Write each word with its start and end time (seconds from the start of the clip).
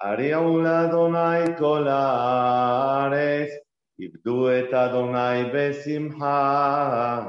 הריעו 0.00 0.60
לאדוני 0.60 1.56
כל 1.58 1.88
הארץ, 1.88 3.50
עבדו 4.00 4.50
את 4.50 4.74
אדוני 4.74 5.50
בשמחה. 5.54 7.20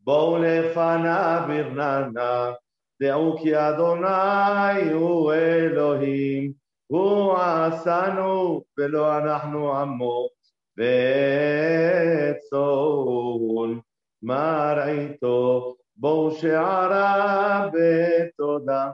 בואו 0.00 0.38
לפניו 0.38 1.42
ברננה, 1.48 2.52
דעו 3.02 3.38
כי 3.42 3.56
אדוני 3.58 4.92
הוא 4.92 5.32
אלוהים, 5.32 6.52
הוא 6.86 7.38
עשנו 7.38 8.62
ולא 8.78 9.18
אנחנו 9.18 9.76
עמו, 9.76 10.28
וצאן 10.78 10.88
מרעיתו, 14.22 15.74
בואו 15.96 16.30
שערה 16.30 17.68
בתודה. 17.72 18.90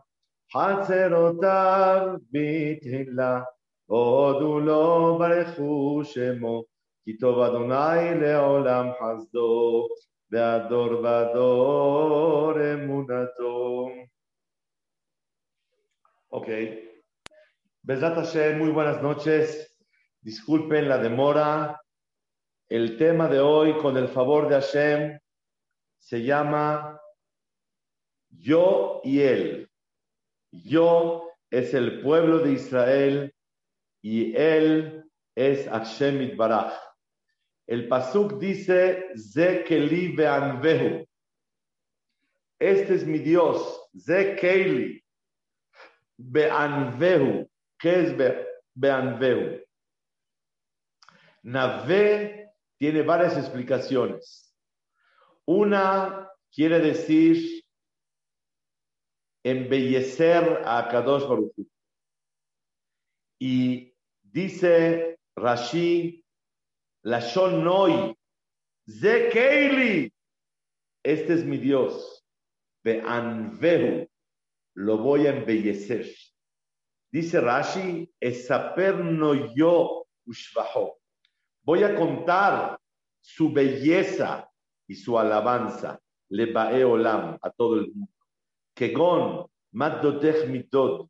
חצרותיו 0.53 2.07
בתהילה, 2.31 3.41
הודו 3.85 4.59
לו 4.59 5.17
ברכו 5.19 6.01
שמו, 6.03 6.63
כי 7.03 7.17
טוב 7.17 7.39
אדוני 7.39 8.21
לעולם 8.21 8.87
חסדו, 8.99 9.87
והדור 10.31 10.91
ודור 10.99 12.53
אמונתו. 12.73 13.89
Ok. 16.33 16.49
Besat 17.83 18.15
Hashem, 18.17 18.57
muy 18.57 18.71
buenas 18.71 19.03
noches. 19.03 19.77
Disculpen 20.21 20.89
la 20.89 20.97
demora. 20.97 21.79
El 22.67 22.97
tema 22.97 23.27
de 23.27 23.39
hoy, 23.39 23.77
con 23.77 23.97
el 23.97 24.07
favor 24.07 24.49
de 24.49 24.55
Hashem, 24.55 25.19
se 25.99 26.23
llama 26.23 26.99
Yo 28.29 29.01
y 29.03 29.19
Él. 29.19 29.66
Yo 30.50 31.30
es 31.50 31.74
el 31.74 32.00
pueblo 32.02 32.40
de 32.40 32.52
Israel 32.52 33.34
y 34.02 34.34
él 34.36 35.04
es 35.34 35.68
Hashem 35.68 36.36
Baraj. 36.36 36.72
El 37.66 37.86
pasuk 37.88 38.38
dice 38.38 39.06
Zekeli 39.16 40.14
Beanvehu. 40.16 41.06
Este 42.58 42.94
es 42.94 43.06
mi 43.06 43.18
Dios, 43.18 43.90
Zekeli 43.96 45.04
Beanvehu. 46.16 47.48
¿Qué 47.78 48.00
es 48.00 48.14
Beanvehu? 48.74 49.60
Nave 51.42 52.50
tiene 52.78 53.02
varias 53.02 53.36
explicaciones. 53.36 54.52
Una 55.44 56.28
quiere 56.50 56.80
decir 56.80 57.57
embellecer 59.50 60.62
a 60.64 60.88
Kadosh 60.88 61.26
Baruch. 61.28 61.54
Y 63.40 63.94
dice 64.22 65.18
Rashi, 65.36 66.24
la 67.02 67.20
Shonoi, 67.20 68.16
Zekeili, 68.88 70.12
este 71.04 71.34
es 71.34 71.44
mi 71.44 71.58
Dios, 71.58 72.24
Beanvehu, 72.82 74.08
lo 74.74 74.98
voy 74.98 75.26
a 75.26 75.30
embellecer. 75.30 76.06
Dice 77.10 77.40
Rashi, 77.40 78.12
Esaper 78.20 78.96
no 78.96 79.54
yo 79.54 80.06
ushvaho. 80.26 80.98
Voy 81.62 81.82
a 81.82 81.94
contar 81.94 82.78
su 83.20 83.52
belleza 83.52 84.50
y 84.86 84.94
su 84.94 85.18
alabanza, 85.18 86.00
le 86.30 86.52
bae 86.52 86.84
olam, 86.84 87.38
a 87.40 87.50
todo 87.50 87.76
el 87.76 87.92
mundo. 87.92 88.17
כגון 88.77 89.45
מדותך 89.73 90.35
מידות, 90.51 91.07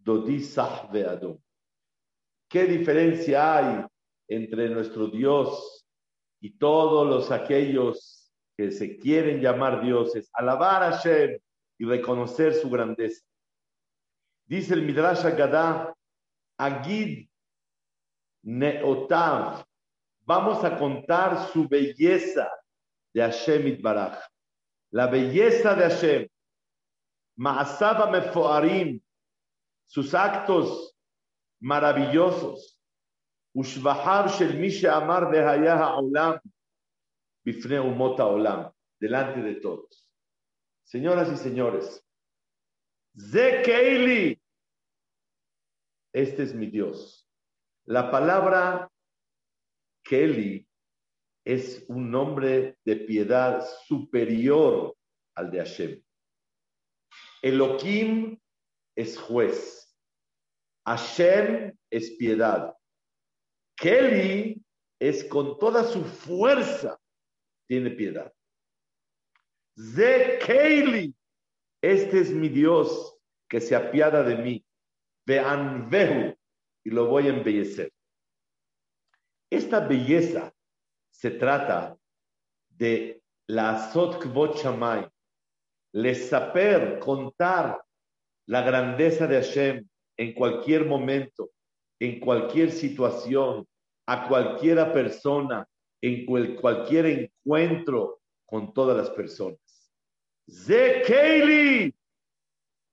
דודי 0.00 0.40
סח 0.40 0.84
ואדום. 0.92 1.36
¿Qué 2.48 2.64
diferencia 2.64 3.56
hay 3.56 3.86
entre 4.28 4.68
nuestro 4.68 5.08
Dios 5.08 5.84
y 6.40 6.56
todos 6.58 7.06
los 7.08 7.32
aquellos 7.32 8.32
que 8.56 8.70
se 8.70 8.98
quieren 8.98 9.40
llamar 9.40 9.82
dioses? 9.82 10.30
Alabar 10.32 10.82
a 10.84 10.92
Hashem 10.92 11.38
y 11.78 11.84
reconocer 11.84 12.54
su 12.54 12.70
grandeza. 12.70 13.24
Dice 14.46 14.74
el 14.74 14.82
Midrash 14.82 15.26
Agadá, 15.26 15.92
Agid 16.56 17.28
Neotav, 18.44 19.64
vamos 20.20 20.62
a 20.64 20.78
contar 20.78 21.48
su 21.48 21.66
belleza 21.68 22.48
de 23.12 23.22
Hashem 23.22 23.66
Itbaraj. 23.66 24.18
La 24.92 25.08
belleza 25.08 25.74
de 25.74 25.82
Hashem. 25.82 26.28
Maasaba 27.41 28.11
Mefoarim, 28.11 29.01
sus 29.87 30.13
actos 30.13 30.95
maravillosos. 31.59 32.79
Ushvahar 33.55 34.29
Shel 34.29 34.59
Misha 34.59 34.95
Amar 34.95 35.31
Behayah 35.31 35.97
Olam, 35.97 36.39
Bifne 37.43 37.79
Umota 37.79 38.27
Olam, 38.27 38.71
delante 38.99 39.41
de 39.41 39.55
todos. 39.55 40.07
Señoras 40.83 41.31
y 41.31 41.37
señores, 41.37 42.05
Zekeili, 43.17 44.39
este 46.13 46.43
es 46.43 46.53
mi 46.53 46.67
Dios. 46.67 47.27
La 47.85 48.11
palabra 48.11 48.87
Keli 50.03 50.67
es 51.43 51.83
un 51.87 52.11
nombre 52.11 52.77
de 52.85 52.97
piedad 52.97 53.65
superior 53.87 54.95
al 55.35 55.49
de 55.49 55.57
Hashem. 55.57 56.03
Elohim 57.41 58.39
es 58.95 59.17
juez. 59.17 59.95
Hashem 60.85 61.77
es 61.89 62.11
piedad. 62.11 62.75
Kelly 63.75 64.63
es 64.99 65.23
con 65.23 65.57
toda 65.57 65.83
su 65.83 66.03
fuerza, 66.03 66.99
tiene 67.67 67.91
piedad. 67.91 68.31
Ze 69.75 70.39
Kelly, 70.45 71.15
este 71.81 72.19
es 72.19 72.31
mi 72.31 72.49
Dios 72.49 73.17
que 73.49 73.59
se 73.59 73.75
apiada 73.75 74.23
de 74.23 74.35
mí. 74.37 74.65
Veanvehu, 75.25 76.35
y 76.83 76.89
lo 76.89 77.07
voy 77.07 77.27
a 77.27 77.29
embellecer. 77.29 77.91
Esta 79.49 79.79
belleza 79.79 80.53
se 81.09 81.31
trata 81.31 81.97
de 82.69 83.21
la 83.47 83.71
Azot 83.71 84.21
Kvot 84.21 84.55
Shamay, 84.57 85.09
les 85.93 86.29
saber 86.29 86.99
contar 86.99 87.81
la 88.47 88.61
grandeza 88.61 89.27
de 89.27 89.35
Hashem 89.35 89.87
en 90.17 90.33
cualquier 90.33 90.85
momento, 90.85 91.51
en 91.99 92.19
cualquier 92.19 92.71
situación, 92.71 93.67
a 94.07 94.27
cualquiera 94.27 94.91
persona, 94.91 95.67
en 96.01 96.25
cualquier 96.25 97.05
encuentro 97.05 98.19
con 98.45 98.73
todas 98.73 98.97
las 98.97 99.09
personas. 99.11 99.59
Zekeili, 100.49 101.93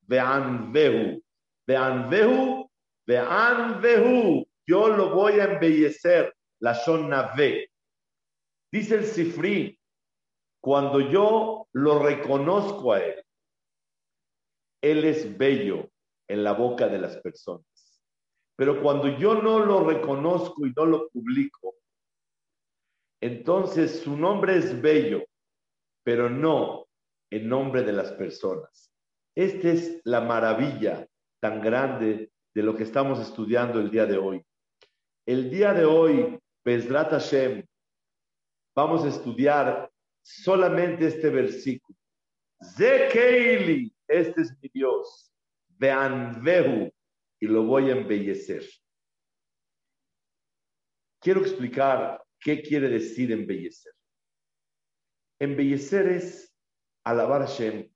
veanvehu, 0.03 1.23
veanvehu, 1.67 2.71
veanvehu, 3.07 4.47
yo 4.67 4.89
lo 4.89 5.15
voy 5.15 5.41
a 5.41 5.45
embellecer, 5.45 6.35
la 6.61 7.33
ve. 7.37 7.71
Dice 8.71 8.97
el 8.97 9.05
Sifri, 9.05 9.78
cuando 10.61 11.01
yo 11.01 11.69
lo 11.73 11.99
reconozco 12.01 12.93
a 12.93 13.05
Él, 13.05 13.25
Él 14.83 15.05
es 15.05 15.37
bello 15.37 15.91
en 16.29 16.45
la 16.45 16.53
boca 16.53 16.89
de 16.89 16.99
las 16.99 17.17
personas. 17.19 17.65
Pero 18.57 18.83
cuando 18.83 19.09
yo 19.19 19.41
no 19.41 19.61
lo 19.61 19.85
reconozco 19.85 20.67
y 20.67 20.73
no 20.77 20.85
lo 20.85 21.09
publico, 21.11 21.77
entonces 23.21 24.01
su 24.01 24.17
nombre 24.17 24.57
es 24.57 24.81
bello, 24.81 25.25
pero 26.05 26.29
no 26.29 26.87
en 27.31 27.49
nombre 27.49 27.83
de 27.83 27.93
las 27.93 28.13
personas. 28.13 28.93
Esta 29.37 29.69
es 29.69 30.01
la 30.05 30.21
maravilla 30.21 31.07
tan 31.41 31.61
grande 31.61 32.33
de 32.55 32.63
lo 32.63 32.75
que 32.75 32.83
estamos 32.83 33.21
estudiando 33.21 33.79
el 33.79 33.91
día 33.91 34.07
de 34.07 34.19
hoy. 34.19 34.45
El 35.27 35.51
día 35.51 35.73
de 35.73 35.85
hoy, 35.85 36.39
Bezrat 36.65 37.11
Hashem, 37.11 37.65
vamos 38.75 39.05
a 39.05 39.09
estudiar 39.09 39.91
solamente 40.29 41.07
este 41.07 41.31
versículo. 41.31 41.99
Zekeili, 42.77 43.95
este 44.07 44.43
es 44.43 44.53
mi 44.61 44.69
Dios. 44.73 45.33
Veanvehu, 45.79 46.93
y 47.41 47.47
lo 47.47 47.65
voy 47.65 47.91
a 47.91 47.97
embellecer. 47.97 48.69
Quiero 51.21 51.41
explicar 51.41 52.23
qué 52.41 52.63
quiere 52.63 52.89
decir 52.89 53.33
embellecer. 53.33 53.93
Embellecer 55.41 56.09
es 56.09 56.55
alabar 57.05 57.43
a 57.43 57.47
Hashem 57.47 57.91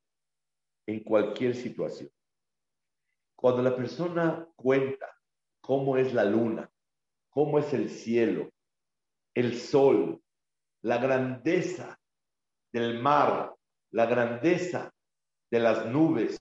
en 0.87 1.05
cualquier 1.05 1.55
situación. 1.55 2.11
Cuando 3.37 3.63
la 3.63 3.77
persona 3.77 4.49
cuenta 4.57 5.09
cómo 5.61 5.97
es 5.97 6.15
la 6.15 6.25
luna, 6.25 6.73
cómo 7.31 7.59
es 7.59 7.73
el 7.75 7.91
cielo, 7.91 8.51
el 9.35 9.59
sol, 9.59 10.23
la 10.83 10.99
grandeza 10.99 11.99
del 12.73 13.01
mar, 13.01 13.55
la 13.91 14.07
grandeza 14.07 14.93
de 15.51 15.61
las 15.61 15.87
nubes, 15.87 16.41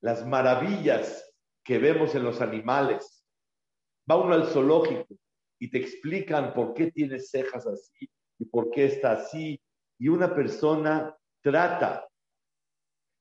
las 0.00 0.26
maravillas 0.26 1.32
que 1.62 1.78
vemos 1.78 2.14
en 2.14 2.24
los 2.24 2.40
animales. 2.40 3.24
Va 4.10 4.16
uno 4.16 4.34
al 4.34 4.46
zoológico 4.46 5.06
y 5.60 5.70
te 5.70 5.78
explican 5.78 6.54
por 6.54 6.72
qué 6.72 6.90
tiene 6.90 7.20
cejas 7.20 7.66
así 7.66 8.08
y 8.38 8.46
por 8.46 8.70
qué 8.70 8.86
está 8.86 9.12
así. 9.12 9.60
Y 9.98 10.08
una 10.08 10.34
persona 10.34 11.14
trata 11.42 12.08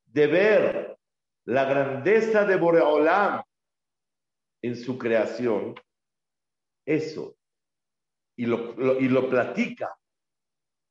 de 0.06 0.28
ver 0.28 0.98
la 1.46 1.66
grandeza 1.66 2.46
de 2.46 2.56
Boreolam 2.56 3.44
en 4.62 4.76
su 4.76 4.98
creación, 4.98 5.76
eso, 6.86 7.36
y 8.38 8.46
lo, 8.46 9.00
y 9.00 9.08
lo 9.10 9.30
platica, 9.30 9.98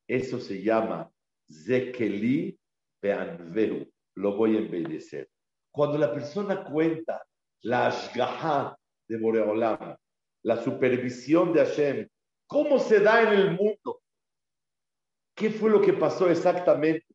eso 0.07 0.39
se 0.39 0.63
llama 0.63 1.11
Zekeli 1.51 2.59
Beanveru, 3.01 3.87
lo 4.17 4.37
voy 4.37 4.57
a 4.57 4.61
embellecer. 4.61 5.29
Cuando 5.71 5.99
la 5.99 6.13
persona 6.13 6.65
cuenta 6.65 7.25
la 7.63 7.89
Ashgaha 7.89 8.77
de 9.09 9.19
Boreolam, 9.19 9.97
la 10.43 10.63
supervisión 10.63 11.53
de 11.53 11.65
Hashem, 11.65 12.09
cómo 12.47 12.79
se 12.79 13.01
da 13.01 13.23
en 13.23 13.41
el 13.41 13.51
mundo, 13.53 14.01
qué 15.35 15.51
fue 15.51 15.71
lo 15.71 15.81
que 15.81 15.93
pasó 15.93 16.31
exactamente, 16.31 17.07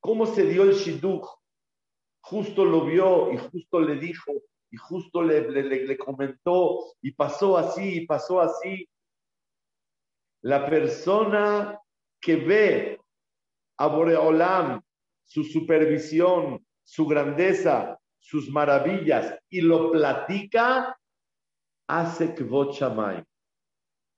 cómo 0.00 0.26
se 0.26 0.44
dio 0.44 0.62
el 0.62 0.74
Shidduch, 0.74 1.26
justo 2.20 2.64
lo 2.64 2.84
vio 2.84 3.32
y 3.32 3.38
justo 3.38 3.80
le 3.80 3.96
dijo 3.96 4.32
y 4.70 4.76
justo 4.76 5.22
le, 5.22 5.50
le, 5.50 5.96
comentó 5.96 6.94
y 7.00 7.12
pasó 7.12 7.56
así 7.56 8.02
y 8.02 8.06
pasó 8.06 8.40
así. 8.40 8.88
La 10.42 10.68
persona 10.68 11.80
que 12.20 12.36
ve 12.36 13.00
a 13.78 13.86
Boreolam, 13.86 14.82
su 15.24 15.44
supervisión, 15.44 16.64
su 16.82 17.06
grandeza, 17.06 17.98
sus 18.18 18.50
maravillas 18.50 19.38
y 19.48 19.60
lo 19.60 19.92
platica, 19.92 20.98
hace 21.88 22.34
que 22.34 22.44
Shamay. 22.44 23.24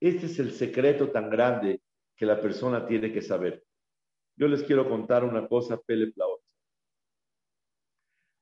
Este 0.01 0.27
es 0.27 0.39
el 0.39 0.53
secreto 0.53 1.11
tan 1.11 1.29
grande 1.29 1.81
que 2.17 2.27
la 2.27 2.41
persona 2.41 2.87
tiene 2.87 3.13
que 3.13 3.23
saber. 3.23 3.63
Yo 4.37 4.49
les 4.49 4.63
quiero 4.63 4.89
contar 4.89 5.25
una 5.25 5.47
cosa, 5.47 5.79
Pele 5.79 6.13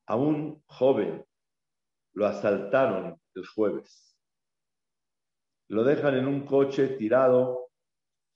A 0.07 0.17
un 0.17 0.63
joven 0.67 1.25
lo 2.13 2.27
asaltaron 2.27 3.21
el 3.35 3.47
jueves. 3.47 4.17
Lo 5.69 5.85
dejan 5.85 6.17
en 6.17 6.29
un 6.29 6.47
coche 6.47 6.89
tirado 6.97 7.71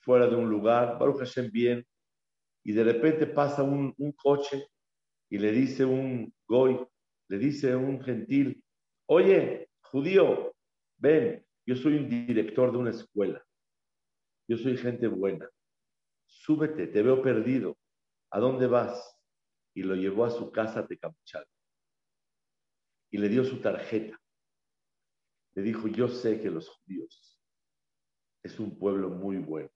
fuera 0.00 0.26
de 0.26 0.37
un 0.37 0.50
lugar, 0.50 0.99
Baruch 0.99 1.20
Hashem 1.20 1.50
bien, 1.50 1.87
y 2.64 2.73
de 2.73 2.85
repente 2.85 3.26
pasa 3.26 3.62
un, 3.62 3.94
coche 4.17 4.69
y 5.31 5.38
le 5.38 5.53
dice 5.53 5.85
un 5.85 6.32
goy, 6.47 6.79
le 7.29 7.38
dice 7.38 7.75
un 7.75 8.00
gentil, 8.03 8.62
oye, 9.06 9.69
judío, 9.81 10.55
ven, 10.99 11.44
yo 11.67 11.76
soy 11.76 11.97
un 11.97 12.09
director 12.09 12.70
de 12.70 12.79
una 12.79 12.91
escuela, 12.91 13.44
yo 14.49 14.56
soy 14.56 14.76
gente 14.76 15.09
buena, 15.09 15.49
súbete, 16.26 16.87
te 16.87 17.03
veo 17.03 17.23
perdido, 17.23 17.76
¿a 18.31 18.38
dónde 18.38 18.67
vas? 18.67 19.19
Y 19.75 19.82
lo 19.82 19.94
llevó 19.94 20.25
a 20.25 20.31
su 20.31 20.53
casa 20.53 20.82
de 20.82 20.99
Capuchal 20.99 21.47
y 23.11 23.19
le 23.19 23.29
dio 23.29 23.44
su 23.44 23.61
tarjeta. 23.61 24.19
Le 25.55 25.62
dijo, 25.62 25.88
yo 25.88 26.08
sé 26.08 26.41
que 26.41 26.50
los 26.50 26.69
judíos 26.69 27.41
es 28.43 28.58
un 28.58 28.79
pueblo 28.79 29.08
muy 29.08 29.38
bueno 29.38 29.70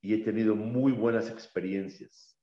y 0.00 0.14
he 0.14 0.18
tenido 0.18 0.54
muy 0.54 0.92
buenas 0.92 1.30
experiencias 1.30 2.36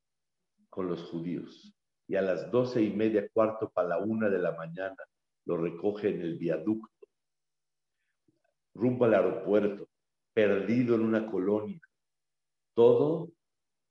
con 0.69 0.88
los 0.88 1.04
judíos. 1.09 1.74
Y 2.07 2.15
a 2.15 2.21
las 2.21 2.51
doce 2.51 2.81
y 2.81 2.92
media, 2.92 3.27
cuarto 3.30 3.69
para 3.69 3.89
la 3.89 3.98
una 3.98 4.30
de 4.30 4.39
la 4.39 4.54
mañana, 4.56 4.98
lo 5.45 5.57
recoge 5.57 6.09
en 6.09 6.21
el 6.21 6.38
viaducto, 6.38 7.07
rumbo 8.74 9.06
al 9.06 9.15
aeropuerto, 9.15 9.89
perdido 10.33 10.95
en 10.95 11.01
una 11.01 11.30
colonia. 11.30 11.81
Todo 12.74 13.31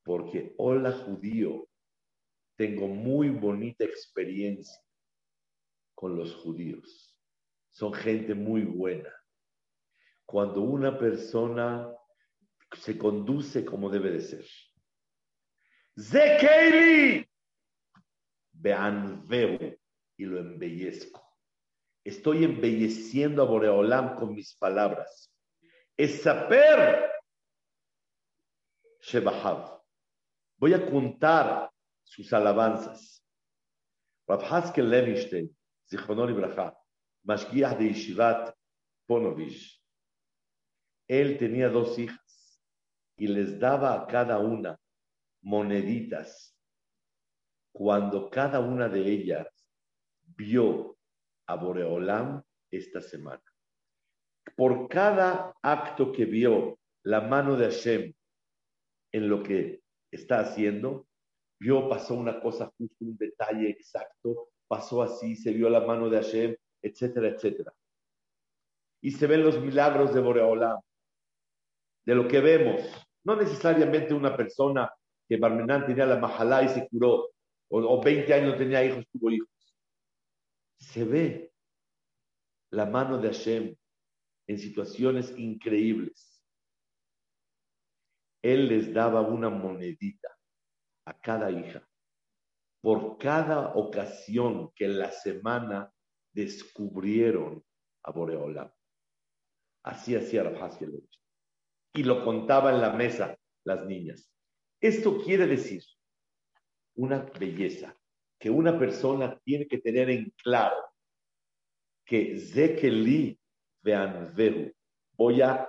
porque, 0.04 0.54
hola 0.58 0.92
judío, 0.92 1.69
tengo 2.56 2.86
muy 2.86 3.30
bonita 3.30 3.84
experiencia 3.84 4.80
con 5.94 6.16
los 6.16 6.34
judíos. 6.36 7.19
Son 7.70 7.92
gente 7.92 8.34
muy 8.34 8.62
buena. 8.62 9.12
Cuando 10.24 10.62
una 10.62 10.98
persona 10.98 11.95
se 12.81 12.96
conduce 12.96 13.64
como 13.64 13.90
debe 13.90 14.11
de 14.11 14.20
ser. 14.20 14.46
Zekeili, 15.99 17.26
vean, 18.52 19.26
veo 19.26 19.76
y 20.17 20.25
lo 20.25 20.38
embellezco. 20.38 21.23
Estoy 22.05 22.44
embelleciendo 22.44 23.43
a 23.43 23.46
Boreolam 23.46 24.17
con 24.17 24.34
mis 24.34 24.55
palabras. 24.55 25.32
Es 25.96 26.23
saber 26.23 27.11
Shebahav. 29.00 29.82
Voy 30.58 30.75
a 30.75 30.90
contar 30.90 31.70
sus 32.05 32.32
alabanzas. 32.32 33.25
Rav 34.29 34.43
Haskel 34.43 34.90
Levinstein 34.90 35.56
Zichrono 35.88 36.26
Braja, 36.34 36.76
Mashgiach 37.25 37.79
de 37.79 37.88
Yeshivat 37.88 38.55
Ponovich. 39.06 39.81
Él 41.08 41.38
tenía 41.38 41.69
dos 41.69 41.99
hijas 41.99 42.25
y 43.16 43.28
les 43.28 43.58
daba 43.58 43.94
a 43.94 44.06
cada 44.06 44.38
una 44.38 44.78
moneditas 45.42 46.54
cuando 47.72 48.30
cada 48.30 48.60
una 48.60 48.88
de 48.88 49.00
ellas 49.00 49.46
vio 50.36 50.96
a 51.46 51.56
Boreolam 51.56 52.42
esta 52.70 53.00
semana. 53.00 53.42
Por 54.56 54.88
cada 54.88 55.54
acto 55.62 56.12
que 56.12 56.24
vio 56.24 56.78
la 57.04 57.20
mano 57.20 57.56
de 57.56 57.66
Hashem 57.66 58.14
en 59.12 59.28
lo 59.28 59.42
que 59.42 59.82
está 60.10 60.40
haciendo, 60.40 61.06
vio, 61.60 61.88
pasó 61.88 62.14
una 62.14 62.40
cosa 62.40 62.72
justo, 62.76 62.96
un 63.00 63.16
detalle 63.16 63.70
exacto, 63.70 64.50
pasó 64.66 65.02
así, 65.02 65.36
se 65.36 65.52
vio 65.52 65.69
la 65.69 65.80
mano 65.80 66.08
de 66.08 66.16
Hashem, 66.16 66.56
etcétera, 66.82 67.28
etcétera. 67.28 67.72
Y 69.00 69.12
se 69.12 69.26
ven 69.26 69.44
los 69.44 69.60
milagros 69.60 70.14
de 70.14 70.20
Boreolam, 70.20 70.80
de 72.04 72.14
lo 72.14 72.26
que 72.26 72.40
vemos. 72.40 73.06
No 73.26 73.34
necesariamente 73.34 74.14
una 74.14 74.37
persona 74.37 74.88
que 75.28 75.37
Barmenán 75.37 75.84
tenía 75.84 76.06
la 76.06 76.17
mahalá 76.17 76.62
y 76.62 76.69
se 76.69 76.88
curó, 76.88 77.32
o, 77.69 78.00
20 78.00 78.32
años 78.32 78.56
tenía 78.56 78.84
hijos, 78.84 79.05
tuvo 79.11 79.32
hijos. 79.32 79.49
Se 80.78 81.02
ve 81.02 81.52
la 82.70 82.86
mano 82.86 83.19
de 83.19 83.27
Hashem 83.27 83.77
en 84.46 84.58
situaciones 84.60 85.36
increíbles. 85.36 86.41
Él 88.43 88.69
les 88.69 88.94
daba 88.94 89.22
una 89.22 89.50
monedita 89.50 90.29
a 91.06 91.19
cada 91.19 91.50
hija 91.50 91.84
por 92.81 93.19
cada 93.19 93.74
ocasión 93.74 94.70
que 94.72 94.84
en 94.84 95.00
la 95.00 95.10
semana 95.10 95.93
descubrieron 96.32 97.65
a 98.05 98.12
Boreola. 98.12 98.72
Así 99.82 100.15
hacía 100.15 100.44
Rabhaskell 100.44 100.93
Y 101.96 102.05
lo 102.05 102.24
contaba 102.24 102.70
en 102.72 102.81
la 102.81 102.91
mesa 102.91 103.36
las 103.65 103.84
niñas. 103.86 104.31
Esto 104.81 105.20
quiere 105.22 105.46
decir 105.46 105.82
una 106.94 107.22
belleza 107.41 107.96
que 108.38 108.50
una 108.50 108.79
persona 108.79 109.41
tiene 109.43 109.67
que 109.67 109.79
tener 109.79 110.10
en 110.10 110.31
claro 110.43 110.76
que 112.05 112.38
Zekeli 112.38 113.38
vean 113.82 114.34
voy 115.17 115.41
a 115.41 115.69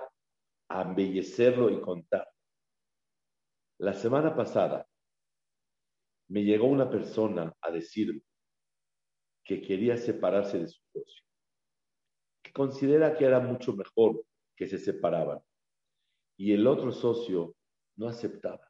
embellecerlo 0.68 1.70
y 1.70 1.80
contar. 1.80 2.28
La 3.78 3.94
semana 3.94 4.36
pasada 4.36 4.86
me 6.28 6.44
llegó 6.44 6.66
una 6.66 6.90
persona 6.90 7.52
a 7.60 7.70
decirme 7.70 8.20
que 9.42 9.62
quería 9.62 9.96
separarse 9.96 10.58
de 10.58 10.68
su 10.68 10.80
socio, 10.92 11.24
que 12.42 12.52
considera 12.52 13.16
que 13.16 13.24
era 13.24 13.40
mucho 13.40 13.72
mejor 13.72 14.22
que 14.54 14.66
se 14.66 14.76
separaban. 14.76 15.40
Y 16.38 16.52
el 16.52 16.66
otro 16.66 16.90
socio 16.92 17.54
no 17.96 18.08
aceptaba. 18.08 18.66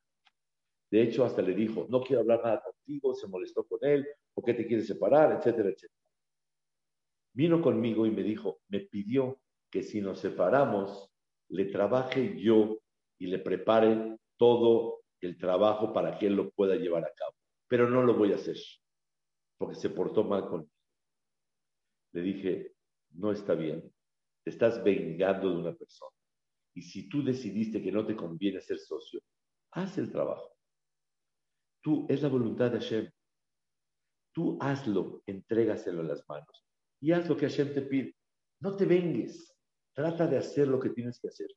De 0.91 1.03
hecho, 1.03 1.25
hasta 1.25 1.43
le 1.43 1.55
dijo, 1.55 1.87
no 1.89 2.01
quiero 2.03 2.23
hablar 2.23 2.41
nada 2.43 2.63
contigo, 2.63 3.15
se 3.15 3.29
molestó 3.29 3.65
con 3.65 3.79
él, 3.83 4.05
¿por 4.35 4.45
qué 4.45 4.55
te 4.55 4.67
quieres 4.67 4.87
separar? 4.87 5.33
Etcétera, 5.33 5.69
etcétera. 5.69 5.95
Vino 7.35 7.63
conmigo 7.63 8.07
y 8.07 8.11
me 8.11 8.25
dijo, 8.25 8.59
me 8.69 8.81
pidió 8.81 9.41
que 9.71 9.85
si 9.85 10.01
nos 10.01 10.19
separamos, 10.19 11.11
le 11.51 11.67
trabaje 11.67 12.41
yo 12.41 12.79
y 13.19 13.27
le 13.29 13.39
prepare 13.39 14.19
todo 14.37 15.03
el 15.21 15.37
trabajo 15.37 15.93
para 15.93 16.19
que 16.19 16.27
él 16.27 16.35
lo 16.35 16.51
pueda 16.51 16.75
llevar 16.75 17.05
a 17.05 17.13
cabo 17.15 17.39
pero 17.69 17.89
no 17.89 18.03
lo 18.03 18.15
voy 18.15 18.33
a 18.33 18.37
hacer 18.37 18.57
porque 19.59 19.77
se 19.77 19.91
portó 19.91 20.25
mal 20.25 20.49
conmigo. 20.49 20.73
Le 22.13 22.23
dije, 22.23 22.75
no 23.11 23.31
está 23.33 23.55
bien, 23.55 23.93
te 24.43 24.51
estás 24.51 24.83
vengando 24.83 25.51
de 25.51 25.57
una 25.57 25.75
persona. 25.75 26.17
Y 26.79 26.83
si 26.83 27.09
tú 27.09 27.25
decidiste 27.25 27.83
que 27.83 27.91
no 27.91 28.07
te 28.07 28.15
conviene 28.15 28.61
ser 28.61 28.79
socio, 28.79 29.21
haz 29.73 29.99
el 29.99 30.13
trabajo. 30.13 30.57
Tú, 31.83 32.07
es 32.09 32.23
la 32.23 32.29
voluntad 32.29 32.71
de 32.71 32.79
Hashem. 32.79 33.11
Tú 34.33 34.57
hazlo, 34.61 35.25
entrégaselo 35.27 36.03
en 36.03 36.07
las 36.07 36.25
manos 36.29 36.65
y 37.01 37.11
haz 37.11 37.29
lo 37.29 37.37
que 37.37 37.49
Hashem 37.49 37.75
te 37.75 37.83
pide. 37.83 38.15
No 38.61 38.77
te 38.77 38.87
vengues, 38.87 39.53
trata 39.93 40.29
de 40.29 40.37
hacer 40.37 40.69
lo 40.69 40.79
que 40.79 40.91
tienes 40.91 41.19
que 41.19 41.27
hacer. 41.27 41.49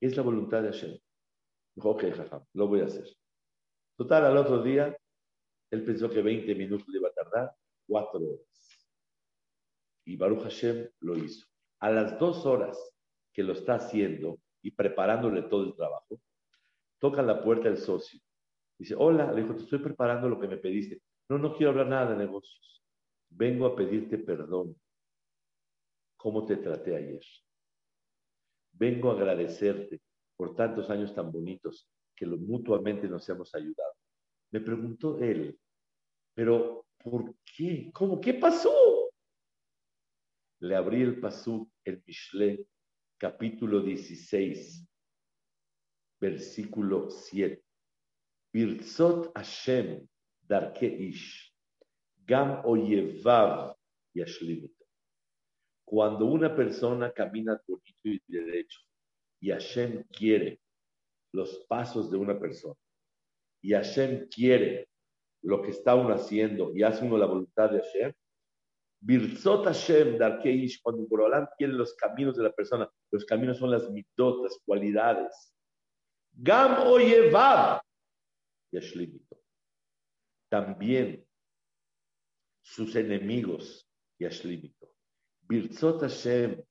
Es 0.00 0.16
la 0.16 0.22
voluntad 0.22 0.62
de 0.62 0.68
Hashem. 0.68 0.96
Dijo, 1.74 1.90
ok, 1.90 2.04
jajam, 2.14 2.44
lo 2.52 2.68
voy 2.68 2.82
a 2.82 2.84
hacer. 2.84 3.08
Total, 3.96 4.26
al 4.26 4.36
otro 4.36 4.62
día, 4.62 4.96
él 5.72 5.84
pensó 5.84 6.08
que 6.08 6.22
20 6.22 6.54
minutos 6.54 6.86
le 6.86 6.98
iba 6.98 7.08
a 7.08 7.14
tardar, 7.14 7.56
cuatro 7.88 8.20
horas. 8.20 8.86
Y 10.04 10.16
Baruch 10.16 10.44
Hashem 10.44 10.88
lo 11.00 11.18
hizo. 11.18 11.48
A 11.80 11.90
las 11.90 12.16
dos 12.20 12.46
horas 12.46 12.78
que 13.32 13.42
lo 13.42 13.52
está 13.52 13.74
haciendo 13.74 14.38
y 14.62 14.70
preparándole 14.70 15.42
todo 15.42 15.64
el 15.64 15.74
trabajo, 15.74 16.20
toca 16.98 17.22
la 17.22 17.42
puerta 17.42 17.68
el 17.68 17.78
socio. 17.78 18.20
Dice, 18.78 18.94
hola, 18.96 19.32
le 19.32 19.42
dijo, 19.42 19.54
te 19.54 19.62
estoy 19.62 19.78
preparando 19.78 20.28
lo 20.28 20.40
que 20.40 20.48
me 20.48 20.56
pediste. 20.56 21.00
No, 21.28 21.38
no 21.38 21.54
quiero 21.54 21.70
hablar 21.70 21.86
nada 21.88 22.10
de 22.12 22.16
negocios. 22.16 22.82
Vengo 23.28 23.66
a 23.66 23.76
pedirte 23.76 24.18
perdón. 24.18 24.74
¿Cómo 26.16 26.44
te 26.44 26.56
traté 26.56 26.96
ayer? 26.96 27.22
Vengo 28.72 29.10
a 29.10 29.14
agradecerte 29.14 30.00
por 30.36 30.54
tantos 30.54 30.90
años 30.90 31.14
tan 31.14 31.30
bonitos 31.30 31.88
que 32.16 32.26
mutuamente 32.26 33.08
nos 33.08 33.28
hemos 33.28 33.54
ayudado. 33.54 33.94
Me 34.50 34.60
preguntó 34.60 35.18
él, 35.18 35.58
pero 36.34 36.86
¿por 37.02 37.34
qué? 37.56 37.90
¿Cómo? 37.92 38.20
¿Qué 38.20 38.34
pasó? 38.34 39.10
Le 40.60 40.74
abrí 40.74 41.02
el 41.02 41.20
pasú, 41.20 41.70
el 41.84 42.02
Mishle, 42.06 42.66
capítulo 43.20 43.82
16, 43.82 44.88
versículo 46.18 47.10
7. 47.10 47.62
Birzot 48.50 49.30
Hashem 49.36 50.08
darke 50.40 50.86
ish, 50.86 51.52
gam 52.26 52.62
oyevav 52.64 53.76
yashlimito. 54.14 54.86
Cuando 55.84 56.24
una 56.24 56.56
persona 56.56 57.12
camina 57.12 57.60
bonito 57.68 57.94
y 58.04 58.20
derecho 58.26 58.80
y 59.38 59.50
Hashem 59.50 60.04
quiere 60.04 60.58
los 61.32 61.66
pasos 61.68 62.10
de 62.10 62.16
una 62.16 62.38
persona 62.40 62.80
y 63.60 63.72
Hashem 63.72 64.28
quiere 64.28 64.88
lo 65.42 65.60
que 65.60 65.72
está 65.72 65.94
uno 65.94 66.14
haciendo 66.14 66.72
y 66.74 66.82
hace 66.84 67.04
uno 67.04 67.18
la 67.18 67.26
voluntad 67.26 67.70
de 67.70 67.82
Hashem, 67.82 68.14
Birzot 69.00 69.64
Hashem, 69.64 70.18
Darkeish, 70.18 70.80
cuando 70.82 71.06
Borolam 71.06 71.46
quiere 71.56 71.72
los 71.72 71.94
caminos 71.94 72.36
de 72.36 72.44
la 72.44 72.52
persona, 72.52 72.90
los 73.10 73.24
caminos 73.24 73.58
son 73.58 73.70
las 73.70 73.88
mitot, 73.90 74.42
las 74.42 74.60
cualidades. 74.64 75.54
Gam 76.32 76.86
Oyevav, 76.86 77.80
Yashlimito. 78.72 79.40
También 80.50 81.26
sus 82.62 82.94
enemigos, 82.94 83.88
Yashlimito. 84.18 84.92
Birzot 85.42 86.02
Hashem, 86.02 86.62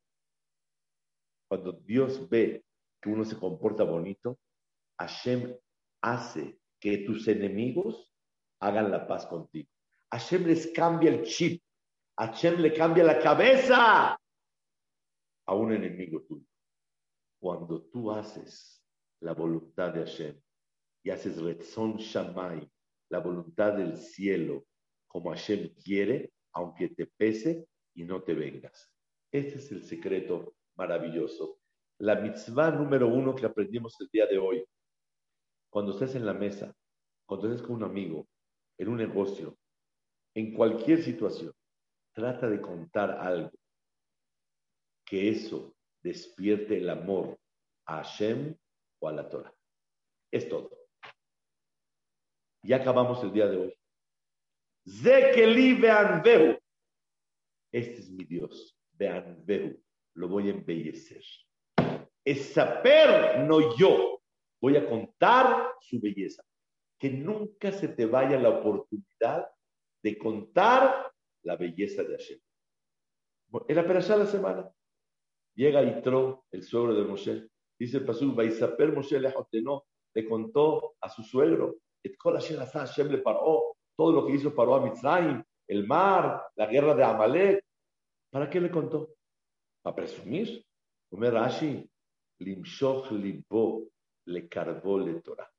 cuando 1.50 1.74
Dios 1.74 2.30
ve 2.30 2.64
que 3.02 3.10
uno 3.10 3.26
se 3.26 3.38
comporta 3.38 3.84
bonito, 3.84 4.40
Hashem 5.00 5.56
hace 6.02 6.60
que 6.80 7.00
tus 7.00 7.28
enemigos 7.28 8.14
hagan 8.60 8.92
la 8.92 9.08
paz 9.08 9.26
contigo. 9.26 9.70
Hashem 10.12 10.46
les 10.46 10.68
cambia 10.68 11.12
el 11.12 11.24
chip. 11.24 11.62
Hashem 12.20 12.60
le 12.60 12.74
cambia 12.74 13.06
la 13.06 13.18
cabeza 13.18 14.20
a 15.46 15.56
un 15.56 15.72
enemigo 15.72 16.22
tuyo. 16.24 16.46
Cuando 17.40 17.82
tú 17.84 18.12
haces 18.12 18.84
la 19.22 19.34
voluntad 19.34 19.94
de 19.94 20.02
Hashem 20.02 20.42
y 21.02 21.12
haces 21.12 21.42
Retzon 21.42 21.96
Shamay, 21.96 22.70
la 23.10 23.20
voluntad 23.20 23.72
del 23.74 23.96
cielo, 23.96 24.66
como 25.08 25.30
Hashem 25.30 25.74
quiere, 25.76 26.34
aunque 26.52 26.90
te 26.90 27.06
pese 27.06 27.66
y 27.94 28.04
no 28.04 28.22
te 28.22 28.34
vengas. 28.34 28.92
Este 29.32 29.60
es 29.60 29.72
el 29.72 29.86
secreto 29.86 30.56
maravilloso. 30.76 31.62
La 32.00 32.16
mitzvah 32.16 32.72
número 32.72 33.08
uno 33.08 33.34
que 33.34 33.46
aprendimos 33.46 33.96
el 34.02 34.10
día 34.12 34.26
de 34.26 34.38
hoy 34.38 34.66
cuando 35.70 35.94
estés 35.94 36.16
en 36.16 36.26
la 36.26 36.34
mesa, 36.34 36.76
cuando 37.26 37.48
estés 37.48 37.66
con 37.66 37.78
un 37.78 37.84
amigo, 37.84 38.28
en 38.78 38.90
un 38.90 38.98
negocio, 38.98 39.58
en 40.34 40.54
cualquier 40.54 41.02
situación, 41.02 41.54
trata 42.14 42.50
de 42.50 42.62
contar 42.62 43.12
algo 43.12 43.52
que 45.06 45.30
eso 45.30 45.76
despierte 46.04 46.78
el 46.78 46.90
amor 46.90 47.40
a 47.86 48.04
Hashem 48.04 48.56
o 49.00 49.08
a 49.08 49.12
la 49.12 49.28
Torah. 49.28 49.54
Es 50.32 50.48
todo. 50.48 50.70
Ya 52.64 52.78
acabamos 52.78 53.24
el 53.24 53.34
día 53.34 53.48
de 53.48 53.58
hoy. 53.58 53.74
Este 57.72 57.96
es 57.96 58.12
mi 58.12 58.24
Dios. 58.24 58.78
vehu. 58.94 59.82
Lo 60.16 60.28
voy 60.28 60.50
a 60.50 60.52
embellecer. 60.52 61.24
Es 62.24 62.54
saber, 62.54 63.40
no 63.48 63.76
yo 63.78 64.22
voy 64.62 64.78
a 64.78 64.88
contar 64.88 65.72
su 65.82 66.00
belleza. 66.00 66.44
Que 67.00 67.10
nunca 67.10 67.72
se 67.72 67.88
te 67.88 68.06
vaya 68.06 68.38
la 68.38 68.50
oportunidad 68.50 69.50
de 70.04 70.18
contar 70.18 71.09
la 71.44 71.56
belleza 71.56 72.04
de 72.04 72.16
Hashem. 72.16 72.40
En 73.68 73.76
la 73.76 73.86
perashá 73.86 74.14
de 74.14 74.24
la 74.24 74.30
semana, 74.30 74.72
llega 75.56 75.84
Itro, 75.84 76.46
el 76.52 76.64
suegro 76.64 76.94
de 76.94 77.04
Moshe, 77.04 77.48
dice 77.78 77.98
el 77.98 78.06
Pasú, 78.06 78.34
Baisaper 78.34 78.92
Moshe 78.92 79.20
le 79.20 79.34
le 80.14 80.28
contó 80.28 80.96
a 81.02 81.10
su 81.10 81.24
suegro, 81.24 81.78
Hashem 82.04 83.10
le 83.10 83.18
paró, 83.20 83.76
todo 83.96 84.12
lo 84.14 84.26
que 84.26 84.34
hizo 84.34 84.54
paró 84.56 84.76
a 84.76 84.82
Mitzrayim, 84.82 85.44
el 85.68 85.86
mar, 85.86 86.48
la 86.56 86.66
guerra 86.66 86.96
de 86.96 87.04
Amalek. 87.04 87.66
¿Para 88.32 88.50
qué 88.50 88.60
le 88.60 88.72
contó? 88.72 89.16
Para 89.82 89.96
presumir. 89.96 90.66
Omer 91.12 91.34
Rashi, 91.34 91.90
Limshoch 92.40 93.12
Libo, 93.12 93.88
le 94.26 94.48
cargó 94.48 95.00
le 95.00 95.22
Torah, 95.22 95.50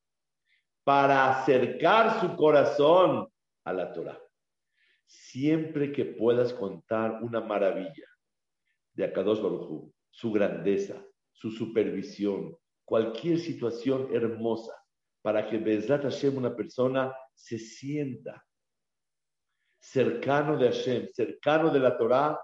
para 0.84 1.38
acercar 1.38 2.20
su 2.20 2.36
corazón 2.36 3.28
a 3.64 3.72
la 3.72 3.92
Torah. 3.92 4.20
Siempre 5.10 5.90
que 5.90 6.04
puedas 6.04 6.52
contar 6.54 7.20
una 7.20 7.40
maravilla 7.40 8.06
de 8.92 9.04
Akadosh 9.04 9.42
Baruj 9.42 9.90
su 10.08 10.30
grandeza, 10.30 11.04
su 11.32 11.50
supervisión, 11.50 12.56
cualquier 12.84 13.40
situación 13.40 14.14
hermosa, 14.14 14.72
para 15.20 15.48
que 15.48 15.58
Bezrat 15.58 16.02
Hashem, 16.04 16.36
una 16.38 16.54
persona, 16.54 17.12
se 17.34 17.58
sienta 17.58 18.46
cercano 19.80 20.56
de 20.56 20.66
Hashem, 20.66 21.08
cercano 21.12 21.70
de 21.70 21.80
la 21.80 21.98
Torah, 21.98 22.40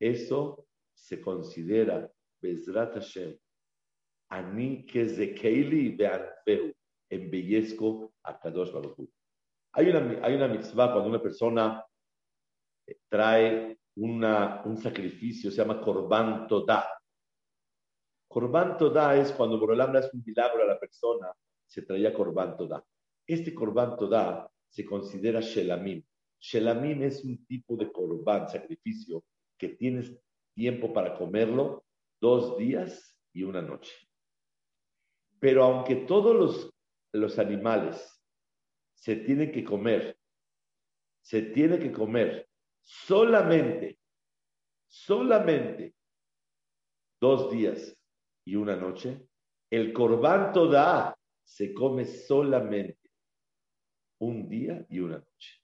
eso 0.00 0.66
se 0.92 1.20
considera 1.20 2.10
Bezrat 2.40 2.94
Hashem. 2.94 3.38
Ani 4.30 4.84
que 4.86 5.34
Keili 5.34 5.96
embellezco 7.08 8.12
a 8.24 8.40
Kadosh 8.40 8.72
Hay 9.72 9.88
una, 9.88 10.26
hay 10.26 10.34
una 10.34 10.48
mitzvah 10.48 10.92
cuando 10.92 11.08
una 11.08 11.22
persona 11.22 11.84
eh, 12.86 12.98
trae 13.08 13.78
una, 13.96 14.62
un 14.64 14.76
sacrificio, 14.76 15.50
se 15.50 15.58
llama 15.58 15.80
Korban 15.80 16.46
Todah. 16.46 16.86
Korban 18.28 18.76
Todah 18.76 19.16
es 19.16 19.32
cuando 19.32 19.58
Borolam 19.58 19.94
hace 19.96 20.10
un 20.12 20.22
milagro 20.24 20.62
a 20.62 20.66
la 20.66 20.78
persona, 20.78 21.32
se 21.66 21.82
traía 21.82 22.12
Korban 22.12 22.56
Todah. 22.56 22.82
Este 23.26 23.54
Korban 23.54 23.96
Todah 23.96 24.48
se 24.68 24.84
considera 24.84 25.40
Shelamim. 25.40 26.02
Shelamim 26.40 27.02
es 27.02 27.24
un 27.24 27.44
tipo 27.46 27.76
de 27.76 27.92
Korban, 27.92 28.48
sacrificio, 28.48 29.24
que 29.58 29.70
tienes 29.70 30.16
tiempo 30.54 30.92
para 30.92 31.14
comerlo 31.16 31.84
dos 32.20 32.56
días 32.56 33.16
y 33.32 33.42
una 33.42 33.62
noche. 33.62 33.94
Pero 35.38 35.64
aunque 35.64 35.96
todos 35.96 36.34
los, 36.34 36.70
los 37.12 37.38
animales 37.38 38.19
se 39.00 39.16
tienen 39.16 39.50
que 39.50 39.64
comer, 39.64 40.18
se 41.22 41.42
tiene 41.42 41.78
que 41.78 41.90
comer 41.90 42.46
solamente, 42.82 43.98
solamente 44.86 45.94
dos 47.18 47.50
días 47.50 47.96
y 48.44 48.56
una 48.56 48.76
noche, 48.76 49.26
el 49.70 49.94
corbán 49.94 50.52
toda 50.52 51.16
se 51.42 51.72
come 51.72 52.04
solamente 52.04 53.10
un 54.18 54.48
día 54.48 54.84
y 54.90 55.00
una 55.00 55.18
noche. 55.18 55.62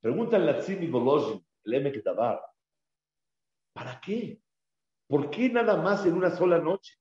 Pregúntale 0.00 0.50
a 0.50 0.60
Tzimi 0.60 0.86
Bolojin, 0.86 1.44
el 1.64 2.02
¿para 3.72 4.00
qué? 4.00 4.40
¿Por 5.08 5.30
qué 5.30 5.48
nada 5.48 5.82
más 5.82 6.06
en 6.06 6.14
una 6.14 6.30
sola 6.30 6.58
noche? 6.58 6.94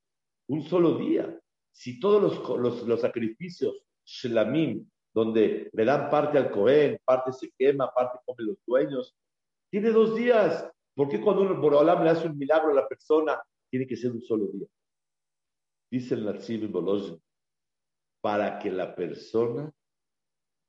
Un 0.48 0.64
solo 0.64 0.98
día 0.98 1.40
si 1.72 2.00
todos 2.00 2.44
los, 2.88 3.02
sacrificios, 3.02 3.86
shlamim, 4.04 4.90
donde 5.18 5.68
le 5.74 5.84
dan 5.84 6.12
parte 6.12 6.38
al 6.38 6.52
Cohen, 6.52 7.00
parte 7.04 7.34
se 7.34 7.52
quema, 7.58 7.92
parte 7.92 8.20
come 8.24 8.44
los 8.44 8.58
dueños, 8.68 9.18
tiene 9.72 9.90
dos 9.90 10.16
días. 10.16 10.72
¿Por 10.94 11.10
qué 11.10 11.20
cuando 11.20 11.42
uno, 11.42 11.60
Borolam 11.60 12.04
le 12.04 12.12
hace 12.12 12.28
un 12.28 12.38
milagro 12.38 12.70
a 12.70 12.76
la 12.76 12.88
persona, 12.88 13.42
tiene 13.68 13.88
que 13.88 13.98
ser 13.98 14.12
un 14.12 14.22
solo 14.22 14.46
día? 14.50 14.68
Dice 15.90 16.14
el 16.14 16.24
Natsib 16.24 16.70
Bolojin, 16.70 17.20
para 18.22 18.60
que 18.60 18.70
la 18.70 18.96
persona 18.96 19.74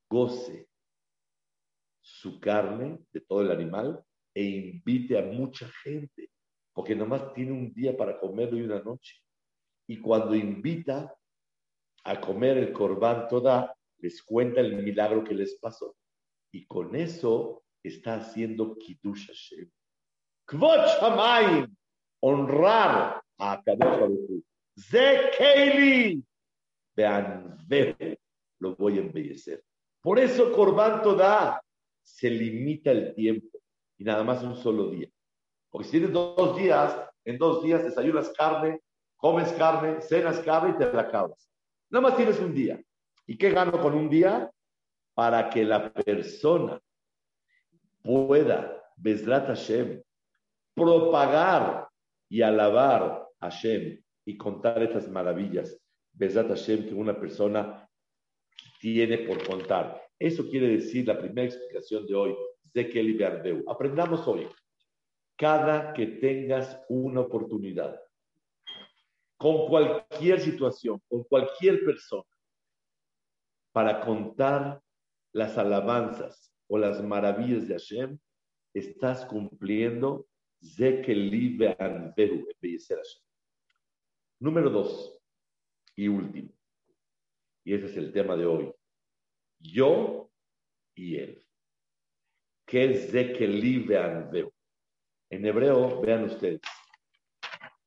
goce 0.09 0.67
su 2.01 2.39
carne 2.39 3.05
de 3.11 3.21
todo 3.21 3.43
el 3.43 3.51
animal 3.51 4.03
e 4.33 4.41
invite 4.45 5.19
a 5.19 5.21
mucha 5.21 5.69
gente, 5.83 6.31
porque 6.73 6.95
nomás 6.95 7.33
tiene 7.33 7.51
un 7.51 7.71
día 7.71 7.95
para 7.95 8.19
comerlo 8.19 8.57
y 8.57 8.63
una 8.63 8.81
noche. 8.81 9.21
Y 9.87 10.01
cuando 10.01 10.33
invita 10.33 11.15
a 12.03 12.19
comer 12.19 12.57
el 12.57 12.73
corbán 12.73 13.27
toda, 13.27 13.75
les 13.99 14.21
cuenta 14.23 14.61
el 14.61 14.83
milagro 14.83 15.23
que 15.23 15.33
les 15.33 15.57
pasó. 15.59 15.95
Y 16.51 16.65
con 16.65 16.95
eso 16.95 17.63
está 17.83 18.15
haciendo 18.15 18.77
Kiddush 18.77 19.27
Hashem. 19.27 19.69
Kvot 20.45 20.87
Shamayim, 20.99 21.75
honrar 22.21 23.21
a 23.37 23.63
Kadosh 23.63 23.99
Baruch 23.99 24.43
Ze 24.79 25.31
Keili, 25.37 26.23
lo 28.59 28.75
voy 28.75 28.97
a 28.97 29.01
embellecer. 29.01 29.63
Por 30.01 30.19
eso 30.19 30.51
Corbán 30.53 31.01
Toda 31.01 31.61
se 32.03 32.29
limita 32.29 32.91
el 32.91 33.13
tiempo 33.13 33.59
y 33.97 34.03
nada 34.03 34.23
más 34.23 34.43
un 34.43 34.55
solo 34.55 34.89
día. 34.89 35.09
Porque 35.69 35.85
si 35.85 35.91
tienes 35.91 36.13
dos 36.13 36.57
días, 36.57 36.97
en 37.25 37.37
dos 37.37 37.63
días 37.63 37.83
desayunas 37.83 38.29
carne, 38.29 38.81
comes 39.17 39.51
carne, 39.53 40.01
cenas 40.01 40.39
carne 40.39 40.71
y 40.71 40.77
te 40.77 40.91
la 40.91 41.01
acabas. 41.01 41.49
Nada 41.89 42.07
más 42.07 42.17
tienes 42.17 42.39
un 42.39 42.53
día. 42.53 42.81
¿Y 43.29 43.37
qué 43.37 43.51
gano 43.51 43.79
con 43.79 43.93
un 43.93 44.09
día? 44.09 44.51
Para 45.13 45.51
que 45.51 45.63
la 45.63 45.93
persona 45.93 46.81
pueda, 48.01 48.81
Besrat 48.97 49.45
Hashem, 49.45 50.01
propagar 50.73 51.87
y 52.27 52.41
alabar 52.41 53.27
a 53.39 53.51
Hashem 53.51 54.01
y 54.25 54.35
contar 54.35 54.81
estas 54.81 55.07
maravillas, 55.09 55.79
Besrat 56.11 56.47
Hashem, 56.47 56.87
que 56.87 56.95
una 56.95 57.19
persona 57.19 57.87
tiene 58.81 59.19
por 59.19 59.45
contar. 59.47 60.01
Eso 60.17 60.49
quiere 60.49 60.69
decir 60.69 61.05
la 61.05 61.19
primera 61.19 61.45
explicación 61.45 62.07
de 62.07 62.15
hoy, 62.15 62.35
Zekeli 62.73 63.13
Beardeu. 63.13 63.63
Aprendamos 63.69 64.27
hoy, 64.27 64.47
cada 65.37 65.93
que 65.93 66.07
tengas 66.07 66.81
una 66.89 67.21
oportunidad, 67.21 67.95
con 69.37 69.67
cualquier 69.67 70.39
situación, 70.39 70.99
con 71.07 71.23
cualquier 71.25 71.85
persona, 71.85 72.25
para 73.71 74.01
contar 74.01 74.81
las 75.33 75.57
alabanzas 75.57 76.53
o 76.67 76.77
las 76.77 77.03
maravillas 77.03 77.67
de 77.67 77.73
Hashem, 77.75 78.19
estás 78.73 79.25
cumpliendo. 79.25 80.27
Número 84.39 84.69
dos 84.69 85.19
y 85.95 86.07
último. 86.07 86.49
Y 87.63 87.73
ese 87.73 87.85
es 87.85 87.97
el 87.97 88.11
tema 88.11 88.35
de 88.35 88.45
hoy. 88.45 88.73
Yo 89.59 90.29
y 90.95 91.17
él. 91.17 91.45
¿Qué 92.65 92.85
es 92.85 93.13
anveu? 93.13 94.51
En 95.31 95.45
hebreo, 95.45 96.01
vean 96.01 96.25
ustedes. 96.25 96.61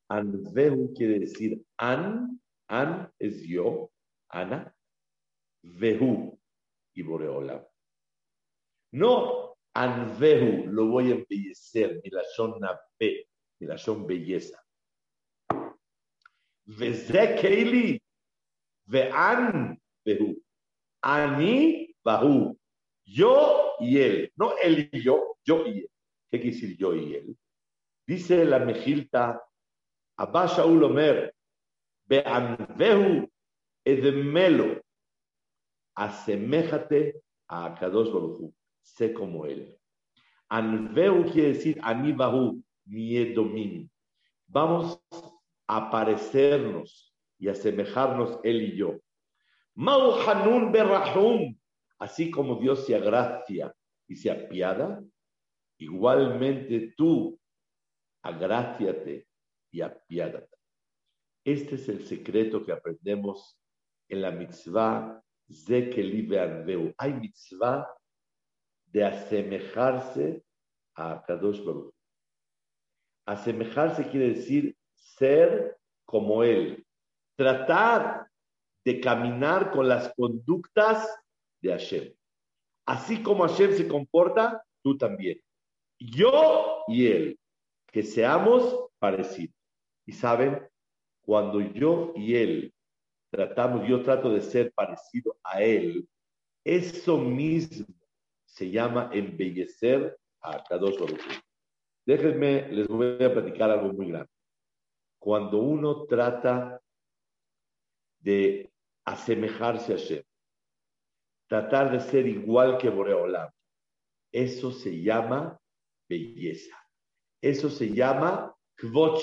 Anveu 0.09 0.93
quiere 0.93 1.19
decir 1.19 1.63
an, 1.77 2.39
an 2.67 3.11
es 3.19 3.43
yo, 3.43 3.91
ana, 4.29 4.72
vehu 5.63 6.39
y 6.93 7.01
boreola. 7.01 7.67
No 8.91 9.55
anvehu 9.73 10.67
lo 10.67 10.87
voy 10.87 11.11
a 11.11 11.15
embellecer, 11.15 11.99
ni 12.03 12.09
la 12.11 12.23
son 12.35 12.59
nabe, 12.59 13.27
ni 13.59 13.67
la 13.67 13.77
son 13.77 14.05
belleza. 14.05 14.63
Veze 16.65 17.35
keili, 17.41 18.01
Vean 18.85 19.79
Behu. 20.05 20.41
Ani 21.01 21.95
Bahu. 22.03 22.57
Yo 23.05 23.73
y 23.79 23.97
él. 23.97 24.31
No 24.35 24.53
él 24.61 24.89
y 24.91 25.01
yo, 25.01 25.37
yo 25.43 25.65
y 25.65 25.79
él. 25.79 25.89
¿Qué 26.31 26.39
quiere 26.39 26.55
decir 26.55 26.77
yo 26.77 26.95
y 26.95 27.15
él? 27.15 27.37
Dice 28.07 28.45
la 28.45 28.59
Mejilta, 28.59 29.41
Abba 30.17 30.47
Shaul 30.47 30.83
Omer, 30.83 31.35
Vean 32.05 32.57
Behu 32.77 33.29
Edmelo. 33.85 34.82
Aseméjate 35.95 37.21
a 37.47 37.75
Kadosh 37.75 38.11
Baruchu. 38.11 38.53
Sé 38.81 39.13
como 39.13 39.45
él. 39.45 39.77
Anveu 40.49 41.25
quiere 41.31 41.53
decir 41.53 41.79
Ani 41.81 42.11
Bahu, 42.11 42.63
mi 42.85 43.89
Vamos 44.47 45.01
a 45.67 45.89
parecernos 45.89 47.15
y 47.39 47.47
asemejarnos 47.47 48.39
él 48.43 48.61
y 48.61 48.77
yo. 48.77 48.99
Hanun 49.75 50.71
berrahum, 50.71 51.57
así 51.97 52.29
como 52.29 52.57
Dios 52.57 52.85
se 52.85 52.95
agracia 52.95 53.73
y 54.07 54.15
se 54.15 54.29
apiada, 54.29 55.03
igualmente 55.79 56.93
tú 56.95 57.39
agráciate 58.21 59.27
y 59.71 59.81
apiádate. 59.81 60.55
Este 61.43 61.75
es 61.75 61.89
el 61.89 62.05
secreto 62.05 62.63
que 62.63 62.71
aprendemos 62.71 63.57
en 64.07 64.21
la 64.21 64.31
mitzvah 64.31 65.22
Hay 66.97 67.13
mitzvah 67.13 67.87
de 68.87 69.03
asemejarse 69.03 70.43
a 70.95 71.23
Kadosh 71.25 71.63
Baruch. 71.63 71.93
Asemejarse 73.25 74.09
quiere 74.09 74.33
decir 74.33 74.75
ser 74.93 75.77
como 76.05 76.43
Él 76.43 76.85
tratar 77.35 78.27
de 78.85 78.99
caminar 78.99 79.71
con 79.71 79.87
las 79.87 80.13
conductas 80.15 81.09
de 81.61 81.71
Hashem. 81.71 82.13
Así 82.85 83.23
como 83.23 83.47
Hashem 83.47 83.73
se 83.73 83.87
comporta, 83.87 84.63
tú 84.81 84.97
también. 84.97 85.41
Yo 85.99 86.83
y 86.87 87.07
él, 87.07 87.39
que 87.87 88.03
seamos 88.03 88.89
parecidos. 88.99 89.55
Y 90.05 90.11
saben, 90.11 90.67
cuando 91.21 91.61
yo 91.61 92.11
y 92.15 92.35
él 92.35 92.72
tratamos, 93.33 93.87
yo 93.87 94.03
trato 94.03 94.29
de 94.29 94.41
ser 94.41 94.71
parecido 94.73 95.35
a 95.43 95.63
él, 95.63 96.07
eso 96.63 97.17
mismo 97.17 97.87
se 98.45 98.69
llama 98.69 99.09
embellecer 99.11 100.15
a 100.41 100.63
Kadosh 100.63 100.99
Baruch. 100.99 101.43
Déjenme, 102.05 102.69
les 102.71 102.87
voy 102.87 103.23
a 103.23 103.33
platicar 103.33 103.71
algo 103.71 103.91
muy 103.91 104.09
grande. 104.09 104.29
Cuando 105.19 105.57
uno 105.57 106.05
trata 106.05 106.79
de 108.19 108.71
asemejarse 109.03 109.93
a 109.93 109.97
Hashem, 109.97 110.23
tratar 111.47 111.91
de 111.91 112.01
ser 112.01 112.27
igual 112.27 112.77
que 112.77 112.89
Boreolam. 112.89 113.49
Eso 114.31 114.71
se 114.71 115.01
llama 115.01 115.59
belleza. 116.07 116.77
Eso 117.41 117.69
se 117.69 117.89
llama 117.89 118.55
Kvot 118.75 119.21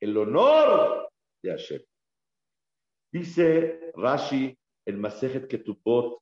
el 0.00 0.16
honor 0.16 1.08
de 1.42 1.50
Hashem. 1.50 1.85
Dice 3.16 3.92
Rashi 3.94 4.54
en 4.84 5.00
Masejet 5.00 5.48
Ketubot 5.48 6.18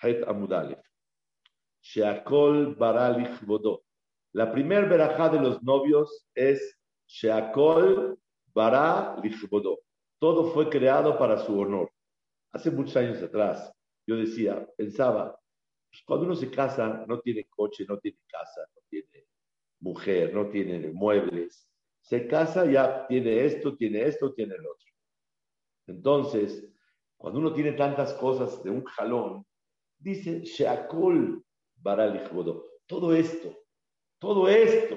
Het 0.00 0.26
Amudalef, 0.26 0.80
Sheakol 1.82 2.74
Barali 2.74 3.26
Chvodo. 3.36 3.82
La 4.32 4.50
primer 4.50 4.88
verajá 4.88 5.28
de 5.28 5.40
los 5.40 5.62
novios 5.62 6.26
es 6.34 6.74
Sheakol 7.06 8.18
Bara 8.54 9.16
Lichvodo 9.22 9.78
todo 10.18 10.52
fue 10.52 10.70
creado 10.70 11.18
para 11.18 11.36
su 11.38 11.58
honor. 11.60 11.90
Hace 12.52 12.70
muchos 12.70 12.96
años 12.96 13.22
atrás, 13.22 13.70
yo 14.06 14.16
decía, 14.16 14.66
pensaba, 14.74 15.38
pues, 15.90 16.02
cuando 16.06 16.26
uno 16.26 16.34
se 16.34 16.50
casa, 16.50 17.04
no 17.06 17.20
tiene 17.20 17.44
coche, 17.44 17.84
no 17.86 17.98
tiene 17.98 18.18
casa, 18.26 18.62
no 18.74 18.82
tiene 18.88 19.26
mujer, 19.80 20.34
no 20.34 20.48
tiene 20.48 20.88
muebles. 20.92 21.68
Se 22.00 22.26
casa, 22.26 22.64
ya 22.64 23.06
tiene 23.06 23.44
esto, 23.44 23.76
tiene 23.76 24.02
esto, 24.06 24.32
tiene 24.32 24.54
el 24.54 24.66
otro. 24.66 24.87
Entonces, 25.88 26.70
cuando 27.16 27.40
uno 27.40 27.52
tiene 27.52 27.72
tantas 27.72 28.14
cosas 28.14 28.62
de 28.62 28.70
un 28.70 28.84
jalón, 28.84 29.44
dice, 29.98 30.40
Sheakol 30.40 31.44
Baralichbodo. 31.76 32.66
Todo 32.86 33.14
esto, 33.14 33.56
todo 34.18 34.48
esto, 34.48 34.96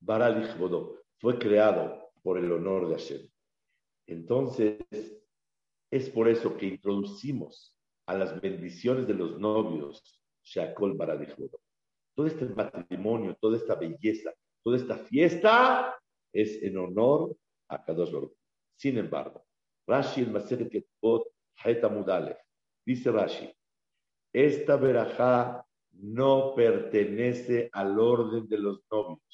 Baralichbodo, 0.00 1.02
fue 1.18 1.38
creado 1.38 2.10
por 2.22 2.38
el 2.38 2.50
honor 2.52 2.88
de 2.88 2.94
Hashem. 2.94 3.28
Entonces, 4.06 4.78
es 5.90 6.10
por 6.10 6.28
eso 6.28 6.56
que 6.56 6.66
introducimos 6.66 7.76
a 8.06 8.14
las 8.14 8.40
bendiciones 8.40 9.06
de 9.06 9.14
los 9.14 9.38
novios, 9.38 10.22
Shakol 10.42 10.96
Baradijodo. 10.96 11.60
Todo 12.14 12.26
este 12.26 12.46
matrimonio, 12.46 13.36
toda 13.40 13.56
esta 13.56 13.74
belleza, 13.74 14.32
toda 14.62 14.76
esta 14.76 14.96
fiesta 14.96 15.96
es 16.32 16.62
en 16.62 16.76
honor 16.78 17.36
a 17.68 17.82
Kadosh 17.82 18.12
Baruch. 18.12 18.41
Sin 18.82 18.98
embargo, 18.98 19.46
Rashi 19.86 20.22
el 20.22 20.32
Maseret 20.32 20.68
Ketbot 20.68 21.28
Mudale, 21.90 22.36
dice 22.84 23.12
Rashi, 23.12 23.48
esta 24.32 24.76
verajá 24.76 25.64
no 25.92 26.52
pertenece 26.56 27.68
al 27.72 27.98
orden 28.00 28.48
de 28.48 28.58
los 28.58 28.82
novios 28.90 29.32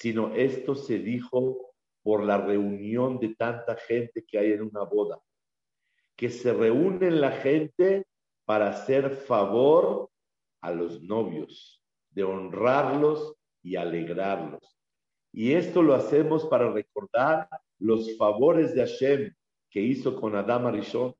sino 0.00 0.34
esto 0.34 0.74
se 0.74 0.98
dijo 0.98 1.74
por 2.02 2.24
la 2.24 2.38
reunión 2.38 3.18
de 3.18 3.34
tanta 3.34 3.76
gente 3.76 4.24
que 4.24 4.38
hay 4.38 4.52
en 4.52 4.62
una 4.62 4.82
boda, 4.82 5.20
que 6.16 6.30
se 6.30 6.54
reúne 6.54 7.10
la 7.10 7.32
gente 7.32 8.06
para 8.46 8.70
hacer 8.70 9.10
favor 9.10 10.10
a 10.62 10.72
los 10.72 11.02
novios, 11.02 11.84
de 12.08 12.24
honrarlos 12.24 13.34
y 13.62 13.76
alegrarlos. 13.76 14.79
Y 15.32 15.52
esto 15.52 15.82
lo 15.82 15.94
hacemos 15.94 16.46
para 16.46 16.72
recordar 16.72 17.48
los 17.78 18.16
favores 18.16 18.74
de 18.74 18.80
Hashem 18.80 19.34
que 19.70 19.80
hizo 19.80 20.20
con 20.20 20.34
Adam 20.34 20.66
Arishon, 20.66 21.14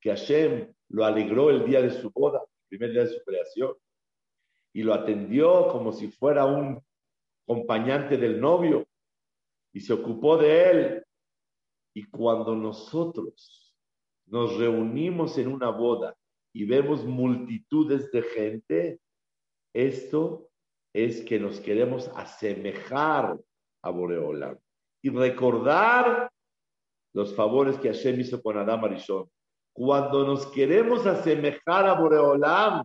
que 0.00 0.10
Hashem 0.10 0.72
lo 0.88 1.04
alegró 1.04 1.50
el 1.50 1.64
día 1.64 1.80
de 1.80 1.90
su 1.90 2.10
boda, 2.10 2.40
el 2.40 2.68
primer 2.68 2.92
día 2.92 3.04
de 3.04 3.18
su 3.18 3.24
creación, 3.24 3.74
y 4.72 4.82
lo 4.82 4.94
atendió 4.94 5.68
como 5.68 5.92
si 5.92 6.08
fuera 6.08 6.44
un 6.44 6.82
acompañante 7.46 8.16
del 8.16 8.40
novio, 8.40 8.86
y 9.72 9.80
se 9.80 9.92
ocupó 9.92 10.36
de 10.36 10.70
él. 10.70 11.04
Y 11.94 12.04
cuando 12.04 12.54
nosotros 12.54 13.74
nos 14.26 14.58
reunimos 14.58 15.38
en 15.38 15.48
una 15.48 15.70
boda 15.70 16.16
y 16.52 16.64
vemos 16.64 17.04
multitudes 17.04 18.10
de 18.12 18.22
gente, 18.22 19.00
esto 19.72 20.49
es 20.92 21.22
que 21.22 21.38
nos 21.38 21.60
queremos 21.60 22.08
asemejar 22.14 23.38
a 23.82 23.90
Boreolam 23.90 24.58
y 25.02 25.10
recordar 25.10 26.30
los 27.14 27.34
favores 27.34 27.78
que 27.78 27.88
Hashem 27.88 28.20
hizo 28.20 28.42
con 28.42 28.58
Adam 28.58 28.84
Arishon. 28.84 29.30
Cuando 29.72 30.26
nos 30.26 30.46
queremos 30.46 31.06
asemejar 31.06 31.86
a 31.86 31.94
Boreolam, 31.94 32.84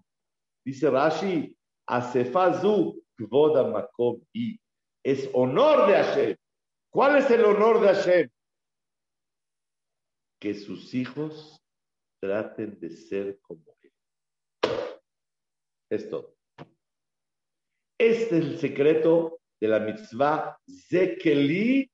dice 0.64 0.90
Rashi, 0.90 1.56
Asefazu 1.88 3.02
Kvoda 3.18 3.64
Makom 3.68 4.22
y 4.34 4.60
es 5.04 5.30
honor 5.34 5.88
de 5.88 5.94
Hashem. 5.94 6.38
¿Cuál 6.92 7.18
es 7.18 7.30
el 7.30 7.46
honor 7.46 7.82
de 7.82 7.88
Hashem? 7.88 8.30
Que 10.40 10.54
sus 10.54 10.94
hijos 10.94 11.62
traten 12.22 12.80
de 12.80 12.90
ser 12.90 13.40
como 13.42 13.76
él. 13.82 13.92
Es 15.90 16.10
todo. 16.10 16.35
Este 17.98 18.38
es 18.38 18.46
el 18.46 18.60
secreto 18.60 19.40
de 19.62 19.68
la 19.70 19.80
mitzvah 19.80 20.58
Zekeli 20.68 21.90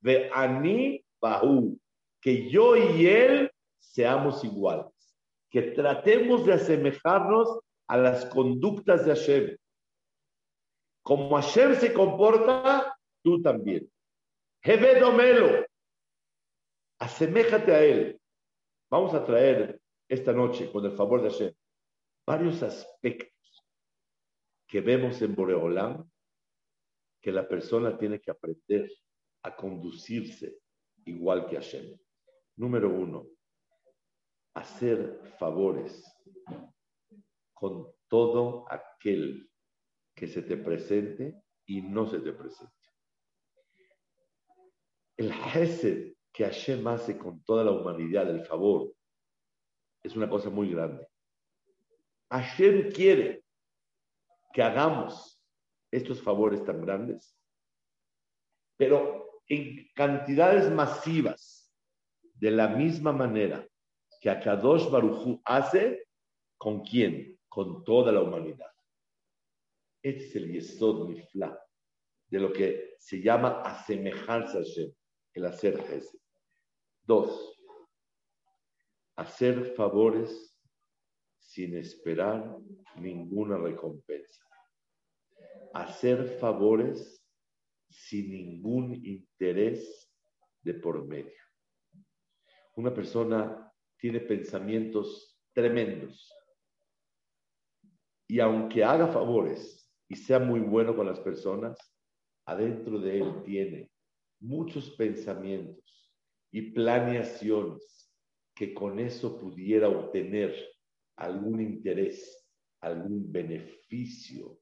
ve 0.00 0.30
Ani 0.32 1.04
Bahu. 1.20 1.78
Que 2.20 2.48
yo 2.48 2.76
y 2.76 3.06
él 3.06 3.50
seamos 3.78 4.44
iguales. 4.44 4.86
Que 5.50 5.62
tratemos 5.62 6.46
de 6.46 6.54
asemejarnos 6.54 7.60
a 7.88 7.98
las 7.98 8.24
conductas 8.26 9.04
de 9.04 9.14
Hashem. 9.14 9.56
Como 11.02 11.36
Hashem 11.36 11.74
se 11.74 11.92
comporta, 11.92 12.96
tú 13.22 13.42
también. 13.42 13.90
Hevedomelo. 14.62 15.66
Aseméjate 17.00 17.74
a 17.74 17.82
él. 17.82 18.20
Vamos 18.88 19.12
a 19.14 19.24
traer 19.26 19.80
esta 20.08 20.32
noche, 20.32 20.70
con 20.70 20.84
el 20.84 20.92
favor 20.92 21.22
de 21.22 21.30
Hashem, 21.30 21.54
varios 22.26 22.62
aspectos 22.62 23.32
que 24.72 24.80
vemos 24.80 25.20
en 25.20 25.34
Boreolam 25.34 26.10
que 27.20 27.30
la 27.30 27.46
persona 27.46 27.98
tiene 27.98 28.22
que 28.22 28.30
aprender 28.30 28.90
a 29.42 29.54
conducirse 29.54 30.60
igual 31.04 31.46
que 31.46 31.56
Hashem. 31.56 31.94
Número 32.56 32.88
uno, 32.88 33.26
hacer 34.54 35.20
favores 35.38 36.02
con 37.52 37.86
todo 38.08 38.64
aquel 38.70 39.46
que 40.14 40.26
se 40.26 40.40
te 40.40 40.56
presente 40.56 41.42
y 41.66 41.82
no 41.82 42.06
se 42.06 42.20
te 42.20 42.32
presente. 42.32 42.72
El 45.18 45.32
Hesed 45.32 46.14
que 46.32 46.44
Hashem 46.44 46.86
hace 46.86 47.18
con 47.18 47.44
toda 47.44 47.62
la 47.62 47.72
humanidad, 47.72 48.30
el 48.30 48.46
favor, 48.46 48.90
es 50.02 50.16
una 50.16 50.30
cosa 50.30 50.48
muy 50.48 50.70
grande. 50.70 51.06
Hashem 52.30 52.90
quiere 52.90 53.41
que 54.52 54.62
hagamos 54.62 55.42
estos 55.90 56.20
favores 56.22 56.64
tan 56.64 56.80
grandes, 56.80 57.36
pero 58.76 59.40
en 59.48 59.88
cantidades 59.94 60.70
masivas, 60.70 61.62
de 62.34 62.50
la 62.50 62.68
misma 62.68 63.12
manera 63.12 63.64
que 64.20 64.28
Akadosh 64.28 64.90
Baruchu 64.90 65.40
hace, 65.44 66.08
¿con 66.56 66.82
quién? 66.82 67.38
Con 67.48 67.84
toda 67.84 68.10
la 68.10 68.20
humanidad. 68.20 68.70
Este 70.02 70.24
es 70.24 70.36
el 70.36 70.52
Yesod 70.52 71.08
Mifla, 71.08 71.56
de 72.26 72.40
lo 72.40 72.52
que 72.52 72.96
se 72.98 73.20
llama 73.20 73.62
asemejarse 73.62 74.58
a 74.58 74.62
Hashem, 74.62 74.92
el 75.34 75.46
hacer 75.46 75.78
Hesed. 75.78 76.18
Dos, 77.04 77.56
hacer 79.16 79.74
favores 79.76 80.51
sin 81.42 81.76
esperar 81.76 82.56
ninguna 82.96 83.58
recompensa. 83.58 84.44
Hacer 85.74 86.38
favores 86.38 87.22
sin 87.90 88.30
ningún 88.30 88.94
interés 89.04 90.10
de 90.62 90.74
por 90.74 91.06
medio. 91.06 91.40
Una 92.76 92.94
persona 92.94 93.70
tiene 93.98 94.20
pensamientos 94.20 95.38
tremendos 95.52 96.32
y 98.26 98.40
aunque 98.40 98.82
haga 98.82 99.08
favores 99.08 99.92
y 100.08 100.16
sea 100.16 100.38
muy 100.38 100.60
bueno 100.60 100.96
con 100.96 101.06
las 101.06 101.20
personas, 101.20 101.76
adentro 102.46 102.98
de 102.98 103.20
él 103.20 103.42
tiene 103.44 103.90
muchos 104.40 104.90
pensamientos 104.92 106.10
y 106.50 106.72
planeaciones 106.72 108.10
que 108.54 108.72
con 108.72 108.98
eso 108.98 109.38
pudiera 109.38 109.88
obtener 109.88 110.54
algún 111.22 111.60
interés, 111.60 112.48
algún 112.80 113.30
beneficio 113.30 114.60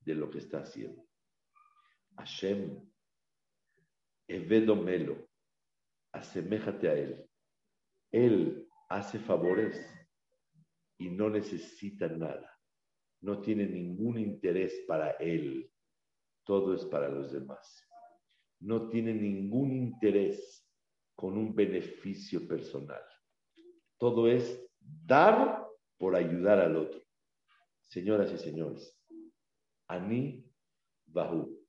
de 0.00 0.14
lo 0.14 0.30
que 0.30 0.38
está 0.38 0.60
haciendo. 0.60 1.04
Hashem, 2.16 2.80
Evedomelo, 4.28 5.28
aseméjate 6.12 6.88
a 6.88 6.94
Él. 6.94 7.28
Él 8.12 8.68
hace 8.88 9.18
favores 9.18 9.84
y 10.96 11.10
no 11.10 11.28
necesita 11.28 12.08
nada. 12.08 12.56
No 13.20 13.40
tiene 13.40 13.66
ningún 13.66 14.18
interés 14.18 14.84
para 14.86 15.10
Él. 15.12 15.68
Todo 16.44 16.72
es 16.72 16.84
para 16.84 17.08
los 17.08 17.32
demás. 17.32 17.84
No 18.60 18.88
tiene 18.88 19.12
ningún 19.12 19.72
interés 19.72 20.64
con 21.16 21.36
un 21.36 21.52
beneficio 21.52 22.46
personal. 22.46 23.02
Todo 23.98 24.28
es 24.28 24.64
dar 24.78 25.65
por 25.98 26.14
ayudar 26.14 26.60
al 26.60 26.76
otro. 26.76 27.00
Señoras 27.82 28.32
y 28.32 28.38
señores, 28.38 28.98
Ani 29.88 30.44
Bahu, 31.06 31.64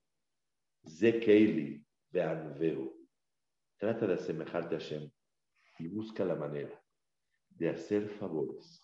Zekeili 0.88 1.86
Beanveu. 2.10 2.96
Trata 3.78 4.08
de 4.08 4.16
asemejarte 4.16 4.76
a 4.76 4.80
Hashem 4.80 5.12
y 5.80 5.88
busca 5.88 6.26
la 6.26 6.36
manera 6.36 6.84
de 7.50 7.70
hacer 7.70 8.10
favores 8.10 8.82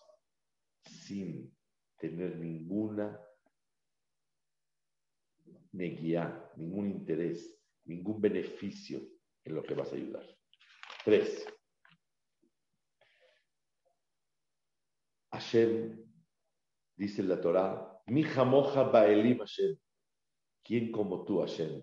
sin 0.84 1.52
tener 1.98 2.36
ninguna 2.36 3.20
neguía, 5.72 6.50
ningún 6.56 6.90
interés, 6.90 7.58
ningún 7.84 8.20
beneficio 8.20 9.00
en 9.44 9.54
lo 9.54 9.62
que 9.62 9.74
vas 9.74 9.92
a 9.92 9.96
ayudar. 9.96 10.24
Tres. 11.04 11.46
Hashem, 15.34 15.98
dice 16.96 17.20
la 17.24 17.40
Torah, 17.40 18.00
mi 18.06 18.22
jamoja 18.22 18.84
baelim 18.84 19.38
Hashem. 19.38 19.76
¿Quién 20.62 20.92
como 20.92 21.24
tú, 21.24 21.40
Hashem? 21.40 21.82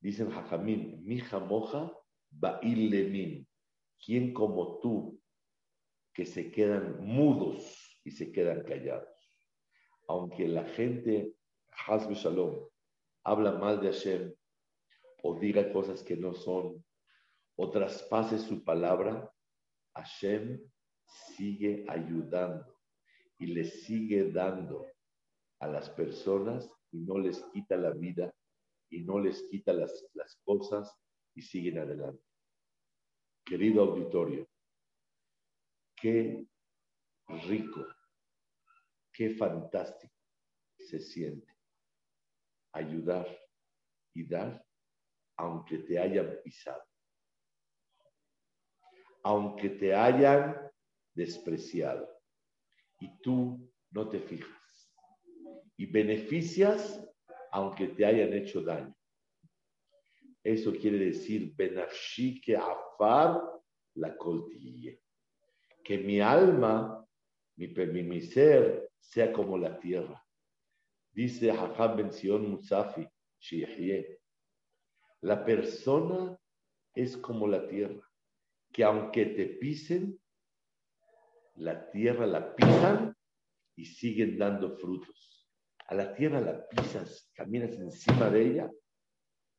Dicen 0.00 0.30
Hajamim, 0.30 1.02
mi 1.02 1.18
jamoja 1.18 1.92
ba'ilemim. 2.30 3.44
¿Quién 3.98 4.32
como 4.32 4.78
tú 4.78 5.20
que 6.14 6.24
se 6.24 6.52
quedan 6.52 7.04
mudos 7.04 8.00
y 8.04 8.12
se 8.12 8.30
quedan 8.30 8.62
callados? 8.62 9.08
Aunque 10.06 10.46
la 10.46 10.64
gente, 10.64 11.34
Hasbe 11.88 12.14
Shalom, 12.14 12.68
habla 13.24 13.50
mal 13.58 13.80
de 13.80 13.88
Hashem 13.88 14.32
o 15.24 15.34
diga 15.40 15.72
cosas 15.72 16.04
que 16.04 16.16
no 16.16 16.34
son 16.34 16.84
o 17.56 17.70
traspase 17.70 18.38
su 18.38 18.62
palabra, 18.62 19.28
Hashem 19.94 20.60
sigue 21.06 21.84
ayudando 21.88 22.76
y 23.38 23.46
le 23.46 23.64
sigue 23.64 24.30
dando 24.30 24.86
a 25.60 25.66
las 25.66 25.90
personas 25.90 26.70
y 26.90 26.98
no 26.98 27.18
les 27.18 27.40
quita 27.52 27.76
la 27.76 27.90
vida 27.90 28.34
y 28.90 29.02
no 29.02 29.18
les 29.18 29.42
quita 29.50 29.72
las, 29.72 30.06
las 30.14 30.36
cosas 30.44 30.94
y 31.34 31.42
siguen 31.42 31.78
adelante. 31.78 32.22
Querido 33.44 33.82
auditorio, 33.82 34.48
qué 35.96 36.46
rico, 37.46 37.86
qué 39.12 39.30
fantástico 39.30 40.14
se 40.78 40.98
siente 40.98 41.56
ayudar 42.72 43.26
y 44.14 44.26
dar 44.26 44.64
aunque 45.38 45.78
te 45.78 45.98
hayan 45.98 46.38
pisado, 46.42 46.82
aunque 49.22 49.68
te 49.68 49.94
hayan 49.94 50.65
despreciado. 51.16 52.08
y 53.00 53.10
tú 53.20 53.70
no 53.90 54.08
te 54.08 54.20
fijas. 54.20 54.90
Y 55.76 55.86
beneficias 55.86 57.02
aunque 57.50 57.88
te 57.88 58.06
hayan 58.06 58.32
hecho 58.32 58.62
daño. 58.62 58.94
Eso 60.42 60.72
quiere 60.72 60.98
decir, 60.98 61.52
benafshi 61.54 62.40
que 62.40 62.56
afar 62.56 63.42
la 63.94 64.16
coltille. 64.16 65.02
Que 65.84 65.98
mi 65.98 66.20
alma, 66.20 67.06
mi, 67.56 67.68
mi, 67.68 68.20
ser, 68.20 68.90
sea 68.98 69.32
como 69.32 69.58
la 69.58 69.78
tierra. 69.78 70.22
Dice 71.12 71.50
Hakam 71.50 71.96
Ben 71.96 72.12
Sion 72.12 72.50
Musafi, 72.50 73.06
La 75.20 75.44
persona 75.44 76.38
es 76.94 77.16
como 77.16 77.46
la 77.46 77.66
tierra, 77.66 78.10
que 78.72 78.84
aunque 78.84 79.26
te 79.26 79.46
pisen, 79.46 80.18
la 81.56 81.90
tierra 81.90 82.26
la 82.26 82.54
pisan 82.54 83.16
y 83.76 83.84
siguen 83.84 84.38
dando 84.38 84.76
frutos. 84.76 85.48
A 85.88 85.94
la 85.94 86.14
tierra 86.14 86.40
la 86.40 86.66
pisas, 86.68 87.30
caminas 87.34 87.78
encima 87.78 88.30
de 88.30 88.50
ella 88.50 88.70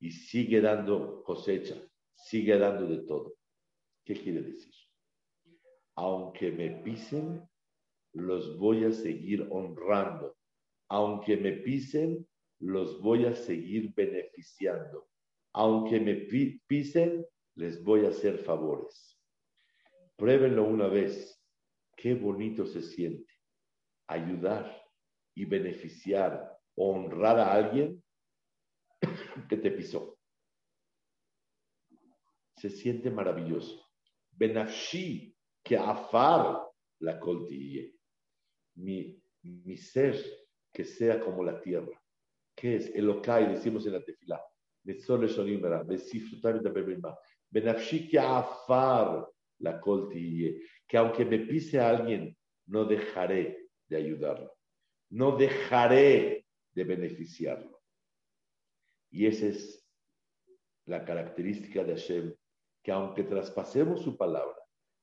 y 0.00 0.10
sigue 0.10 0.60
dando 0.60 1.22
cosecha, 1.22 1.76
sigue 2.14 2.58
dando 2.58 2.86
de 2.86 3.04
todo. 3.06 3.34
¿Qué 4.04 4.14
quiere 4.14 4.42
decir? 4.42 4.74
Aunque 5.96 6.52
me 6.52 6.82
pisen, 6.82 7.48
los 8.12 8.56
voy 8.58 8.84
a 8.84 8.92
seguir 8.92 9.46
honrando. 9.50 10.36
Aunque 10.88 11.36
me 11.36 11.52
pisen, 11.52 12.26
los 12.60 13.00
voy 13.00 13.26
a 13.26 13.34
seguir 13.34 13.92
beneficiando. 13.94 15.08
Aunque 15.52 16.00
me 16.00 16.14
pisen, 16.68 17.26
les 17.54 17.82
voy 17.82 18.06
a 18.06 18.10
hacer 18.10 18.38
favores. 18.38 19.18
Pruébenlo 20.16 20.64
una 20.64 20.86
vez. 20.88 21.37
Qué 21.98 22.14
bonito 22.14 22.64
se 22.64 22.80
siente 22.80 23.34
ayudar 24.06 24.86
y 25.34 25.44
beneficiar, 25.44 26.56
honrar 26.76 27.40
a 27.40 27.52
alguien 27.52 28.00
que 29.48 29.56
te 29.56 29.72
pisó. 29.72 30.16
Se 32.56 32.70
siente 32.70 33.10
maravilloso. 33.10 33.84
Benafshi, 34.30 35.36
que 35.64 35.76
afar 35.76 36.68
la 37.00 37.18
coltille. 37.18 37.96
Mi, 38.76 39.20
mi 39.42 39.76
ser 39.76 40.14
que 40.72 40.84
sea 40.84 41.18
como 41.18 41.42
la 41.42 41.60
tierra. 41.60 42.00
¿Qué 42.54 42.76
es? 42.76 42.94
Elokai, 42.94 43.48
decimos 43.54 43.84
en 43.86 43.94
la 43.94 44.04
tefila. 44.04 44.40
Benafshi 47.50 48.08
que 48.08 48.18
afar 48.20 49.28
la 49.58 49.80
coltille. 49.80 50.62
Que 50.86 50.96
aunque 50.96 51.24
me 51.24 51.38
pise 51.40 51.80
a 51.80 51.88
alguien, 51.88 52.36
no 52.66 52.84
dejaré 52.84 53.68
de 53.88 53.96
ayudarlo. 53.96 54.52
No 55.10 55.36
dejaré 55.36 56.46
de 56.72 56.84
beneficiarlo. 56.84 57.80
Y 59.10 59.26
esa 59.26 59.46
es 59.46 59.84
la 60.84 61.04
característica 61.04 61.84
de 61.84 61.92
Hashem, 61.92 62.34
que 62.82 62.92
aunque 62.92 63.22
traspasemos 63.22 64.02
su 64.02 64.16
palabra, 64.16 64.56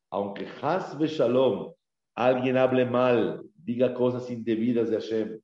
aunque 0.09 0.47
Hasbe 0.61 1.07
Shalom, 1.07 1.73
alguien 2.15 2.57
hable 2.57 2.85
mal, 2.85 3.43
diga 3.55 3.93
cosas 3.93 4.29
indebidas 4.29 4.89
de 4.89 4.95
Hashem, 4.95 5.41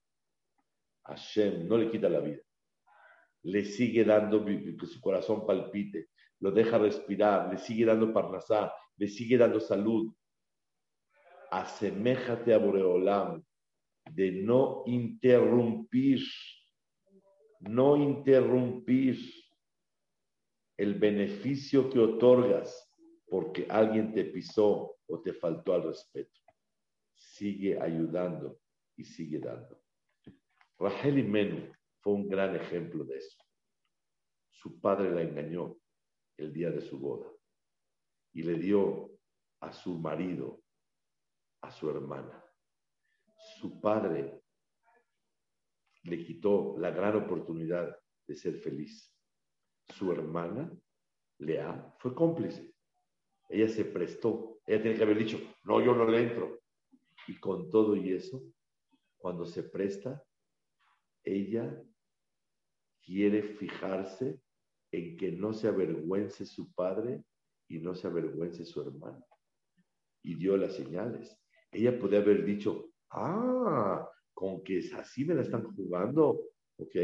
Hashem 1.03 1.67
no 1.67 1.77
le 1.77 1.89
quita 1.89 2.09
la 2.09 2.19
vida. 2.19 2.41
Le 3.43 3.65
sigue 3.65 4.05
dando 4.05 4.45
que 4.45 4.85
su 4.85 5.01
corazón 5.01 5.45
palpite, 5.45 6.09
lo 6.39 6.51
deja 6.51 6.77
respirar, 6.77 7.51
le 7.51 7.57
sigue 7.57 7.85
dando 7.85 8.13
parnasá, 8.13 8.73
le 9.01 9.07
sigue 9.07 9.35
dando 9.35 9.59
salud. 9.59 10.13
Aseméjate 11.49 12.53
a 12.53 12.59
Boreolam 12.59 13.43
de 14.11 14.31
no 14.31 14.83
interrumpir 14.85 16.21
no 17.61 17.97
interrumpir 17.97 19.17
el 20.77 20.93
beneficio 20.99 21.89
que 21.89 21.99
otorgas 21.99 22.91
porque 23.27 23.65
alguien 23.69 24.13
te 24.13 24.25
pisó 24.25 24.97
o 25.07 25.21
te 25.21 25.33
faltó 25.33 25.73
al 25.73 25.83
respeto. 25.83 26.39
Sigue 27.15 27.79
ayudando 27.79 28.59
y 28.97 29.03
sigue 29.03 29.39
dando. 29.39 29.81
Rachel 30.77 31.17
Imenu 31.17 31.71
fue 32.01 32.13
un 32.13 32.27
gran 32.27 32.55
ejemplo 32.55 33.03
de 33.03 33.17
eso. 33.17 33.43
Su 34.49 34.79
padre 34.79 35.09
la 35.11 35.23
engañó 35.23 35.77
el 36.37 36.53
día 36.53 36.69
de 36.69 36.81
su 36.81 36.99
boda 36.99 37.30
y 38.33 38.43
le 38.43 38.55
dio 38.55 39.11
a 39.59 39.71
su 39.71 39.99
marido, 39.99 40.61
a 41.61 41.71
su 41.71 41.89
hermana. 41.89 42.43
Su 43.57 43.79
padre 43.79 44.41
le 46.03 46.23
quitó 46.23 46.75
la 46.77 46.91
gran 46.91 47.15
oportunidad 47.15 47.95
de 48.27 48.35
ser 48.35 48.57
feliz. 48.59 49.13
Su 49.89 50.11
hermana, 50.11 50.71
Lea, 51.39 51.95
fue 51.99 52.15
cómplice. 52.15 52.73
Ella 53.49 53.67
se 53.67 53.85
prestó. 53.85 54.59
Ella 54.65 54.81
tiene 54.81 54.97
que 54.97 55.03
haber 55.03 55.17
dicho, 55.17 55.39
no, 55.63 55.83
yo 55.83 55.93
no 55.95 56.05
le 56.05 56.23
entro. 56.23 56.61
Y 57.27 57.39
con 57.39 57.69
todo 57.69 57.95
y 57.95 58.13
eso, 58.13 58.41
cuando 59.17 59.45
se 59.45 59.63
presta, 59.63 60.23
ella 61.23 61.83
quiere 63.01 63.43
fijarse 63.43 64.41
en 64.91 65.17
que 65.17 65.31
no 65.31 65.53
se 65.53 65.67
avergüence 65.67 66.45
su 66.45 66.73
padre 66.73 67.23
y 67.71 67.79
no 67.79 67.95
se 67.95 68.07
avergüence 68.07 68.65
su 68.65 68.81
hermana. 68.81 69.25
Y 70.23 70.35
dio 70.35 70.57
las 70.57 70.75
señales. 70.75 71.39
Ella 71.71 71.97
puede 71.97 72.17
haber 72.17 72.43
dicho, 72.43 72.91
ah, 73.11 74.09
con 74.33 74.61
que 74.61 74.81
así 74.97 75.23
me 75.23 75.33
la 75.33 75.41
están 75.41 75.63
jugando, 75.73 76.41
¿ok? 76.77 76.95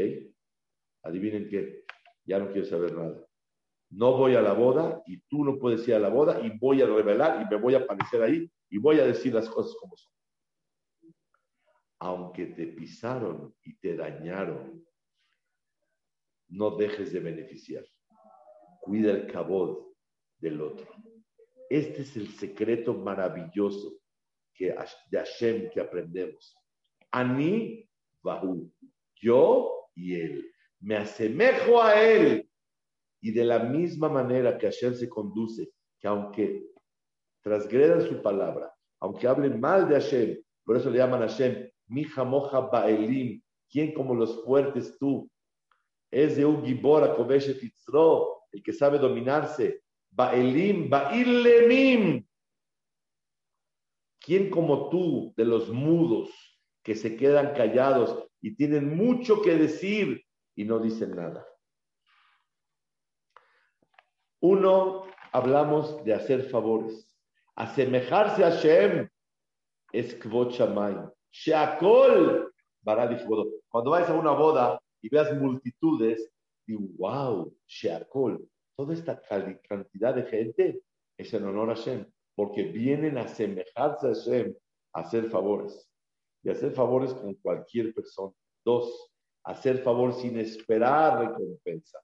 Adivinen 1.04 1.48
qué, 1.48 1.84
ya 2.24 2.38
no 2.38 2.52
quiero 2.52 2.66
saber 2.66 2.92
nada. 2.94 3.26
No 3.90 4.18
voy 4.18 4.34
a 4.34 4.42
la 4.42 4.52
boda 4.52 5.02
y 5.06 5.18
tú 5.20 5.42
no 5.42 5.58
puedes 5.58 5.88
ir 5.88 5.94
a 5.94 5.98
la 5.98 6.10
boda 6.10 6.38
y 6.44 6.58
voy 6.58 6.82
a 6.82 6.86
revelar 6.86 7.40
y 7.40 7.48
me 7.48 7.58
voy 7.58 7.74
a 7.74 7.78
aparecer 7.78 8.22
ahí 8.22 8.50
y 8.68 8.76
voy 8.76 9.00
a 9.00 9.06
decir 9.06 9.32
las 9.32 9.48
cosas 9.48 9.74
como 9.80 9.96
son. 9.96 10.12
Aunque 12.00 12.46
te 12.46 12.66
pisaron 12.66 13.54
y 13.64 13.74
te 13.78 13.96
dañaron, 13.96 14.84
no 16.48 16.76
dejes 16.76 17.10
de 17.14 17.20
beneficiar. 17.20 17.84
Cuida 18.82 19.12
el 19.12 19.26
cabod 19.32 19.87
del 20.38 20.60
otro. 20.60 20.86
Este 21.68 22.02
es 22.02 22.16
el 22.16 22.28
secreto 22.28 22.94
maravilloso 22.94 23.98
que, 24.54 24.74
de 25.10 25.18
Hashem 25.18 25.70
que 25.70 25.80
aprendemos. 25.80 26.56
Ani 27.10 27.88
Bahu. 28.22 28.72
Yo 29.20 29.90
y 29.94 30.14
él. 30.14 30.50
Me 30.80 30.96
asemejo 30.96 31.82
a 31.82 32.00
él. 32.00 32.48
Y 33.20 33.32
de 33.32 33.44
la 33.44 33.58
misma 33.58 34.08
manera 34.08 34.56
que 34.56 34.66
Hashem 34.66 34.94
se 34.94 35.08
conduce, 35.08 35.70
que 35.98 36.06
aunque 36.06 36.68
transgredan 37.42 38.02
su 38.02 38.22
palabra, 38.22 38.72
aunque 39.00 39.26
hablen 39.26 39.58
mal 39.58 39.88
de 39.88 39.94
Hashem, 39.94 40.42
por 40.64 40.76
eso 40.76 40.88
le 40.90 40.98
llaman 40.98 41.22
a 41.22 41.28
Hashem, 41.28 41.68
mi 41.88 42.06
moja 42.24 42.60
baelim, 42.60 43.42
¿quién 43.68 43.92
como 43.92 44.14
los 44.14 44.44
fuertes 44.44 44.96
tú? 44.98 45.28
Es 46.10 46.36
de 46.36 46.44
un 46.44 46.64
gibora 46.64 47.16
el 48.52 48.62
que 48.62 48.72
sabe 48.72 48.98
dominarse, 48.98 49.82
baelim, 50.10 50.88
ba'ilemim. 50.88 52.26
¿Quién 54.20 54.50
como 54.50 54.90
tú 54.90 55.32
de 55.36 55.44
los 55.44 55.70
mudos? 55.70 56.30
que 56.88 56.94
se 56.94 57.18
quedan 57.18 57.52
callados 57.52 58.26
y 58.40 58.56
tienen 58.56 58.96
mucho 58.96 59.42
que 59.42 59.56
decir 59.56 60.24
y 60.54 60.64
no 60.64 60.78
dicen 60.78 61.14
nada. 61.14 61.46
Uno, 64.40 65.04
hablamos 65.32 66.02
de 66.04 66.14
hacer 66.14 66.48
favores. 66.48 67.14
Asemejarse 67.56 68.42
a 68.42 68.50
Shem 68.52 69.06
es 69.92 70.14
Kvot 70.14 70.52
Sheakol, 71.30 72.54
Cuando 73.68 73.90
vayas 73.90 74.08
a 74.08 74.14
una 74.14 74.32
boda 74.32 74.80
y 75.02 75.10
veas 75.10 75.36
multitudes, 75.36 76.32
digo, 76.66 76.86
wow, 76.96 77.54
Sheakol. 77.66 78.48
Toda 78.78 78.94
esta 78.94 79.20
cantidad 79.68 80.14
de 80.14 80.22
gente 80.22 80.82
es 81.18 81.34
en 81.34 81.44
honor 81.44 81.70
a 81.70 81.74
Shem, 81.74 82.06
porque 82.36 82.62
vienen 82.62 83.18
a 83.18 83.22
asemejarse 83.22 84.06
a 84.06 84.12
Shem, 84.12 84.54
a 84.92 85.00
hacer 85.00 85.28
favores 85.28 85.90
y 86.44 86.50
hacer 86.50 86.70
favores 86.70 87.12
con 87.12 87.34
cualquier 87.34 87.92
persona. 87.92 88.32
Dos, 88.64 89.10
hacer 89.42 89.78
favor 89.78 90.14
sin 90.14 90.38
esperar 90.38 91.18
recompensa, 91.26 91.98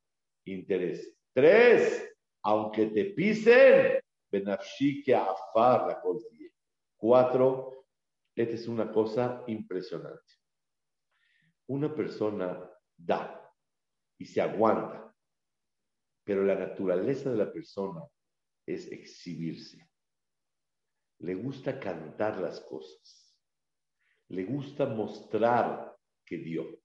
interés. 0.47 1.17
Tres, 1.33 2.13
aunque 2.43 2.87
te 2.87 3.05
pisen, 3.05 4.01
benafshi 4.33 5.05
que 5.05 5.15
afar 5.15 5.87
la 5.87 6.03
Cuatro, 6.97 7.85
esta 8.35 8.55
es 8.57 8.67
una 8.67 8.91
cosa 8.91 9.45
impresionante. 9.47 10.35
Una 11.69 11.95
persona 11.95 12.69
da 12.97 13.49
y 14.19 14.25
se 14.25 14.41
aguanta, 14.41 15.04
pero 16.25 16.43
la 16.43 16.55
naturaleza 16.55 17.31
de 17.31 17.37
la 17.37 17.53
persona 17.53 18.03
es 18.67 18.91
exhibirse. 18.91 19.89
Le 21.21 21.35
gusta 21.35 21.79
cantar 21.79 22.39
las 22.41 22.61
cosas 22.61 23.25
Le 24.29 24.45
gusta 24.45 24.87
mostrar 24.87 25.97
que 26.25 26.39
dio. 26.39 26.81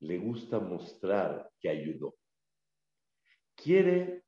Le 0.00 0.18
gusta 0.18 0.58
mostrar 0.58 1.50
que 1.60 1.68
ayudó. 1.68 2.16
Quiere 3.54 4.24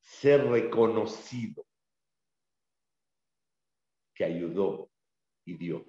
ser 0.00 0.44
reconocido 0.48 1.64
que 4.14 4.24
ayudó 4.24 4.90
y 5.46 5.56
dio. 5.56 5.86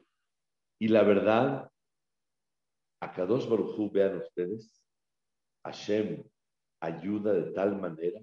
Y 0.79 0.87
la 0.87 1.03
verdad, 1.03 1.71
a 3.01 3.11
Kadosh 3.11 3.47
Baruj 3.47 3.91
vean 3.91 4.17
ustedes, 4.17 4.81
Hashem 5.63 6.23
ayuda 6.81 7.33
de 7.33 7.51
tal 7.51 7.79
manera 7.79 8.19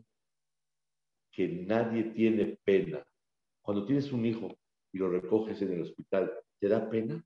que 1.32 1.48
nadie 1.48 2.04
tiene 2.04 2.58
pena. 2.64 3.02
Cuando 3.62 3.86
tienes 3.86 4.12
un 4.12 4.26
hijo 4.26 4.58
y 4.92 4.98
lo 4.98 5.08
recoges 5.08 5.62
en 5.62 5.72
el 5.72 5.82
hospital, 5.82 6.32
¿te 6.58 6.68
da 6.68 6.88
pena? 6.90 7.24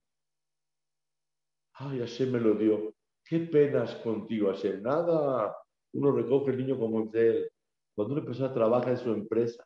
Ay, 1.74 2.00
Hashem 2.00 2.30
me 2.30 2.40
lo 2.40 2.54
dio. 2.54 2.94
¿Qué 3.24 3.40
penas 3.40 3.94
contigo, 3.96 4.52
Hashem? 4.52 4.82
Nada. 4.82 5.56
Uno 5.94 6.12
recoge 6.12 6.50
el 6.50 6.58
niño 6.58 6.78
como 6.78 7.04
es 7.04 7.14
él. 7.14 7.50
Cuando 7.94 8.14
una 8.14 8.24
persona 8.24 8.52
trabaja 8.52 8.90
en 8.90 8.98
su 8.98 9.12
empresa 9.12 9.64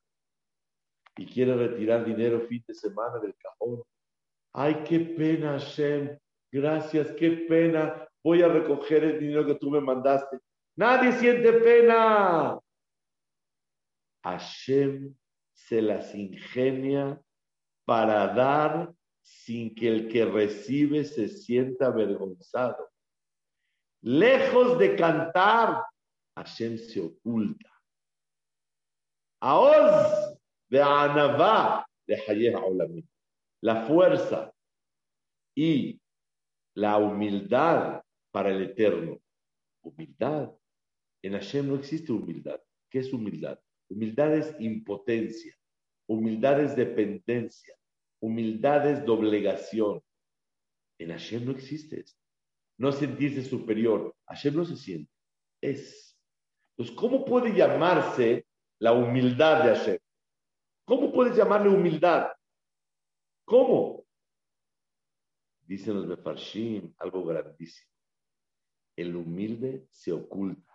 y 1.17 1.27
quiere 1.27 1.57
retirar 1.57 2.05
dinero 2.05 2.41
fin 2.43 2.63
de 2.67 2.75
semana 2.75 3.19
del 3.19 3.35
cajón, 3.37 3.83
ay, 4.53 4.85
qué 4.87 5.01
pena, 5.01 5.53
Hashem. 5.53 6.17
Gracias, 6.53 7.11
qué 7.13 7.31
pena. 7.49 8.09
Voy 8.23 8.43
a 8.43 8.49
recoger 8.49 9.05
el 9.05 9.19
dinero 9.19 9.45
que 9.45 9.55
tú 9.57 9.71
me 9.71 9.81
mandaste. 9.81 10.39
Nadie 10.77 11.13
siente 11.13 11.53
pena. 11.55 12.61
Hashem 14.23 15.15
se 15.55 15.81
las 15.81 16.15
ingenia 16.15 17.21
para 17.87 18.27
dar 18.35 18.93
sin 19.23 19.75
que 19.75 19.89
el 19.89 20.09
que 20.09 20.25
recibe 20.25 21.05
se 21.05 21.29
sienta 21.29 21.87
avergonzado. 21.87 22.91
Lejos 24.03 24.79
de 24.79 24.95
cantar, 24.97 25.83
Hashem 26.37 26.77
se 26.77 27.01
oculta. 27.01 27.71
Aoz 29.41 30.39
de 30.69 30.83
Anavá 30.83 31.87
de 32.07 33.05
La 33.63 33.87
fuerza 33.87 34.53
y 35.57 36.01
la 36.75 36.99
humildad 36.99 38.03
para 38.31 38.51
el 38.51 38.63
eterno. 38.63 39.19
Humildad. 39.83 40.53
En 41.23 41.33
Hashem 41.33 41.69
no 41.69 41.77
existe 41.77 42.13
humildad. 42.13 42.61
¿Qué 42.91 43.01
es 43.01 43.13
humildad? 43.13 43.59
Humildad 43.89 44.35
es 44.37 44.57
impotencia, 44.61 45.55
humildad 46.09 46.61
es 46.61 46.75
dependencia, 46.75 47.75
humildad 48.21 48.91
es 48.91 49.05
doblegación. 49.05 50.03
En 50.99 51.11
Hashem 51.11 51.45
no 51.45 51.53
existe 51.53 52.01
esto. 52.01 52.21
No 52.79 52.93
sentirse 52.93 53.43
superior. 53.43 54.15
Hashem 54.27 54.57
no 54.57 54.65
se 54.65 54.77
siente. 54.77 55.13
Es. 55.61 56.19
Entonces, 56.73 56.97
¿cómo 56.97 57.25
puede 57.25 57.55
llamarse 57.55 58.47
la 58.81 58.93
humildad 58.93 59.65
de 59.65 59.77
Hashem? 59.77 59.99
¿Cómo 60.85 61.13
puedes 61.13 61.37
llamarle 61.37 61.69
humildad? 61.69 62.29
¿Cómo? 63.45 64.05
Dicen 65.63 65.95
los 65.95 66.07
Mefarshim 66.07 66.95
algo 66.99 67.25
grandísimo. 67.25 67.91
El 68.97 69.17
humilde 69.17 69.87
se 69.91 70.13
oculta 70.13 70.66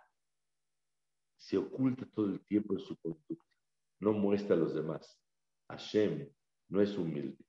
se 1.42 1.58
oculta 1.58 2.06
todo 2.14 2.26
el 2.26 2.40
tiempo 2.46 2.74
en 2.74 2.78
su 2.78 2.96
conducta, 2.98 3.56
no 3.98 4.12
muestra 4.12 4.54
a 4.54 4.58
los 4.58 4.74
demás. 4.74 5.20
Hashem 5.68 6.30
no 6.68 6.80
es 6.80 6.96
humilde, 6.96 7.44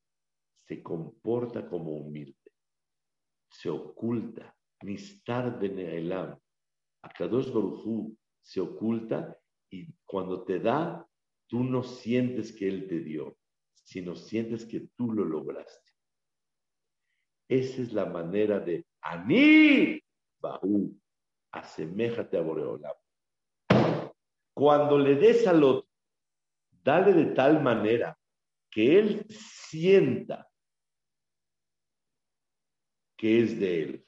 se 0.67 0.82
comporta 0.82 1.69
como 1.69 1.91
humilde, 1.97 2.51
se 3.51 3.69
oculta, 3.69 4.56
Nistar 4.82 5.60
Beneelam. 5.60 6.38
Akadosh 7.03 7.53
Baruchu 7.53 8.17
se 8.41 8.60
oculta 8.62 9.38
y 9.69 9.93
cuando 10.06 10.43
te 10.43 10.60
da, 10.60 11.08
tú 11.47 11.63
no 11.63 11.84
sientes 11.84 12.51
que 12.51 12.67
Él 12.67 12.88
te 12.88 12.99
dio, 12.99 13.38
sino 13.75 14.15
sientes 14.15 14.65
que 14.65 14.88
tú 14.97 15.12
lo 15.12 15.23
lograste. 15.23 15.91
Esa 17.47 17.82
es 17.84 17.93
la 17.93 18.08
manera 18.08 18.60
de 18.60 18.88
Ani 19.01 20.01
Bahu, 20.41 20.99
aseméjate 21.51 22.38
a 22.38 22.41
Boreolam. 22.41 23.03
Cuando 24.54 24.98
le 24.98 25.16
des 25.16 25.48
al 25.48 25.63
otro, 25.63 25.89
dale 26.84 27.13
de 27.13 27.26
tal 27.34 27.62
manera 27.62 28.18
que 28.70 29.00
él 29.00 29.26
sienta 29.30 30.50
que 33.18 33.42
es 33.42 33.58
de 33.58 33.84
él, 33.84 34.08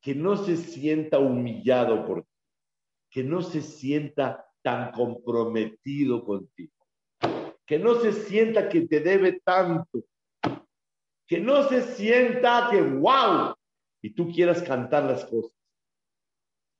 que 0.00 0.14
no 0.14 0.36
se 0.36 0.56
sienta 0.56 1.18
humillado 1.18 2.06
por 2.06 2.22
ti, 2.22 2.28
que 3.10 3.24
no 3.24 3.42
se 3.42 3.60
sienta 3.60 4.46
tan 4.62 4.92
comprometido 4.92 6.24
contigo, 6.24 6.72
que 7.66 7.78
no 7.78 7.96
se 7.96 8.12
sienta 8.12 8.68
que 8.68 8.82
te 8.82 9.00
debe 9.00 9.40
tanto, 9.40 10.04
que 11.26 11.40
no 11.40 11.68
se 11.68 11.82
sienta 11.82 12.68
que 12.70 12.80
wow, 12.80 13.54
y 14.00 14.14
tú 14.14 14.30
quieras 14.30 14.62
cantar 14.62 15.04
las 15.04 15.24
cosas. 15.24 15.58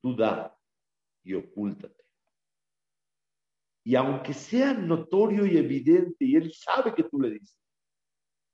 Tú 0.00 0.14
da 0.14 0.56
y 1.24 1.34
ocúltate. 1.34 2.01
Y 3.84 3.96
aunque 3.96 4.32
sea 4.32 4.72
notorio 4.72 5.44
y 5.44 5.56
evidente, 5.56 6.24
y 6.24 6.36
él 6.36 6.52
sabe 6.52 6.94
que 6.94 7.04
tú 7.04 7.20
le 7.20 7.30
dices, 7.30 7.58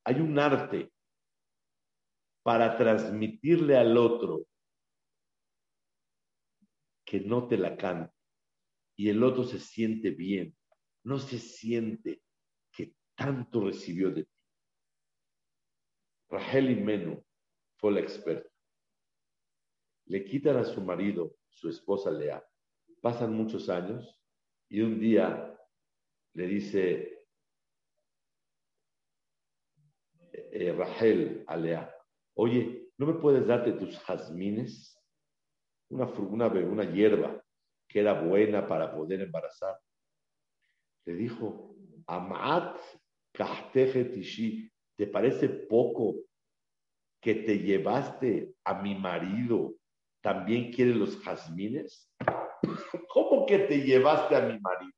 hay 0.04 0.20
un 0.20 0.38
arte 0.38 0.90
para 2.42 2.78
transmitirle 2.78 3.76
al 3.76 3.96
otro 3.96 4.46
que 7.04 7.20
no 7.20 7.46
te 7.46 7.58
la 7.58 7.76
cante 7.76 8.14
y 8.96 9.10
el 9.10 9.22
otro 9.22 9.44
se 9.44 9.60
siente 9.60 10.10
bien, 10.10 10.56
no 11.04 11.18
se 11.18 11.38
siente 11.38 12.22
que 12.72 12.94
tanto 13.14 13.64
recibió 13.64 14.10
de 14.10 14.24
ti. 14.24 14.42
Rachel 16.30 16.82
Menú 16.82 17.24
fue 17.76 17.92
la 17.92 18.00
experta. 18.00 18.50
Le 20.06 20.24
quitan 20.24 20.56
a 20.56 20.64
su 20.64 20.80
marido, 20.82 21.36
su 21.48 21.68
esposa 21.68 22.10
Lea. 22.10 22.42
Pasan 23.00 23.34
muchos 23.34 23.68
años 23.68 24.17
y 24.70 24.80
un 24.80 25.00
día 25.00 25.56
le 26.34 26.46
dice 26.46 27.26
eh, 30.32 30.72
Rahel 30.72 31.44
a 31.46 31.56
Lea, 31.56 31.94
oye, 32.34 32.90
¿no 32.98 33.06
me 33.06 33.14
puedes 33.14 33.46
darte 33.46 33.72
tus 33.72 33.98
jazmines? 34.00 34.94
Una, 35.90 36.04
una, 36.06 36.46
una 36.46 36.84
hierba 36.84 37.42
que 37.88 38.00
era 38.00 38.20
buena 38.20 38.66
para 38.66 38.94
poder 38.94 39.22
embarazar. 39.22 39.78
Le 41.06 41.14
dijo, 41.14 41.74
Amat 42.06 42.76
¿te 44.96 45.06
parece 45.06 45.48
poco 45.48 46.16
que 47.20 47.34
te 47.36 47.58
llevaste 47.58 48.54
a 48.64 48.82
mi 48.82 48.94
marido? 48.94 49.74
¿También 50.20 50.72
quiere 50.72 50.94
los 50.94 51.18
jazmines? 51.22 52.10
¿Cómo 53.08 53.46
que 53.46 53.58
te 53.60 53.78
llevaste 53.82 54.36
a 54.36 54.40
mi 54.40 54.58
marido? 54.58 54.92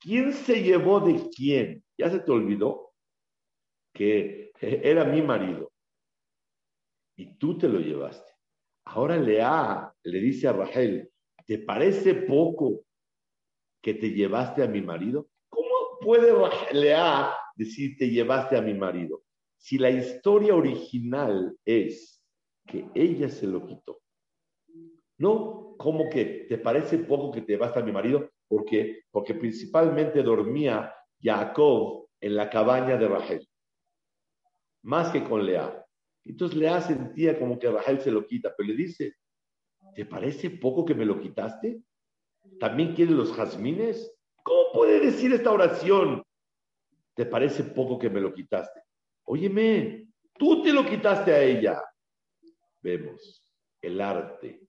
¿Quién 0.00 0.32
se 0.32 0.62
llevó 0.62 1.00
de 1.00 1.28
quién? 1.34 1.84
¿Ya 1.98 2.10
se 2.10 2.20
te 2.20 2.30
olvidó? 2.30 2.94
Que 3.92 4.52
era 4.60 5.04
mi 5.04 5.20
marido. 5.20 5.70
Y 7.16 7.34
tú 7.36 7.58
te 7.58 7.68
lo 7.68 7.80
llevaste. 7.80 8.32
Ahora 8.86 9.16
Lea 9.16 9.92
le 10.02 10.20
dice 10.20 10.48
a 10.48 10.52
Rachel, 10.52 11.10
¿te 11.44 11.58
parece 11.58 12.14
poco 12.14 12.84
que 13.82 13.94
te 13.94 14.10
llevaste 14.10 14.62
a 14.62 14.66
mi 14.66 14.80
marido? 14.80 15.28
¿Cómo 15.48 15.98
puede 16.00 16.32
Lea 16.72 17.34
decir 17.54 17.96
te 17.98 18.08
llevaste 18.08 18.56
a 18.56 18.62
mi 18.62 18.74
marido? 18.74 19.22
Si 19.58 19.76
la 19.76 19.90
historia 19.90 20.54
original 20.54 21.54
es 21.64 22.24
que 22.66 22.86
ella 22.94 23.28
se 23.28 23.46
lo 23.46 23.66
quitó. 23.66 24.00
No, 25.20 25.74
como 25.76 26.08
que 26.08 26.46
te 26.48 26.56
parece 26.56 26.96
poco 26.96 27.30
que 27.30 27.42
te 27.42 27.58
basta 27.58 27.82
mi 27.82 27.92
marido, 27.92 28.30
porque 28.48 29.02
porque 29.10 29.34
principalmente 29.34 30.22
dormía 30.22 30.94
Jacob 31.20 32.08
en 32.22 32.36
la 32.36 32.48
cabaña 32.48 32.96
de 32.96 33.06
Rachel, 33.06 33.46
más 34.82 35.12
que 35.12 35.22
con 35.22 35.44
Lea. 35.44 35.84
Entonces 36.24 36.56
Lea 36.56 36.80
sentía 36.80 37.38
como 37.38 37.58
que 37.58 37.70
Rachel 37.70 38.00
se 38.00 38.10
lo 38.10 38.26
quita, 38.26 38.54
pero 38.56 38.70
le 38.70 38.76
dice, 38.76 39.14
¿te 39.94 40.06
parece 40.06 40.48
poco 40.48 40.86
que 40.86 40.94
me 40.94 41.04
lo 41.04 41.20
quitaste? 41.20 41.82
¿También 42.58 42.94
quieres 42.94 43.14
los 43.14 43.34
jazmines? 43.34 44.10
¿Cómo 44.42 44.72
puede 44.72 45.00
decir 45.00 45.34
esta 45.34 45.52
oración? 45.52 46.22
¿Te 47.14 47.26
parece 47.26 47.62
poco 47.62 47.98
que 47.98 48.08
me 48.08 48.22
lo 48.22 48.32
quitaste? 48.32 48.80
Óyeme, 49.24 50.08
tú 50.38 50.62
te 50.62 50.72
lo 50.72 50.86
quitaste 50.86 51.30
a 51.30 51.42
ella. 51.42 51.82
Vemos 52.80 53.44
el 53.82 54.00
arte 54.00 54.59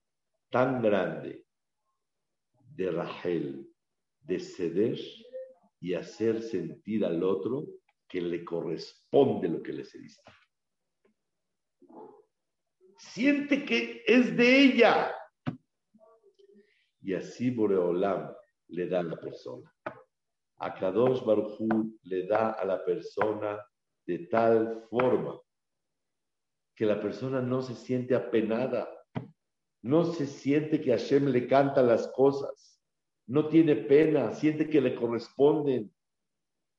tan 0.52 0.82
grande 0.82 1.46
de 2.76 2.90
Rachel 2.90 3.66
de 4.20 4.38
ceder 4.38 4.98
y 5.80 5.94
hacer 5.94 6.42
sentir 6.42 7.04
al 7.04 7.24
otro 7.24 7.66
que 8.06 8.20
le 8.20 8.44
corresponde 8.44 9.48
lo 9.48 9.62
que 9.62 9.72
le 9.72 9.84
cediste. 9.84 10.22
Siente 12.98 13.64
que 13.64 14.04
es 14.06 14.36
de 14.36 14.60
ella. 14.60 15.16
Y 17.00 17.14
así 17.14 17.50
Boreolam 17.50 18.32
le 18.68 18.86
da 18.86 19.00
a 19.00 19.02
la 19.02 19.16
persona. 19.16 19.74
A 20.58 20.74
Kadosh 20.74 21.24
Baruj 21.24 21.58
le 22.02 22.26
da 22.26 22.50
a 22.50 22.64
la 22.64 22.84
persona 22.84 23.58
de 24.06 24.26
tal 24.28 24.86
forma 24.88 25.40
que 26.76 26.86
la 26.86 27.00
persona 27.00 27.40
no 27.40 27.62
se 27.62 27.74
siente 27.74 28.14
apenada, 28.14 28.88
no 29.82 30.04
se 30.04 30.26
siente 30.26 30.80
que 30.80 30.92
Hashem 30.92 31.26
le 31.26 31.46
canta 31.46 31.82
las 31.82 32.08
cosas, 32.08 32.80
no 33.26 33.48
tiene 33.48 33.76
pena, 33.76 34.32
siente 34.32 34.68
que 34.68 34.80
le 34.80 34.94
corresponden. 34.94 35.92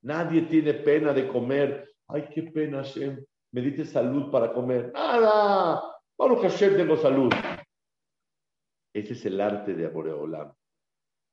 Nadie 0.02 0.44
tiene 0.44 0.74
pena 0.74 1.14
de 1.14 1.28
comer. 1.28 1.90
Ay, 2.08 2.28
qué 2.34 2.44
pena, 2.44 2.78
Hashem. 2.78 3.24
Me 3.52 3.62
diste 3.62 3.86
salud 3.86 4.30
para 4.32 4.52
comer. 4.54 4.92
Nada. 4.94 5.82
Baruch 6.18 6.44
Hashem 6.44 6.76
tengo 6.76 6.98
salud. 6.98 7.32
Ese 8.94 9.14
es 9.14 9.26
el 9.26 9.40
arte 9.40 9.74
de 9.74 9.86
Aboreolam. 9.86 10.54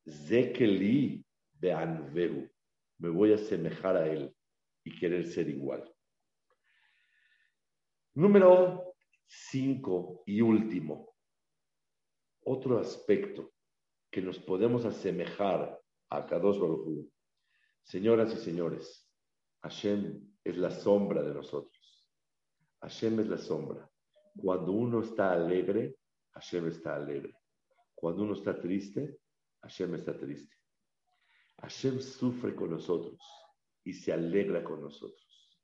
Zekeli 0.07 1.25
de 1.53 1.73
Anvehu. 1.73 2.49
Me 2.99 3.09
voy 3.09 3.33
a 3.33 3.37
asemejar 3.37 3.97
a 3.97 4.07
él 4.07 4.35
y 4.85 4.99
querer 4.99 5.27
ser 5.27 5.49
igual. 5.49 5.93
Número 8.14 8.95
cinco 9.27 10.23
y 10.27 10.41
último. 10.41 11.09
Otro 12.45 12.78
aspecto 12.78 13.53
que 14.11 14.22
nos 14.22 14.38
podemos 14.38 14.84
asemejar 14.84 15.80
a 16.09 16.26
Kadosh 16.26 16.59
Baruj 16.59 17.07
Señoras 17.82 18.32
y 18.34 18.36
señores, 18.36 19.09
Hashem 19.62 20.34
es 20.45 20.57
la 20.57 20.70
sombra 20.70 21.22
de 21.22 21.34
nosotros. 21.34 22.09
Hashem 22.80 23.20
es 23.20 23.28
la 23.28 23.38
sombra. 23.38 23.91
Cuando 24.36 24.72
uno 24.72 25.03
está 25.03 25.32
alegre, 25.32 25.97
Hashem 26.32 26.68
está 26.68 26.97
alegre. 26.97 27.34
Cuando 27.95 28.22
uno 28.22 28.34
está 28.34 28.59
triste, 28.61 29.18
Hashem 29.62 29.95
está 29.97 30.16
triste. 30.16 30.57
Hashem 31.59 32.01
sufre 32.01 32.55
con 32.55 32.70
nosotros 32.70 33.20
y 33.84 33.93
se 33.93 34.12
alegra 34.12 34.64
con 34.64 34.80
nosotros. 34.80 35.59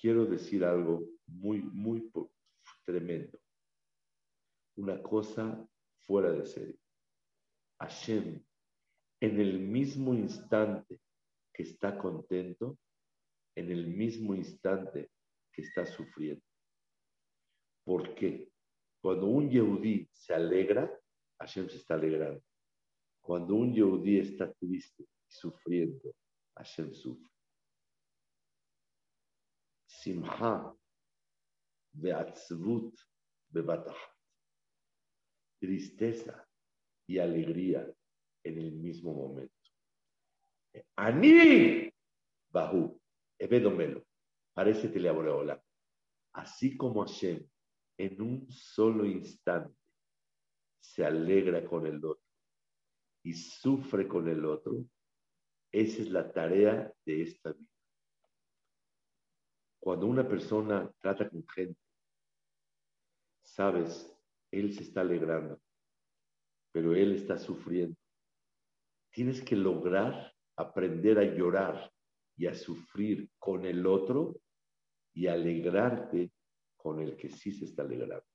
Quiero 0.00 0.26
decir 0.26 0.64
algo 0.64 1.02
muy, 1.26 1.62
muy 1.62 2.08
tremendo. 2.84 3.38
Una 4.76 5.02
cosa 5.02 5.66
fuera 6.08 6.32
de 6.32 6.46
serie. 6.46 6.80
Hashem, 7.80 8.42
en 9.20 9.40
el 9.40 9.58
mismo 9.60 10.14
instante 10.14 11.00
que 11.52 11.62
está 11.64 11.98
contento, 11.98 12.78
en 13.54 13.70
el 13.70 13.86
mismo 13.86 14.34
instante 14.34 15.10
que 15.52 15.62
está 15.62 15.84
sufriendo. 15.84 16.42
¿Por 17.84 18.14
qué? 18.14 18.50
Cuando 19.02 19.26
un 19.26 19.50
Yehudí 19.50 20.08
se 20.12 20.34
alegra, 20.34 20.90
Hashem 21.40 21.68
se 21.68 21.76
está 21.76 21.94
alegrando. 21.94 22.42
Cuando 23.20 23.54
un 23.54 23.74
Yehudí 23.74 24.18
está 24.18 24.50
triste 24.54 25.02
y 25.02 25.30
sufriendo, 25.30 26.14
Hashem 26.56 26.94
sufre. 26.94 27.30
Simha 29.86 30.74
beatzvut 31.92 32.98
bebatahat. 33.50 34.17
Tristeza 35.58 36.46
y 37.06 37.18
alegría 37.18 37.86
en 38.44 38.58
el 38.58 38.72
mismo 38.72 39.12
momento. 39.12 39.54
Ani 40.96 41.92
Bahu, 42.50 43.00
Ebedomelo, 43.38 44.04
parece 44.52 44.88
hola. 45.08 45.62
Así 46.32 46.76
como 46.76 47.04
Hashem 47.04 47.48
en 47.98 48.22
un 48.22 48.50
solo 48.50 49.04
instante 49.04 49.74
se 50.78 51.04
alegra 51.04 51.64
con 51.64 51.86
el 51.86 52.04
otro 52.04 52.24
y 53.22 53.34
sufre 53.34 54.06
con 54.06 54.28
el 54.28 54.44
otro, 54.44 54.84
esa 55.72 56.02
es 56.02 56.10
la 56.10 56.32
tarea 56.32 56.92
de 57.04 57.22
esta 57.22 57.52
vida. 57.52 57.68
Cuando 59.80 60.06
una 60.06 60.26
persona 60.26 60.90
trata 61.00 61.28
con 61.28 61.46
gente, 61.48 61.80
sabes, 63.42 64.17
él 64.50 64.72
se 64.72 64.82
está 64.82 65.02
alegrando, 65.02 65.60
pero 66.72 66.94
él 66.94 67.12
está 67.12 67.38
sufriendo. 67.38 67.96
Tienes 69.10 69.42
que 69.42 69.56
lograr 69.56 70.34
aprender 70.56 71.18
a 71.18 71.24
llorar 71.24 71.90
y 72.36 72.46
a 72.46 72.54
sufrir 72.54 73.28
con 73.38 73.64
el 73.64 73.86
otro 73.86 74.40
y 75.14 75.26
alegrarte 75.26 76.32
con 76.76 77.00
el 77.00 77.16
que 77.16 77.28
sí 77.28 77.52
se 77.52 77.64
está 77.64 77.82
alegrando. 77.82 78.26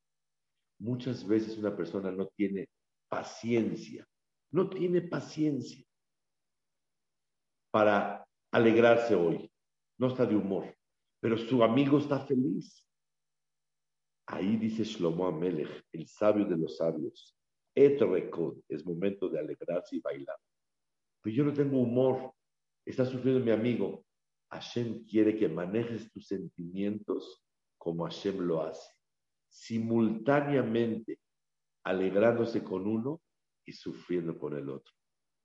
Muchas 0.80 1.26
veces 1.26 1.58
una 1.58 1.76
persona 1.76 2.12
no 2.12 2.28
tiene 2.28 2.68
paciencia, 3.08 4.06
no 4.52 4.70
tiene 4.70 5.02
paciencia 5.02 5.86
para 7.72 8.26
alegrarse 8.52 9.16
hoy, 9.16 9.50
no 9.98 10.08
está 10.08 10.26
de 10.26 10.36
humor, 10.36 10.76
pero 11.20 11.38
su 11.38 11.64
amigo 11.64 11.98
está 11.98 12.26
feliz. 12.26 12.86
Ahí 14.28 14.58
dice 14.58 14.84
Shlomo 14.84 15.28
Amelech, 15.28 15.84
el 15.92 16.08
sabio 16.08 16.46
de 16.46 16.58
los 16.58 16.78
sabios, 16.78 17.36
Et 17.76 18.00
es 18.70 18.86
momento 18.86 19.30
de 19.30 19.40
alegrarse 19.40 19.96
y 19.96 20.00
bailar. 20.00 20.38
Pero 21.22 21.36
yo 21.36 21.44
no 21.44 21.54
tengo 21.54 21.80
humor, 21.80 22.32
está 22.86 23.06
sufriendo 23.06 23.44
mi 23.44 23.52
amigo. 23.52 24.06
Hashem 24.52 25.06
quiere 25.06 25.36
que 25.36 25.50
manejes 25.50 26.12
tus 26.12 26.28
sentimientos 26.28 27.44
como 27.78 28.04
Hashem 28.04 28.40
lo 28.40 28.62
hace, 28.62 28.94
simultáneamente 29.50 31.20
alegrándose 31.84 32.64
con 32.64 32.88
uno 32.88 33.20
y 33.66 33.74
sufriendo 33.74 34.38
con 34.38 34.56
el 34.56 34.70
otro. 34.70 34.94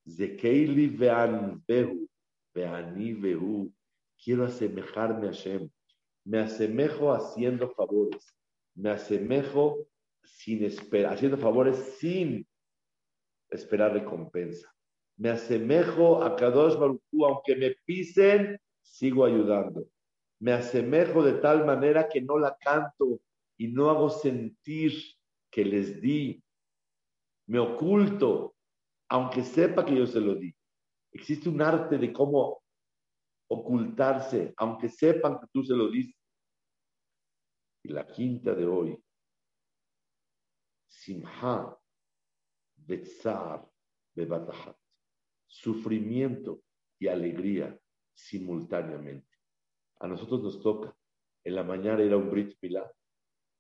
Zekeili 0.07 0.89
vean 0.89 1.63
behu, 1.67 2.09
veani 2.55 3.15
behu. 3.15 3.73
Quiero 4.23 4.45
asemejarme 4.45 5.29
a 5.29 5.33
Hashem. 5.33 5.71
Me 6.25 6.41
asemejo 6.41 7.13
haciendo 7.13 7.71
favores. 7.71 8.38
Me 8.79 8.91
asemejo 8.91 9.89
sin 10.23 10.63
esperar, 10.63 11.15
haciendo 11.15 11.37
favores 11.37 11.77
sin 11.99 12.47
esperar 13.51 13.93
recompensa. 13.93 14.73
Me 15.17 15.31
asemejo 15.31 16.23
a 16.23 16.37
Kadosh 16.37 16.79
Baruch 16.79 17.03
aunque 17.27 17.57
me 17.57 17.75
pisen, 17.85 18.57
sigo 18.81 19.25
ayudando. 19.25 19.85
Me 20.39 20.53
asemejo 20.53 21.25
de 21.25 21.33
tal 21.41 21.67
manera 21.67 22.09
que 22.09 22.21
no 22.21 22.39
la 22.39 22.57
canto 22.57 23.21
y 23.57 23.67
no 23.67 23.91
hago 23.91 24.11
sentir 24.11 24.93
que 25.51 25.65
les 25.65 26.01
di. 26.01 26.41
Me 27.49 27.59
oculto, 27.59 28.55
aunque 29.09 29.43
sepa 29.43 29.85
que 29.85 29.97
yo 29.97 30.07
se 30.07 30.21
lo 30.21 30.37
di. 30.37 30.55
Existe 31.11 31.49
un 31.49 31.61
arte 31.61 31.99
de 31.99 32.13
cómo 32.13 32.63
ocultarse, 33.49 34.55
aunque 34.57 34.89
sepan 34.89 35.41
que 35.41 35.47
tú 35.53 35.65
se 35.65 35.75
lo 35.75 35.91
diste. 35.91 36.18
Y 37.83 37.89
la 37.89 38.07
quinta 38.07 38.55
de 38.55 38.67
hoy, 38.67 39.03
Simha 40.89 41.79
Betzar 42.77 43.69
Bebatahat. 44.15 44.77
Sufrimiento 45.47 46.63
y 46.99 47.09
alegría 47.09 47.79
simultáneamente. 48.15 49.29
A 50.01 50.09
nosotros 50.09 50.43
nos 50.43 50.61
toca 50.61 50.95
en 51.45 51.55
la 51.55 51.63
mañana 51.63 52.03
ir 52.03 52.13
a 52.13 52.17
un 52.17 52.31
Brit 52.31 52.57
Milá, 52.61 52.91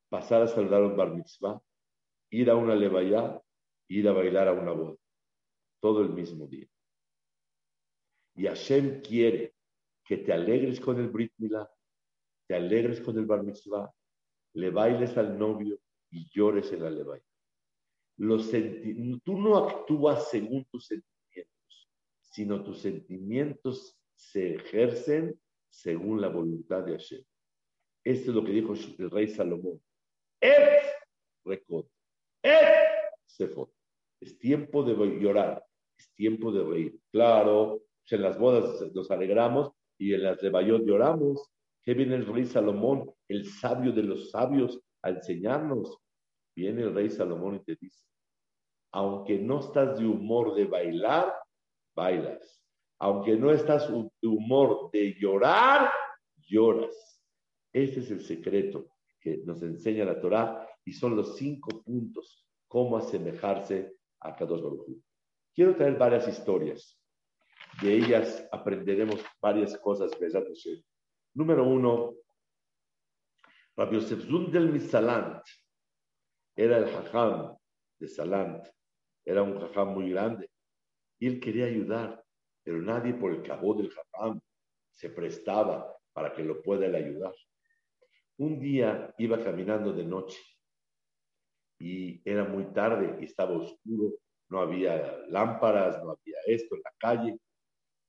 pasar 0.08 0.42
a 0.42 0.48
saludar 0.48 0.82
a 0.82 0.86
un 0.86 0.96
Bar 0.96 1.14
Mitzvah, 1.14 1.60
ir 2.30 2.50
a 2.50 2.56
una 2.56 2.74
Levayá, 2.74 3.40
ir 3.88 4.08
a 4.08 4.12
bailar 4.12 4.48
a 4.48 4.52
una 4.52 4.72
boda. 4.72 4.96
Todo 5.80 6.02
el 6.02 6.10
mismo 6.10 6.46
día. 6.46 6.66
Y 8.34 8.46
Hashem 8.46 9.00
quiere 9.00 9.54
que 10.04 10.18
te 10.18 10.32
alegres 10.32 10.80
con 10.80 10.98
el 10.98 11.08
Brit 11.08 11.32
Milá, 11.38 11.70
te 12.46 12.54
alegres 12.54 13.00
con 13.00 13.16
el 13.18 13.26
Bar 13.26 13.42
Mitzvah, 13.42 13.92
le 14.54 14.70
bailes 14.70 15.16
al 15.16 15.38
novio 15.38 15.78
y 16.10 16.28
llores 16.30 16.72
en 16.72 16.82
la. 16.82 17.20
Los 18.16 18.50
tú 19.24 19.38
no 19.38 19.56
actúas 19.56 20.28
según 20.30 20.64
tus 20.66 20.86
sentimientos, 20.86 21.88
sino 22.20 22.64
tus 22.64 22.80
sentimientos 22.80 23.96
se 24.16 24.56
ejercen 24.56 25.40
según 25.70 26.20
la 26.20 26.28
voluntad 26.28 26.82
de 26.84 26.92
Hashem. 26.92 27.24
Esto 28.04 28.30
es 28.30 28.36
lo 28.36 28.44
que 28.44 28.52
dijo 28.52 28.74
el 28.74 29.10
rey 29.10 29.28
Salomón. 29.28 29.80
Et. 30.40 30.82
Es 34.20 34.38
tiempo 34.38 34.82
de 34.82 34.94
llorar, 35.20 35.64
es 35.96 36.12
tiempo 36.14 36.50
de 36.50 36.64
reír. 36.64 37.00
Claro, 37.12 37.82
en 38.10 38.22
las 38.22 38.38
bodas 38.38 38.92
nos 38.92 39.10
alegramos 39.10 39.72
y 39.98 40.14
en 40.14 40.24
las 40.24 40.40
de 40.40 40.50
Bayot 40.50 40.82
lloramos. 40.84 41.50
¿Qué 41.84 41.94
viene 41.94 42.16
el 42.16 42.26
rey 42.26 42.44
Salomón, 42.44 43.10
el 43.28 43.46
sabio 43.46 43.92
de 43.92 44.02
los 44.02 44.30
sabios, 44.30 44.80
a 45.02 45.10
enseñarnos? 45.10 45.98
Viene 46.54 46.82
el 46.82 46.94
rey 46.94 47.10
Salomón 47.10 47.56
y 47.56 47.60
te 47.60 47.76
dice, 47.80 48.04
aunque 48.92 49.38
no 49.38 49.60
estás 49.60 49.98
de 49.98 50.06
humor 50.06 50.54
de 50.54 50.64
bailar, 50.64 51.34
bailas. 51.94 52.62
Aunque 53.00 53.36
no 53.36 53.52
estás 53.52 53.88
de 53.88 54.28
humor 54.28 54.90
de 54.92 55.14
llorar, 55.14 55.90
lloras. 56.48 57.22
Ese 57.72 58.00
es 58.00 58.10
el 58.10 58.22
secreto 58.22 58.88
que 59.20 59.38
nos 59.44 59.62
enseña 59.62 60.04
la 60.04 60.20
Torá 60.20 60.66
Y 60.84 60.92
son 60.92 61.16
los 61.16 61.36
cinco 61.36 61.82
puntos 61.82 62.46
cómo 62.66 62.96
asemejarse 62.96 63.94
a 64.20 64.34
Kadosh 64.34 64.62
Baruj 64.62 64.86
Quiero 65.54 65.76
traer 65.76 65.96
varias 65.98 66.26
historias. 66.28 66.98
De 67.82 67.94
ellas 67.94 68.48
aprenderemos 68.52 69.20
varias 69.40 69.76
cosas. 69.78 70.10
Número 71.34 71.64
uno, 71.64 72.14
Rabbi 73.76 73.96
Yosef 73.96 74.24
del 74.50 74.72
Misalant 74.72 75.44
era 76.56 76.78
el 76.78 76.84
hajam 76.84 77.56
de 78.00 78.08
Salant, 78.08 78.66
era 79.24 79.42
un 79.42 79.56
hajam 79.62 79.94
muy 79.94 80.10
grande. 80.10 80.50
Y 81.20 81.28
él 81.28 81.38
quería 81.38 81.66
ayudar, 81.66 82.24
pero 82.64 82.82
nadie 82.82 83.14
por 83.14 83.32
el 83.32 83.42
cabo 83.42 83.74
del 83.74 83.92
hajam 83.92 84.40
se 84.90 85.10
prestaba 85.10 85.96
para 86.12 86.32
que 86.32 86.42
lo 86.42 86.60
pueda 86.60 86.86
ayudar. 86.86 87.34
Un 88.38 88.58
día 88.58 89.14
iba 89.18 89.42
caminando 89.42 89.92
de 89.92 90.04
noche 90.04 90.38
y 91.78 92.20
era 92.28 92.42
muy 92.42 92.64
tarde 92.72 93.16
y 93.20 93.24
estaba 93.26 93.56
oscuro, 93.56 94.14
no 94.48 94.60
había 94.60 95.18
lámparas, 95.28 96.02
no 96.02 96.10
había 96.10 96.38
esto 96.46 96.74
en 96.74 96.82
la 96.82 96.92
calle. 96.98 97.38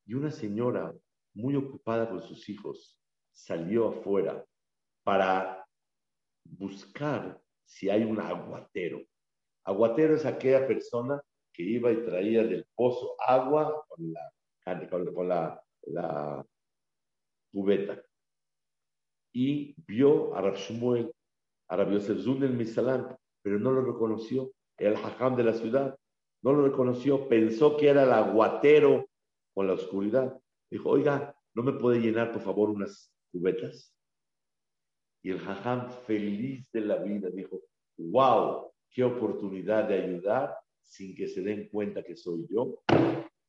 Y 0.04 0.14
una 0.14 0.32
señora 0.32 0.92
muy 1.34 1.54
ocupada 1.54 2.08
con 2.08 2.20
sus 2.22 2.48
hijos 2.48 2.99
salió 3.44 3.88
afuera 3.88 4.44
para 5.02 5.66
buscar 6.44 7.40
si 7.64 7.88
hay 7.88 8.04
un 8.04 8.20
aguatero. 8.20 9.00
Aguatero 9.64 10.14
es 10.14 10.26
aquella 10.26 10.66
persona 10.66 11.22
que 11.52 11.62
iba 11.62 11.90
y 11.90 12.04
traía 12.04 12.44
del 12.44 12.66
pozo 12.74 13.16
agua 13.26 13.84
con 13.88 14.12
la, 14.12 14.30
cubeta. 17.52 18.02
Y 19.32 19.74
vio 19.86 20.34
a 20.34 20.42
Rav 20.42 20.56
Shmuel, 20.56 21.12
a 21.68 21.76
Rav 21.76 21.92
Yosef 21.92 22.26
Misalam, 22.26 23.16
pero 23.42 23.58
no 23.58 23.70
lo 23.70 23.82
reconoció. 23.82 24.52
El 24.76 24.96
hajam 24.96 25.36
de 25.36 25.44
la 25.44 25.54
ciudad. 25.54 25.96
No 26.42 26.52
lo 26.52 26.66
reconoció. 26.66 27.28
Pensó 27.28 27.76
que 27.76 27.88
era 27.88 28.04
el 28.04 28.12
aguatero 28.12 29.06
con 29.54 29.66
la 29.66 29.74
oscuridad. 29.74 30.40
Dijo, 30.70 30.90
oiga, 30.90 31.34
¿no 31.54 31.62
me 31.62 31.72
puede 31.72 32.00
llenar, 32.00 32.32
por 32.32 32.42
favor, 32.42 32.70
unas 32.70 33.09
cubetas? 33.30 33.94
Y 35.22 35.30
el 35.30 35.38
hajam, 35.38 35.90
feliz 36.06 36.66
de 36.72 36.80
la 36.80 36.96
vida, 36.96 37.28
dijo, 37.30 37.62
wow, 37.98 38.72
qué 38.90 39.04
oportunidad 39.04 39.88
de 39.88 40.02
ayudar 40.02 40.56
sin 40.82 41.14
que 41.14 41.28
se 41.28 41.42
den 41.42 41.68
cuenta 41.68 42.02
que 42.02 42.16
soy 42.16 42.46
yo. 42.48 42.82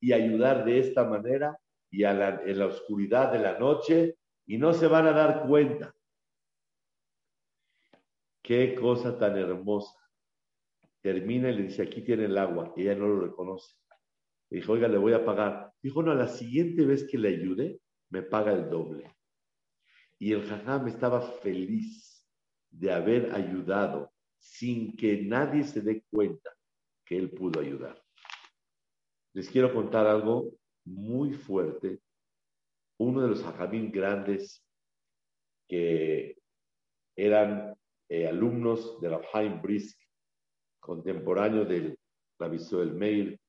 Y 0.00 0.12
ayudar 0.12 0.64
de 0.64 0.78
esta 0.80 1.04
manera 1.04 1.58
y 1.90 2.04
en 2.04 2.58
la 2.58 2.66
oscuridad 2.66 3.32
de 3.32 3.38
la 3.38 3.58
noche 3.58 4.16
y 4.46 4.58
no 4.58 4.72
se 4.72 4.86
van 4.86 5.06
a 5.06 5.12
dar 5.12 5.46
cuenta. 5.46 5.94
Qué 8.42 8.74
cosa 8.74 9.16
tan 9.18 9.38
hermosa. 9.38 9.96
Termina 11.00 11.50
y 11.50 11.56
le 11.56 11.62
dice, 11.64 11.82
aquí 11.82 12.02
tiene 12.02 12.24
el 12.24 12.36
agua. 12.36 12.72
Ella 12.76 12.94
no 12.94 13.08
lo 13.08 13.20
reconoce. 13.20 13.74
Le 14.50 14.58
dijo, 14.58 14.72
oiga, 14.72 14.88
le 14.88 14.98
voy 14.98 15.12
a 15.12 15.24
pagar. 15.24 15.72
Dijo, 15.80 16.02
no, 16.02 16.14
la 16.14 16.28
siguiente 16.28 16.84
vez 16.84 17.08
que 17.08 17.18
le 17.18 17.28
ayude, 17.28 17.80
me 18.10 18.22
paga 18.22 18.52
el 18.52 18.68
doble. 18.68 19.10
Y 20.22 20.34
el 20.34 20.46
jajam 20.46 20.86
estaba 20.86 21.20
feliz 21.20 22.24
de 22.70 22.92
haber 22.92 23.34
ayudado 23.34 24.12
sin 24.38 24.96
que 24.96 25.20
nadie 25.20 25.64
se 25.64 25.80
dé 25.80 26.04
cuenta 26.08 26.48
que 27.04 27.18
él 27.18 27.32
pudo 27.32 27.58
ayudar. 27.58 28.00
Les 29.34 29.50
quiero 29.50 29.74
contar 29.74 30.06
algo 30.06 30.52
muy 30.84 31.32
fuerte. 31.32 31.98
Uno 32.98 33.20
de 33.22 33.30
los 33.30 33.42
jajamín 33.42 33.90
grandes 33.90 34.64
que 35.66 36.38
eran 37.16 37.74
eh, 38.08 38.28
alumnos 38.28 39.00
de 39.00 39.08
Rabhaim 39.08 39.60
Brisk, 39.60 39.98
contemporáneo 40.78 41.64
del 41.64 41.98
Rabbi 42.38 42.58
Meir, 42.92 43.40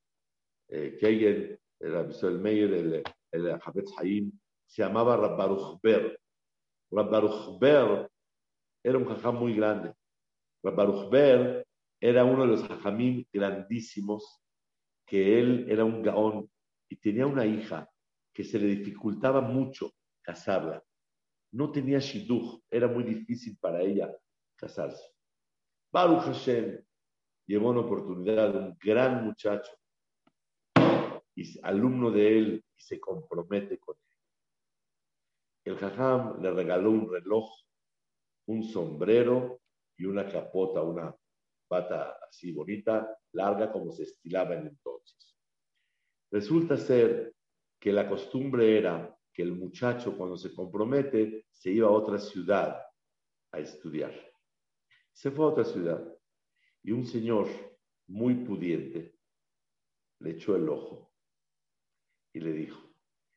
eh, 0.70 0.98
Kegen, 1.00 1.60
el 1.82 1.94
Rabbi 1.94 2.40
Meir, 2.40 2.74
el, 2.74 3.04
el 3.32 3.60
Haim, 4.00 4.32
se 4.66 4.82
llamaba 4.82 5.18
Rabbaruch 5.18 5.80
Ber. 5.80 6.23
Rabbaruch 6.96 7.60
Ber 7.60 8.08
era 8.84 8.98
un 8.98 9.06
jajam 9.06 9.40
muy 9.40 9.56
grande. 9.56 9.94
Rabbaruch 10.64 11.10
Ber 11.10 11.66
era 12.00 12.24
uno 12.24 12.44
de 12.44 12.48
los 12.50 12.68
jajamim 12.68 13.26
grandísimos, 13.34 14.42
que 15.06 15.40
él 15.40 15.66
era 15.70 15.84
un 15.84 16.04
gaón 16.04 16.50
y 16.88 16.98
tenía 16.98 17.26
una 17.26 17.46
hija 17.46 17.90
que 18.32 18.44
se 18.44 18.60
le 18.60 18.68
dificultaba 18.68 19.42
mucho 19.42 19.92
casarla. 20.22 20.84
No 21.54 21.72
tenía 21.72 22.00
shidduch, 22.00 22.62
era 22.70 22.88
muy 22.88 23.04
difícil 23.04 23.58
para 23.60 23.82
ella 23.82 24.16
casarse. 24.56 25.04
Baruch 25.92 26.26
Hashem 26.26 26.80
llevó 27.48 27.70
una 27.72 27.82
oportunidad 27.82 28.54
de 28.54 28.60
un 28.60 28.78
gran 28.80 29.26
muchacho 29.26 29.72
y 31.36 31.60
alumno 31.64 32.12
de 32.12 32.38
él 32.38 32.66
y 32.78 32.82
se 32.82 33.00
compromete 33.00 33.80
con 33.80 33.96
él. 33.96 34.13
El 35.66 35.78
jajam 35.78 36.42
le 36.42 36.52
regaló 36.52 36.92
un 36.92 37.12
reloj, 37.12 37.50
un 38.48 38.64
sombrero 38.64 39.62
y 39.98 40.06
una 40.06 40.28
capota, 40.28 40.82
una 40.82 41.16
bata 41.70 42.18
así 42.28 42.52
bonita, 42.52 43.18
larga 43.32 43.72
como 43.72 43.92
se 43.92 44.04
estilaba 44.04 44.56
en 44.56 44.68
entonces. 44.68 45.36
Resulta 46.32 46.78
ser 46.78 47.34
que 47.80 47.92
la 47.92 48.08
costumbre 48.10 48.78
era 48.78 49.16
que 49.32 49.42
el 49.42 49.54
muchacho 49.54 50.18
cuando 50.18 50.38
se 50.38 50.54
compromete 50.54 51.48
se 51.52 51.72
iba 51.72 51.88
a 51.88 51.92
otra 51.92 52.20
ciudad 52.20 52.82
a 53.52 53.60
estudiar. 53.60 54.14
Se 55.12 55.32
fue 55.32 55.46
a 55.46 55.50
otra 55.50 55.64
ciudad 55.64 56.04
y 56.84 56.92
un 56.92 57.06
señor 57.06 57.48
muy 58.08 58.36
pudiente 58.36 59.16
le 60.20 60.32
echó 60.32 60.56
el 60.56 60.70
ojo 60.70 61.12
y 62.34 62.40
le 62.40 62.52
dijo, 62.52 62.94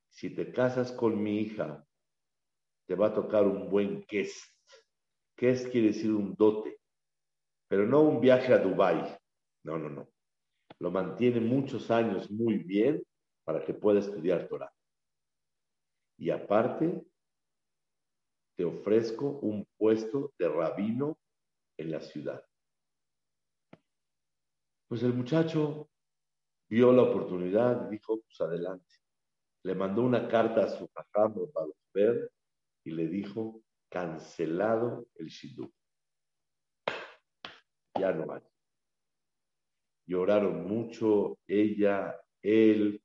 si 0.09 0.31
te 0.31 0.53
casas 0.53 0.93
con 0.93 1.23
mi 1.23 1.41
hija, 1.41 1.87
te 2.87 2.95
va 2.95 3.09
a 3.09 3.15
tocar 3.15 3.45
un 3.45 3.69
buen 3.69 4.05
quest. 4.05 4.53
Quest 5.37 5.71
quiere 5.71 5.89
decir 5.89 6.13
un 6.13 6.35
dote, 6.35 6.79
pero 7.69 7.87
no 7.87 8.01
un 8.03 8.21
viaje 8.21 8.53
a 8.53 8.59
Dubái. 8.59 9.19
No, 9.65 9.79
no, 9.79 9.91
no. 9.91 10.09
Lo 10.79 10.91
mantiene 10.91 11.41
muchos 11.41 11.91
años 11.91 12.31
muy 12.31 12.59
bien 12.59 13.03
para 13.45 13.65
que 13.65 13.75
pueda 13.75 14.01
estudiar 14.01 14.49
Torah. 14.49 14.73
Y 16.19 16.31
aparte, 16.31 17.05
te 18.57 18.65
ofrezco 18.65 19.39
un 19.41 19.67
puesto 19.77 20.33
de 20.39 20.49
rabino 20.49 21.19
en 21.77 21.91
la 21.91 22.01
ciudad. 22.01 22.43
Pues 24.89 25.03
el 25.03 25.13
muchacho 25.13 25.91
vio 26.69 26.93
la 26.93 27.03
oportunidad 27.03 27.87
y 27.87 27.97
dijo, 27.97 28.21
pues 28.21 28.41
adelante. 28.41 28.95
Le 29.65 29.75
mandó 29.75 30.03
una 30.03 30.29
carta 30.29 30.65
a 30.65 30.69
su 30.69 30.89
para 30.89 31.29
ver 31.93 32.31
y 32.87 32.93
le 32.93 33.09
dijo, 33.09 33.65
cancelado 33.91 35.09
el 35.17 35.27
shidduch. 35.27 35.75
Ya 37.99 38.13
no 38.13 38.33
hay. 38.33 38.43
Lloraron 40.07 40.69
mucho, 40.69 41.37
ella, 41.49 42.17
él, 42.43 43.03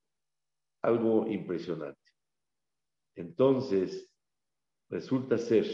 algo 0.83 1.25
impresionante. 1.27 1.99
Entonces, 3.15 4.07
resulta 4.87 5.39
ser 5.39 5.65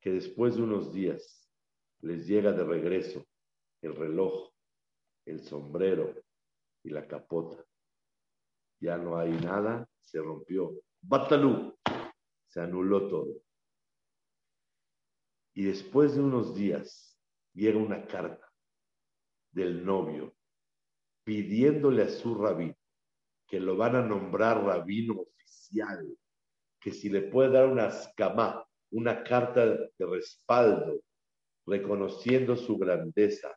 que 0.00 0.10
después 0.10 0.56
de 0.56 0.62
unos 0.62 0.92
días 0.92 1.48
les 2.00 2.26
llega 2.26 2.50
de 2.52 2.64
regreso 2.64 3.24
el 3.82 3.94
reloj, 3.94 4.50
el 5.26 5.44
sombrero 5.44 6.12
y 6.82 6.90
la 6.90 7.06
capota. 7.06 7.64
Ya 8.80 8.98
no 8.98 9.16
hay 9.16 9.30
nada, 9.30 9.88
se 10.00 10.18
rompió. 10.20 10.72
Batalú, 11.02 11.78
se 12.50 12.60
anuló 12.60 13.08
todo. 13.08 13.42
Y 15.54 15.64
después 15.64 16.14
de 16.14 16.20
unos 16.20 16.54
días 16.54 17.18
llega 17.54 17.78
una 17.78 18.06
carta 18.06 18.52
del 19.52 19.84
novio 19.84 20.34
pidiéndole 21.24 22.02
a 22.02 22.08
su 22.08 22.34
rabino 22.34 22.76
que 23.46 23.60
lo 23.60 23.76
van 23.76 23.96
a 23.96 24.02
nombrar 24.02 24.62
rabino 24.64 25.14
oficial, 25.22 26.06
que 26.80 26.92
si 26.92 27.08
le 27.08 27.22
puede 27.22 27.50
dar 27.50 27.66
una 27.66 27.88
escama, 27.88 28.64
una 28.92 29.24
carta 29.24 29.66
de 29.66 30.06
respaldo, 30.06 31.00
reconociendo 31.66 32.56
su 32.56 32.78
grandeza, 32.78 33.56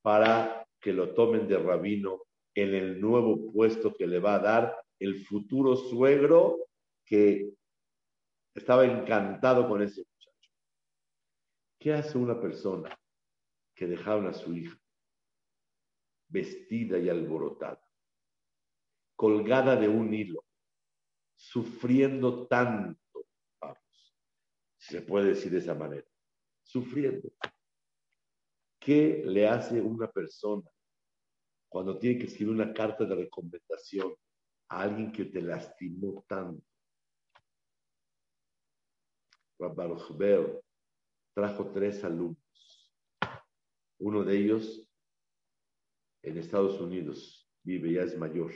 para 0.00 0.64
que 0.80 0.92
lo 0.92 1.12
tomen 1.12 1.48
de 1.48 1.58
rabino 1.58 2.22
en 2.54 2.74
el 2.74 3.00
nuevo 3.00 3.52
puesto 3.52 3.94
que 3.94 4.06
le 4.06 4.20
va 4.20 4.36
a 4.36 4.40
dar 4.40 4.76
el 5.00 5.24
futuro 5.26 5.76
suegro 5.76 6.68
que 7.04 7.52
estaba 8.58 8.84
encantado 8.84 9.68
con 9.68 9.82
ese 9.82 10.00
muchacho. 10.00 10.50
¿Qué 11.78 11.94
hace 11.94 12.18
una 12.18 12.40
persona 12.40 12.98
que 13.74 13.86
dejaron 13.86 14.26
a 14.26 14.32
su 14.32 14.54
hija 14.54 14.78
vestida 16.28 16.98
y 16.98 17.08
alborotada, 17.08 17.82
colgada 19.16 19.76
de 19.76 19.88
un 19.88 20.12
hilo, 20.12 20.44
sufriendo 21.34 22.46
tanto, 22.46 23.26
vamos, 23.60 24.14
si 24.76 24.94
se 24.94 25.02
puede 25.02 25.28
decir 25.28 25.52
de 25.52 25.58
esa 25.58 25.74
manera, 25.74 26.06
sufriendo, 26.62 27.30
¿Qué 28.78 29.22
le 29.26 29.46
hace 29.46 29.80
una 29.80 30.10
persona 30.10 30.66
cuando 31.68 31.98
tiene 31.98 32.18
que 32.18 32.26
escribir 32.26 32.54
una 32.54 32.72
carta 32.72 33.04
de 33.04 33.14
recomendación 33.14 34.14
a 34.68 34.80
alguien 34.80 35.12
que 35.12 35.26
te 35.26 35.42
lastimó 35.42 36.24
tanto? 36.26 36.64
Baruch 39.58 40.12
trajo 41.34 41.72
tres 41.72 42.04
alumnos. 42.04 42.92
Uno 44.00 44.24
de 44.24 44.38
ellos 44.38 44.88
en 46.22 46.38
Estados 46.38 46.80
Unidos 46.80 47.50
vive, 47.62 47.92
ya 47.92 48.02
es 48.02 48.16
mayor. 48.16 48.52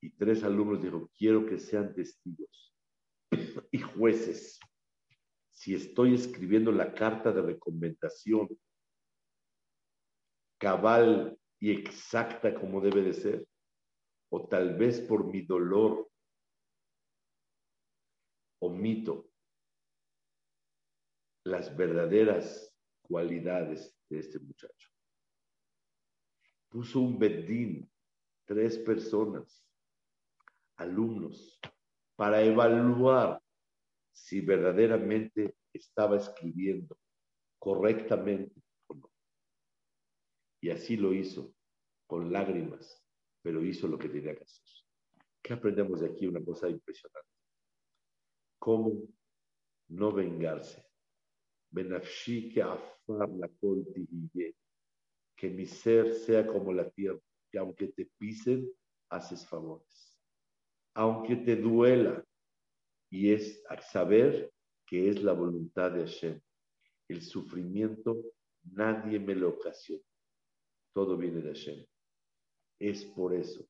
Y 0.00 0.10
tres 0.10 0.44
alumnos 0.44 0.82
dijo, 0.82 1.10
quiero 1.16 1.46
que 1.46 1.58
sean 1.58 1.94
testigos 1.94 2.74
y 3.70 3.78
jueces. 3.78 4.58
Si 5.50 5.74
estoy 5.74 6.14
escribiendo 6.14 6.72
la 6.72 6.92
carta 6.94 7.32
de 7.32 7.42
recomendación 7.42 8.48
cabal 10.58 11.38
y 11.58 11.70
exacta 11.70 12.54
como 12.54 12.80
debe 12.80 13.02
de 13.02 13.12
ser, 13.12 13.48
o 14.30 14.48
tal 14.48 14.76
vez 14.76 15.00
por 15.00 15.26
mi 15.26 15.42
dolor 15.42 16.10
omito 18.64 19.30
las 21.44 21.76
verdaderas 21.76 22.74
cualidades 23.02 23.94
de 24.08 24.18
este 24.18 24.38
muchacho. 24.38 24.88
Puso 26.68 27.00
un 27.00 27.18
bedín, 27.18 27.90
tres 28.44 28.78
personas, 28.78 29.64
alumnos, 30.76 31.60
para 32.16 32.42
evaluar 32.42 33.40
si 34.12 34.40
verdaderamente 34.40 35.56
estaba 35.72 36.16
escribiendo 36.16 36.96
correctamente 37.58 38.62
o 38.86 38.94
no. 38.94 39.10
Y 40.60 40.70
así 40.70 40.96
lo 40.96 41.12
hizo, 41.12 41.54
con 42.06 42.32
lágrimas, 42.32 43.04
pero 43.42 43.62
hizo 43.62 43.86
lo 43.86 43.98
que 43.98 44.08
tenía 44.08 44.34
que 44.34 44.44
hacer. 44.44 44.64
¿Qué 45.42 45.52
aprendemos 45.52 46.00
de 46.00 46.06
aquí? 46.06 46.26
Una 46.26 46.42
cosa 46.42 46.68
impresionante. 46.68 47.33
Cómo 48.64 48.92
no 49.88 50.10
vengarse 50.10 50.82
Benafshi 51.70 52.48
que 52.48 52.62
afar 52.62 53.28
la 53.28 53.50
que 55.36 55.50
mi 55.50 55.66
ser 55.66 56.14
sea 56.14 56.46
como 56.46 56.72
la 56.72 56.88
tierra, 56.88 57.20
que 57.50 57.58
aunque 57.58 57.88
te 57.88 58.08
pisen, 58.16 58.66
haces 59.10 59.46
favores. 59.46 60.18
Aunque 60.94 61.36
te 61.36 61.56
duela, 61.56 62.24
y 63.10 63.34
es 63.34 63.62
saber 63.92 64.50
que 64.86 65.10
es 65.10 65.22
la 65.22 65.34
voluntad 65.34 65.92
de 65.92 66.06
Hashem. 66.06 66.40
El 67.08 67.20
sufrimiento 67.20 68.16
nadie 68.62 69.18
me 69.18 69.34
lo 69.34 69.50
ocasiona. 69.50 70.02
Todo 70.94 71.18
viene 71.18 71.42
de 71.42 71.48
Hashem. 71.48 71.86
Es 72.80 73.04
por 73.04 73.34
eso 73.34 73.68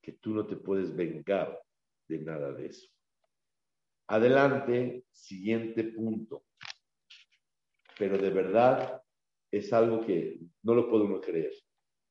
que 0.00 0.12
tú 0.12 0.30
no 0.30 0.46
te 0.46 0.56
puedes 0.56 0.96
vengar 0.96 1.60
de 2.08 2.18
nada 2.18 2.50
de 2.54 2.68
eso. 2.68 2.88
Adelante, 4.06 5.04
siguiente 5.12 5.84
punto 5.84 6.44
pero 8.02 8.18
de 8.18 8.30
verdad 8.30 9.00
es 9.48 9.72
algo 9.72 10.04
que 10.04 10.40
no 10.62 10.74
lo 10.74 10.88
puedo 10.88 11.20
creer. 11.20 11.52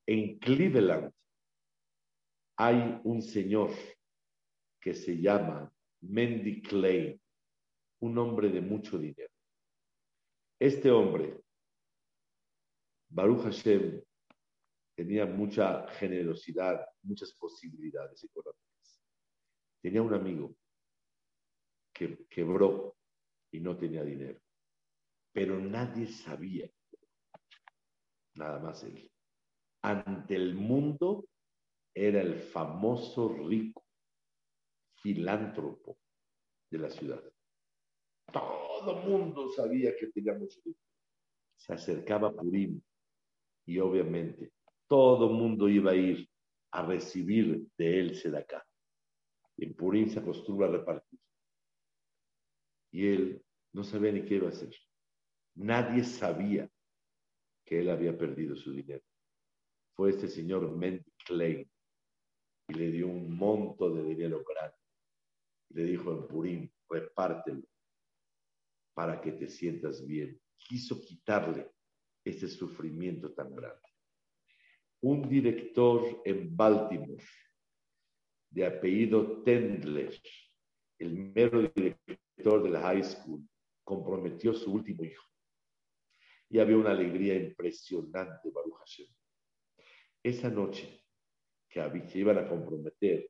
En 0.06 0.38
Cleveland 0.38 1.12
hay 2.56 2.98
un 3.04 3.20
señor 3.20 3.72
que 4.80 4.94
se 4.94 5.20
llama 5.20 5.72
Mendy 6.00 6.62
Clay, 6.62 7.20
un 8.00 8.16
hombre 8.16 8.48
de 8.48 8.62
mucho 8.62 8.98
dinero. 8.98 9.32
Este 10.58 10.90
hombre, 10.90 11.40
Baruch 13.10 13.42
Hashem, 13.42 14.02
tenía 14.94 15.26
mucha 15.26 15.86
generosidad, 15.88 16.86
muchas 17.02 17.32
posibilidades 17.34 18.24
económicas. 18.24 19.02
Tenía 19.82 20.00
un 20.00 20.14
amigo 20.14 20.54
que 22.08 22.26
quebró 22.28 22.96
y 23.50 23.60
no 23.60 23.76
tenía 23.76 24.04
dinero 24.04 24.42
pero 25.32 25.58
nadie 25.58 26.06
sabía, 26.06 26.70
nada 28.34 28.60
más 28.60 28.84
él. 28.84 29.10
Ante 29.82 30.36
el 30.36 30.54
mundo 30.54 31.26
era 31.94 32.20
el 32.20 32.38
famoso 32.38 33.28
rico 33.28 33.84
filántropo 34.96 35.98
de 36.70 36.78
la 36.78 36.90
ciudad. 36.90 37.22
Todo 38.32 38.96
mundo 39.02 39.50
sabía 39.50 39.96
que 39.96 40.08
tenía 40.08 40.34
mucho 40.34 40.60
dinero. 40.64 40.80
Se 41.56 41.72
acercaba 41.72 42.32
Purim 42.32 42.80
y 43.66 43.78
obviamente 43.78 44.52
todo 44.86 45.30
mundo 45.30 45.68
iba 45.68 45.92
a 45.92 45.96
ir 45.96 46.28
a 46.72 46.84
recibir 46.86 47.66
de 47.76 48.00
él 48.00 48.36
acá. 48.36 48.64
En 49.56 49.74
Purim 49.74 50.08
se 50.08 50.20
acostumbra 50.20 50.68
a 50.68 50.72
repartir. 50.72 51.18
Y 52.92 53.08
él 53.08 53.44
no 53.72 53.82
sabía 53.82 54.12
ni 54.12 54.24
qué 54.24 54.34
iba 54.36 54.46
a 54.46 54.50
hacer. 54.50 54.74
Nadie 55.54 56.04
sabía 56.04 56.70
que 57.64 57.80
él 57.80 57.90
había 57.90 58.16
perdido 58.16 58.54
su 58.54 58.72
dinero. 58.72 59.02
Fue 59.96 60.10
este 60.10 60.28
señor 60.28 60.70
Mendy 60.76 61.10
Klein 61.24 61.68
y 62.68 62.74
le 62.74 62.90
dio 62.90 63.08
un 63.08 63.34
monto 63.36 63.90
de 63.90 64.04
dinero 64.04 64.44
grande. 64.44 64.76
Le 65.70 65.84
dijo 65.84 66.12
en 66.12 66.26
Purim, 66.26 66.70
repártelo 66.88 67.62
para 68.94 69.20
que 69.20 69.32
te 69.32 69.48
sientas 69.48 70.06
bien. 70.06 70.38
Quiso 70.56 71.00
quitarle 71.00 71.70
ese 72.24 72.48
sufrimiento 72.48 73.32
tan 73.32 73.54
grande. 73.54 73.80
Un 75.00 75.28
director 75.28 76.22
en 76.24 76.54
Baltimore 76.54 77.24
de 78.50 78.66
apellido 78.66 79.42
Tendler, 79.42 80.20
el 81.02 81.32
mero 81.34 81.62
director 81.62 82.62
de 82.62 82.70
la 82.70 82.80
high 82.80 83.02
school, 83.02 83.42
comprometió 83.84 84.54
su 84.54 84.72
último 84.72 85.04
hijo 85.04 85.24
y 86.48 86.60
había 86.60 86.76
una 86.76 86.90
alegría 86.90 87.34
impresionante, 87.34 88.50
Baruch 88.50 88.78
Hashem. 88.78 89.08
Esa 90.22 90.48
noche 90.48 91.04
que, 91.68 92.08
iban 92.14 92.38
a 92.38 92.48
comprometer, 92.48 93.28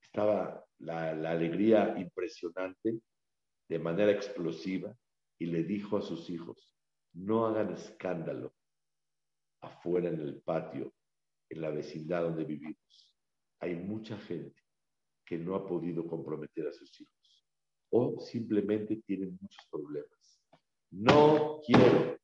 estaba 0.00 0.64
la 0.78 1.10
alegría 1.30 1.98
impresionante 1.98 3.00
de 3.68 3.78
manera 3.78 4.12
explosiva 4.12 4.96
y 5.38 5.46
le 5.46 5.64
dijo 5.64 5.98
a 5.98 6.02
sus 6.02 6.30
hijos, 6.30 6.72
no 7.12 7.46
hagan 7.46 7.72
escándalo 7.72 8.54
afuera 9.60 10.08
en 10.08 10.20
el 10.20 10.40
patio, 10.40 10.94
en 11.50 11.60
la 11.60 11.70
vecindad 11.70 12.22
donde 12.22 12.44
vivimos. 12.44 13.12
Hay 13.58 13.74
mucha 13.74 14.16
gente 14.18 14.65
que 15.26 15.36
no 15.36 15.56
ha 15.56 15.66
podido 15.66 16.06
comprometer 16.06 16.68
a 16.68 16.72
sus 16.72 17.00
hijos 17.00 17.16
o 17.90 18.20
simplemente 18.20 18.96
tienen 19.06 19.36
muchos 19.40 19.66
problemas. 19.70 20.42
No 20.90 21.60
quiero 21.66 22.18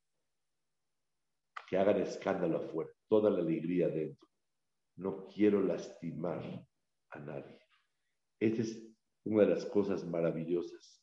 que 1.69 1.77
hagan 1.77 2.01
escándalo 2.01 2.59
afuera, 2.59 2.91
toda 3.09 3.31
la 3.31 3.41
alegría 3.41 3.89
dentro. 3.89 4.29
No 4.97 5.27
quiero 5.27 5.63
lastimar 5.63 6.43
a 7.11 7.19
nadie. 7.19 7.59
Esta 8.39 8.63
es 8.63 8.83
una 9.25 9.45
de 9.45 9.55
las 9.55 9.65
cosas 9.67 10.05
maravillosas. 10.05 11.03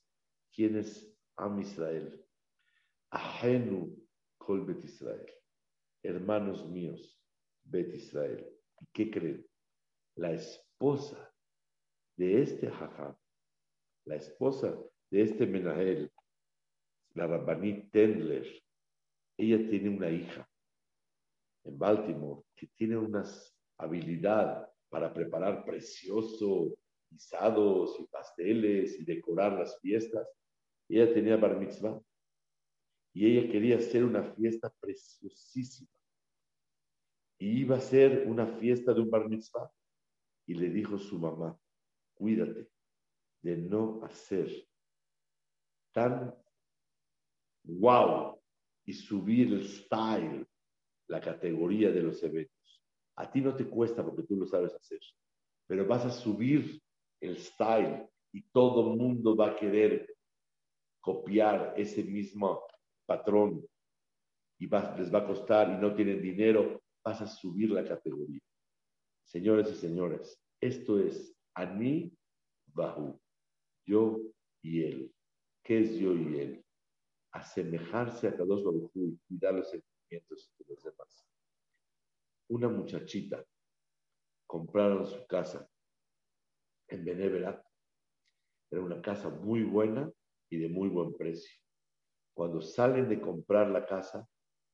¿Quién 0.54 0.78
es 0.78 1.16
Israel? 1.60 2.26
Ajenu 3.12 3.95
Kol 4.38 4.66
Bet 4.66 4.84
Israel. 4.84 5.32
Hermanos 6.04 6.68
míos, 6.70 7.20
Bet 7.64 7.93
Israel. 7.93 8.45
¿Y 8.80 8.86
qué 8.93 9.12
creen? 9.12 9.45
La 10.16 10.32
esposa 10.32 11.29
de 12.20 12.41
este 12.41 12.70
Jajam, 12.70 13.15
la 14.05 14.15
esposa 14.17 14.78
de 15.09 15.22
este 15.22 15.47
Menahel, 15.47 16.11
la 17.13 17.26
Rabbanit 17.26 17.89
Tendler, 17.91 18.45
ella 19.38 19.70
tiene 19.70 19.89
una 19.89 20.11
hija 20.11 20.45
en 21.63 21.80
Baltimore, 21.80 22.43
que 22.57 22.67
tiene 22.76 22.97
una 22.97 23.24
habilidad 23.78 24.70
para 24.89 25.13
preparar 25.13 25.63
preciosos 25.63 26.74
guisados 27.09 27.97
y 28.01 28.07
pasteles 28.07 28.99
y 28.99 29.05
decorar 29.05 29.53
las 29.53 29.80
fiestas. 29.80 30.28
Ella 30.89 31.13
tenía 31.13 31.38
bar 31.38 31.57
mitzvah 31.57 32.01
y 33.13 33.28
ella 33.28 33.49
quería 33.49 33.78
hacer 33.78 34.03
una 34.03 34.24
fiesta 34.34 34.70
preciosísima. 34.82 35.89
Y 37.39 37.61
iba 37.61 37.78
a 37.78 37.82
ser 37.82 38.28
una 38.28 38.45
fiesta 38.45 38.93
de 38.93 38.99
un 38.99 39.09
bar 39.09 39.30
mitzvah. 39.30 39.72
Y 40.45 40.55
le 40.55 40.70
dijo 40.70 40.97
su 40.97 41.17
mamá, 41.17 41.57
cuídate 42.20 42.67
de 43.41 43.57
no 43.57 44.03
hacer 44.03 44.67
tan 45.93 46.36
wow 47.63 48.38
y 48.86 48.93
subir 48.93 49.53
el 49.53 49.65
style 49.65 50.45
la 51.07 51.22
categoría 51.22 51.91
de 51.91 52.03
los 52.03 52.22
eventos. 52.22 52.84
A 53.15 53.32
ti 53.32 53.41
no 53.41 53.55
te 53.55 53.65
cuesta 53.67 54.03
porque 54.03 54.24
tú 54.24 54.36
lo 54.36 54.45
sabes 54.45 54.74
hacer, 54.74 54.99
pero 55.65 55.88
vas 55.88 56.05
a 56.05 56.11
subir 56.11 56.82
el 57.22 57.38
style 57.38 58.07
y 58.32 58.43
todo 58.49 58.95
mundo 58.95 59.36
va 59.36 59.51
a 59.51 59.55
querer 59.55 60.15
copiar 61.01 61.74
ese 61.78 62.03
mismo 62.03 62.61
patrón. 63.05 63.65
y 64.61 64.67
les 64.67 65.13
va 65.13 65.20
a 65.20 65.26
costar 65.26 65.70
y 65.70 65.82
no 65.82 65.95
tienen 65.95 66.22
dinero, 66.22 66.82
vas 67.01 67.22
a 67.22 67.28
subir 67.28 67.72
la 67.72 67.86
categoría. 67.86 68.41
Señores 69.24 69.72
y 69.72 69.76
señores, 69.76 70.38
esto 70.59 70.99
es 70.99 71.39
Ani 71.60 72.10
Bahu, 72.74 73.20
yo 73.86 74.18
y 74.62 74.84
él. 74.84 75.14
¿Qué 75.62 75.82
es 75.82 75.97
yo 75.97 76.14
y 76.16 76.39
él? 76.39 76.66
Asemejarse 77.32 78.30
a 78.30 78.36
Kadosh 78.36 78.64
Baruj 78.64 78.91
y 78.95 79.18
cuidar 79.28 79.55
los 79.55 79.70
sentimientos 79.70 80.51
de 80.57 80.66
los 80.68 80.82
demás. 80.82 81.28
Una 82.47 82.70
muchachita 82.70 83.45
compraron 84.47 85.05
su 85.05 85.28
casa 85.28 85.70
en 86.88 87.03
Beneverat. 87.03 87.62
Era 88.72 88.82
una 88.82 89.01
casa 89.01 89.30
muy 89.30 89.64
buena 89.64 90.10
y 90.49 90.57
de 90.60 90.70
muy 90.70 90.88
buen 90.88 91.14
precio. 91.16 91.60
Cuando 92.34 92.62
salen 92.62 93.10
de 93.10 93.20
comprar 93.20 93.70
la 93.70 93.86
casa, 93.86 94.26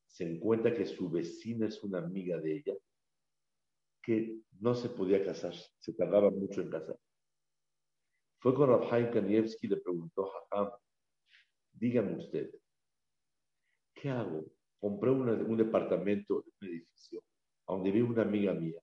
se 0.05 0.23
encuentra 0.23 0.73
que 0.73 0.85
su 0.85 1.09
vecina 1.09 1.65
es 1.65 1.83
una 1.83 1.97
amiga 1.97 2.39
de 2.39 2.57
ella, 2.57 2.75
que 4.05 4.37
no 4.59 4.75
se 4.75 4.89
podía 4.89 5.25
casar, 5.25 5.53
se 5.79 5.93
tardaba 5.93 6.29
mucho 6.29 6.61
en 6.61 6.69
casar. 6.69 6.97
Fue 8.39 8.53
con 8.53 8.69
Rabhaim 8.69 9.11
Kanievski 9.11 9.67
le 9.67 9.77
preguntó, 9.77 10.31
a 10.51 10.79
dígame 11.73 12.17
usted, 12.17 12.51
¿qué 13.95 14.09
hago? 14.09 14.45
Compré 14.79 15.09
un 15.09 15.57
departamento, 15.57 16.43
un 16.61 16.67
edificio, 16.67 17.23
donde 17.67 17.91
vive 17.91 18.07
una 18.07 18.21
amiga 18.21 18.53
mía, 18.53 18.79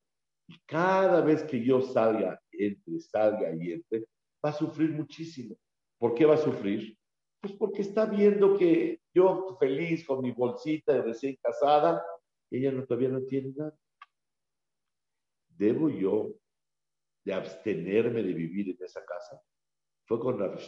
y 0.48 0.58
cada 0.66 1.20
vez 1.20 1.44
que 1.44 1.62
yo 1.62 1.80
salga, 1.80 2.40
entre, 2.50 2.98
salga 3.00 3.54
y 3.54 3.72
entre, 3.72 4.00
va 4.44 4.50
a 4.50 4.52
sufrir 4.52 4.90
muchísimo. 4.90 5.56
¿Por 5.98 6.14
qué 6.14 6.24
va 6.24 6.34
a 6.34 6.38
sufrir? 6.38 6.98
Pues 7.40 7.54
porque 7.54 7.82
está 7.82 8.06
viendo 8.06 8.58
que 8.58 9.00
yo 9.14 9.56
feliz 9.60 10.04
con 10.04 10.20
mi 10.20 10.32
bolsita 10.32 10.92
de 10.94 11.02
recién 11.02 11.36
casada, 11.40 12.04
ella 12.50 12.72
no, 12.72 12.84
todavía 12.84 13.10
no 13.10 13.22
tiene 13.22 13.52
nada. 13.56 13.76
¿Debo 15.62 15.88
yo 15.88 16.34
de 17.24 17.34
abstenerme 17.34 18.20
de 18.24 18.32
vivir 18.32 18.70
en 18.70 18.84
esa 18.84 19.04
casa? 19.04 19.40
Fue 20.08 20.18
con 20.18 20.36
Rav, 20.36 20.58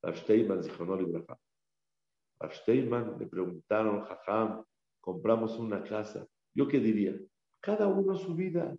Rav 0.00 0.16
Steinman, 0.16 0.62
Rav 2.38 2.52
Steinman 2.52 3.18
le 3.18 3.26
preguntaron, 3.26 4.04
jajam, 4.04 4.64
compramos 5.00 5.58
una 5.58 5.82
casa. 5.82 6.24
¿Yo 6.54 6.68
qué 6.68 6.78
diría? 6.78 7.18
Cada 7.60 7.88
uno 7.88 8.14
su 8.14 8.36
vida. 8.36 8.72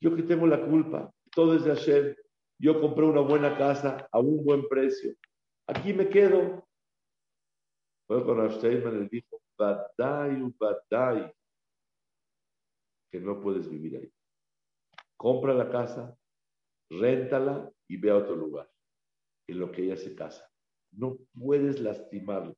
Yo 0.00 0.16
que 0.16 0.24
tengo 0.24 0.48
la 0.48 0.66
culpa. 0.66 1.14
Todo 1.30 1.54
es 1.54 1.62
de 1.62 1.76
Hashem. 1.76 2.16
Yo 2.58 2.80
compré 2.80 3.04
una 3.04 3.20
buena 3.20 3.56
casa 3.56 4.08
a 4.10 4.18
un 4.18 4.44
buen 4.44 4.66
precio 4.66 5.14
aquí 5.68 5.92
me 5.92 6.08
quedo. 6.08 6.66
Fue 8.08 8.24
con 8.24 8.50
Steinman 8.50 8.98
le 8.98 9.08
dijo, 9.08 9.40
Badai, 9.56 10.42
Badai, 10.58 11.32
que 13.12 13.20
no 13.20 13.40
puedes 13.40 13.70
vivir 13.70 13.96
ahí. 13.96 14.12
Compra 15.22 15.54
la 15.54 15.70
casa, 15.70 16.18
réntala 16.90 17.72
y 17.86 17.96
ve 17.96 18.10
a 18.10 18.16
otro 18.16 18.34
lugar, 18.34 18.68
en 19.46 19.60
lo 19.60 19.70
que 19.70 19.84
ella 19.84 19.96
se 19.96 20.16
casa. 20.16 20.50
No 20.90 21.16
puedes 21.32 21.78
lastimarla. 21.78 22.52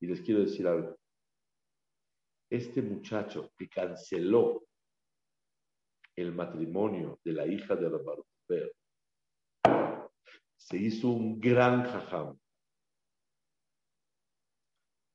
Y 0.00 0.08
les 0.08 0.20
quiero 0.20 0.40
decir 0.40 0.66
algo. 0.66 0.98
Este 2.50 2.82
muchacho 2.82 3.52
que 3.56 3.68
canceló 3.68 4.66
el 6.16 6.34
matrimonio 6.34 7.20
de 7.22 7.32
la 7.32 7.46
hija 7.46 7.76
de 7.76 7.88
Roberto 7.88 8.26
se 10.56 10.76
hizo 10.76 11.10
un 11.10 11.38
gran 11.38 11.84
jajam, 11.84 12.36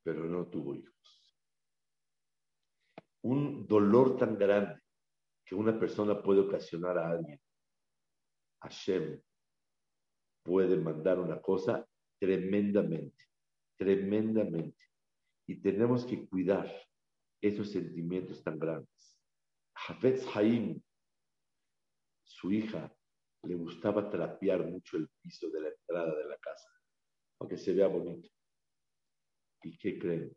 pero 0.03 0.23
no 0.23 0.47
tuvo 0.47 0.75
hijos. 0.75 1.37
Un 3.23 3.67
dolor 3.67 4.15
tan 4.15 4.37
grande 4.37 4.80
que 5.51 5.55
una 5.55 5.77
persona 5.77 6.23
puede 6.23 6.39
ocasionar 6.39 6.97
a 6.97 7.09
alguien. 7.09 7.37
Hashem 8.61 9.21
puede 10.45 10.77
mandar 10.77 11.19
una 11.19 11.41
cosa 11.41 11.85
tremendamente, 12.17 13.25
tremendamente. 13.77 14.85
Y 15.45 15.61
tenemos 15.61 16.05
que 16.05 16.25
cuidar 16.25 16.73
esos 17.41 17.69
sentimientos 17.69 18.41
tan 18.41 18.57
grandes. 18.57 19.19
Hafez 19.75 20.25
Haim, 20.33 20.81
su 22.23 22.53
hija, 22.53 22.89
le 23.43 23.55
gustaba 23.55 24.09
trapear 24.09 24.65
mucho 24.65 24.95
el 24.95 25.09
piso 25.21 25.49
de 25.49 25.63
la 25.63 25.67
entrada 25.67 26.15
de 26.15 26.29
la 26.29 26.37
casa, 26.37 26.69
para 27.37 27.49
que 27.49 27.57
se 27.57 27.73
vea 27.73 27.87
bonito. 27.87 28.29
¿Y 29.63 29.77
qué 29.77 29.99
creen? 29.99 30.33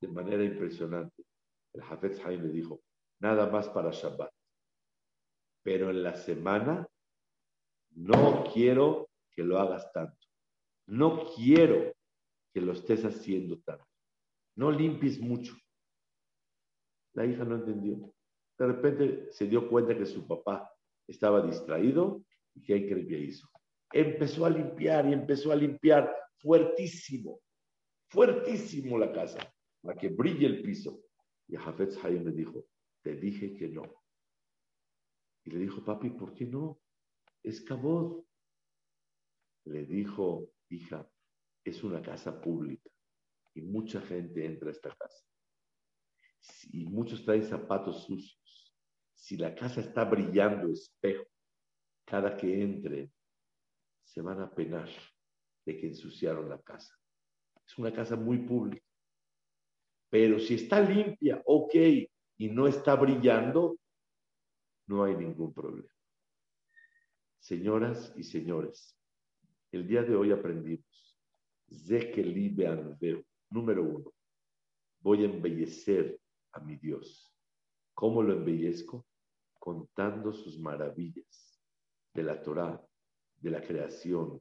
De 0.00 0.08
manera 0.08 0.42
impresionante, 0.42 1.22
el 1.74 1.82
Hafez 1.82 2.18
Haim 2.24 2.44
le 2.44 2.48
dijo, 2.48 2.80
nada 3.20 3.50
más 3.50 3.68
para 3.68 3.90
Shabbat. 3.90 4.37
Pero 5.68 5.90
en 5.90 6.02
la 6.02 6.14
semana 6.14 6.88
no 7.90 8.42
quiero 8.54 9.10
que 9.30 9.42
lo 9.42 9.58
hagas 9.58 9.92
tanto. 9.92 10.26
No 10.86 11.26
quiero 11.36 11.92
que 12.54 12.62
lo 12.62 12.72
estés 12.72 13.04
haciendo 13.04 13.60
tanto. 13.60 13.84
No 14.56 14.70
limpies 14.72 15.20
mucho. 15.20 15.54
La 17.12 17.26
hija 17.26 17.44
no 17.44 17.56
entendió. 17.56 18.14
De 18.58 18.66
repente 18.66 19.30
se 19.30 19.46
dio 19.46 19.68
cuenta 19.68 19.94
que 19.94 20.06
su 20.06 20.26
papá 20.26 20.72
estaba 21.06 21.42
distraído 21.42 22.24
y 22.54 22.62
qué 22.62 22.74
increíble 22.78 23.18
hizo. 23.18 23.46
Empezó 23.92 24.46
a 24.46 24.50
limpiar 24.50 25.06
y 25.06 25.12
empezó 25.12 25.52
a 25.52 25.56
limpiar 25.56 26.10
fuertísimo, 26.38 27.42
fuertísimo 28.08 28.96
la 28.96 29.12
casa, 29.12 29.40
para 29.82 29.98
que 29.98 30.08
brille 30.08 30.46
el 30.46 30.62
piso. 30.62 30.98
Y 31.46 31.56
Jafet 31.56 31.92
Hayim 32.02 32.24
le 32.24 32.32
dijo, 32.32 32.64
te 33.02 33.16
dije 33.16 33.52
que 33.52 33.68
no. 33.68 33.82
Y 35.44 35.50
le 35.50 35.58
dijo, 35.58 35.84
papi, 35.84 36.10
¿por 36.10 36.34
qué 36.34 36.46
no? 36.46 36.80
Es 37.42 37.60
cabot. 37.62 38.24
Le 39.64 39.84
dijo, 39.84 40.50
hija, 40.68 41.08
es 41.64 41.82
una 41.84 42.02
casa 42.02 42.40
pública 42.40 42.90
y 43.54 43.62
mucha 43.62 44.00
gente 44.00 44.44
entra 44.44 44.68
a 44.68 44.72
esta 44.72 44.94
casa. 44.94 45.24
Y 46.70 46.86
muchos 46.86 47.24
traen 47.24 47.44
zapatos 47.44 48.04
sucios. 48.04 48.74
Si 49.14 49.36
la 49.36 49.54
casa 49.54 49.80
está 49.80 50.04
brillando 50.04 50.72
espejo, 50.72 51.26
cada 52.04 52.36
que 52.36 52.62
entre, 52.62 53.10
se 54.04 54.22
van 54.22 54.40
a 54.40 54.50
penar 54.50 54.88
de 55.66 55.76
que 55.76 55.88
ensuciaron 55.88 56.48
la 56.48 56.60
casa. 56.62 56.94
Es 57.66 57.76
una 57.76 57.92
casa 57.92 58.16
muy 58.16 58.38
pública. 58.38 58.86
Pero 60.08 60.38
si 60.38 60.54
está 60.54 60.80
limpia, 60.80 61.42
ok, 61.44 61.74
y 62.38 62.48
no 62.48 62.66
está 62.66 62.94
brillando, 62.94 63.76
no 64.88 65.04
hay 65.04 65.14
ningún 65.16 65.52
problema. 65.52 65.88
Señoras 67.38 68.12
y 68.16 68.24
señores, 68.24 68.98
el 69.70 69.86
día 69.86 70.02
de 70.02 70.16
hoy 70.16 70.32
aprendimos, 70.32 71.16
número 73.50 73.82
uno, 73.84 74.12
voy 75.00 75.22
a 75.22 75.26
embellecer 75.26 76.20
a 76.52 76.60
mi 76.60 76.76
Dios. 76.76 77.32
¿Cómo 77.94 78.22
lo 78.22 78.32
embellezco? 78.32 79.06
Contando 79.58 80.32
sus 80.32 80.58
maravillas 80.58 81.60
de 82.14 82.22
la 82.22 82.40
Torah, 82.42 82.82
de 83.36 83.50
la 83.50 83.60
creación, 83.60 84.40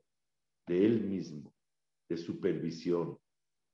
de 0.65 0.85
Él 0.85 1.03
mismo, 1.03 1.53
de 2.07 2.17
supervisión. 2.17 3.17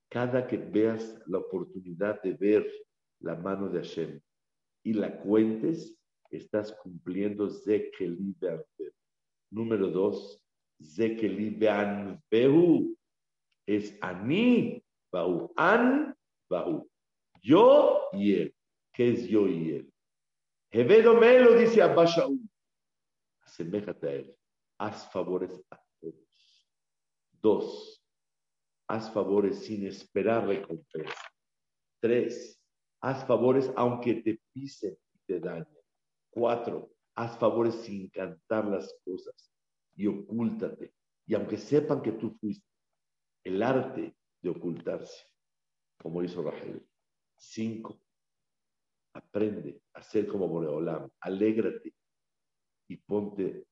Cada 0.09 0.47
que 0.47 0.57
veas 0.57 1.21
la 1.27 1.39
oportunidad 1.39 2.21
de 2.21 2.33
ver 2.33 2.71
la 3.19 3.35
mano 3.35 3.69
de 3.69 3.79
Hashem 3.79 4.21
y 4.83 4.93
la 4.93 5.19
cuentes, 5.19 5.97
estás 6.37 6.73
cumpliendo 6.81 7.49
Zekeli 7.49 8.35
Número 9.51 9.87
dos, 9.87 10.41
Zekeli 10.81 11.57
Behu 12.29 12.97
es 13.67 13.97
Ani 14.01 14.83
Bahu, 15.11 15.53
An 15.55 16.15
Bahu. 16.49 16.89
Yo 17.41 18.09
y 18.13 18.33
él. 18.33 18.55
¿Qué 18.93 19.11
es 19.11 19.27
yo 19.27 19.47
y 19.47 19.71
él? 19.71 19.93
Hevedome 20.71 21.39
lo 21.39 21.55
dice 21.55 21.81
Abba 21.81 22.05
Shaul 22.05 22.39
aseméjate 23.53 24.07
a 24.07 24.13
Él. 24.13 24.35
Haz 24.79 25.11
favores 25.11 25.63
a 25.69 25.79
todos. 25.99 26.67
Dos, 27.41 28.03
haz 28.87 29.11
favores 29.11 29.65
sin 29.65 29.85
esperar 29.85 30.47
recompensa. 30.47 31.31
Tres, 32.01 32.59
haz 33.01 33.25
favores 33.25 33.71
aunque 33.75 34.15
te 34.15 34.41
pisen 34.51 34.97
y 35.13 35.19
te 35.27 35.39
dañen. 35.39 35.82
Cuatro, 36.33 36.91
haz 37.15 37.37
favores 37.37 37.75
sin 37.75 38.09
cantar 38.09 38.65
las 38.65 38.91
cosas 39.05 39.51
y 39.95 40.07
ocúltate. 40.07 40.91
Y 41.27 41.35
aunque 41.35 41.57
sepan 41.57 42.01
que 42.01 42.13
tú 42.13 42.31
fuiste, 42.39 42.67
el 43.43 43.61
arte 43.61 44.15
de 44.41 44.49
ocultarse, 44.49 45.27
como 46.01 46.23
hizo 46.23 46.41
Rachel. 46.41 46.83
Cinco, 47.37 47.99
aprende 49.13 49.79
a 49.93 50.01
ser 50.01 50.25
como 50.25 50.47
Boreolam, 50.47 51.07
alégrate 51.19 51.93
y 52.87 52.97
ponte 52.97 53.67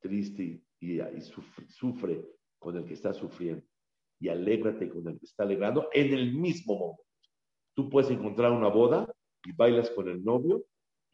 triste 0.00 0.62
y, 0.78 1.00
sufre, 1.68 2.24
con 2.58 2.76
el 2.76 2.84
que 2.84 2.94
está 2.94 3.12
sufriendo 3.12 3.66
y 4.20 4.28
alégrate 4.28 4.88
con 4.88 5.08
el 5.08 5.18
que 5.18 5.26
está 5.26 5.42
alegrando 5.42 5.88
en 5.92 6.14
el 6.14 6.34
mismo 6.34 6.78
momento. 6.78 7.02
Tú 7.74 7.90
puedes 7.90 8.12
encontrar 8.12 8.52
una 8.52 8.68
boda 8.68 9.12
y 9.44 9.50
bailas 9.52 9.90
con 9.90 10.08
el 10.08 10.22
novio 10.22 10.64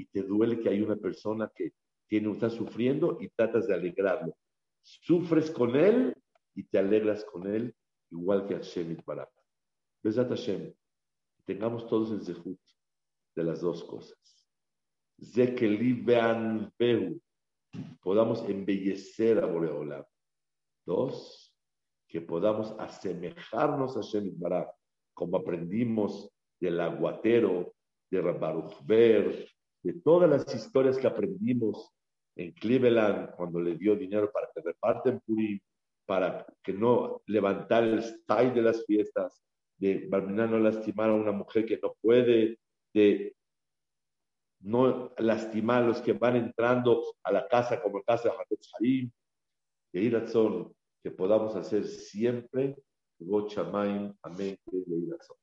y 0.00 0.06
te 0.06 0.22
duele 0.22 0.58
que 0.60 0.70
hay 0.70 0.80
una 0.80 0.96
persona 0.96 1.52
que 1.54 1.74
tiene, 2.08 2.32
está 2.32 2.48
sufriendo 2.48 3.18
y 3.20 3.28
tratas 3.28 3.66
de 3.66 3.74
alegrarlo. 3.74 4.34
Sufres 4.82 5.50
con 5.50 5.76
él 5.76 6.16
y 6.54 6.64
te 6.64 6.78
alegras 6.78 7.22
con 7.26 7.46
él, 7.46 7.74
igual 8.10 8.46
que 8.46 8.54
Hashem 8.54 8.92
y 8.92 8.96
Barak. 9.04 9.30
Besat 10.02 10.30
Hashem, 10.30 10.72
tengamos 11.44 11.86
todos 11.86 12.12
el 12.12 12.22
zehut 12.22 12.58
de 13.36 13.44
las 13.44 13.60
dos 13.60 13.84
cosas. 13.84 14.18
Zekeli 15.22 15.92
vean 15.92 16.72
podamos 18.00 18.42
embellecer 18.48 19.38
a 19.38 19.46
Boreolam. 19.46 20.04
Dos, 20.86 21.54
que 22.08 22.22
podamos 22.22 22.74
asemejarnos 22.78 23.98
a 23.98 24.00
Hashem 24.00 24.32
Barak, 24.38 24.70
como 25.12 25.36
aprendimos 25.36 26.30
del 26.58 26.80
aguatero, 26.80 27.74
de 28.10 28.20
Baruch 28.22 28.74
Ber, 28.84 29.46
de 29.82 29.94
todas 29.94 30.28
las 30.28 30.54
historias 30.54 30.98
que 30.98 31.06
aprendimos 31.06 31.90
en 32.36 32.52
Cleveland 32.52 33.34
cuando 33.36 33.60
le 33.60 33.76
dio 33.76 33.96
dinero 33.96 34.30
para 34.32 34.48
que 34.54 34.60
reparten 34.60 35.20
Purim, 35.20 35.58
para 36.06 36.46
que 36.62 36.72
no 36.72 37.22
levantar 37.26 37.84
el 37.84 38.02
style 38.02 38.52
de 38.52 38.62
las 38.62 38.84
fiestas, 38.84 39.42
de 39.78 40.06
Barminá 40.08 40.46
no 40.46 40.58
lastimar 40.58 41.10
a 41.10 41.14
una 41.14 41.32
mujer 41.32 41.64
que 41.64 41.78
no 41.82 41.94
puede, 42.00 42.58
de 42.92 43.34
no 44.60 45.12
lastimar 45.18 45.82
a 45.82 45.86
los 45.86 46.00
que 46.02 46.12
van 46.12 46.36
entrando 46.36 47.02
a 47.22 47.32
la 47.32 47.48
casa 47.48 47.80
como 47.82 48.02
casa 48.02 48.28
de 48.28 48.34
Hafez 48.34 48.70
Haim, 48.78 49.10
de 49.92 50.02
Irazón, 50.02 50.74
que 51.02 51.10
podamos 51.10 51.56
hacer 51.56 51.86
siempre, 51.86 52.76
Amén, 54.22 54.58
de 54.66 54.96
Irazón. 54.96 55.36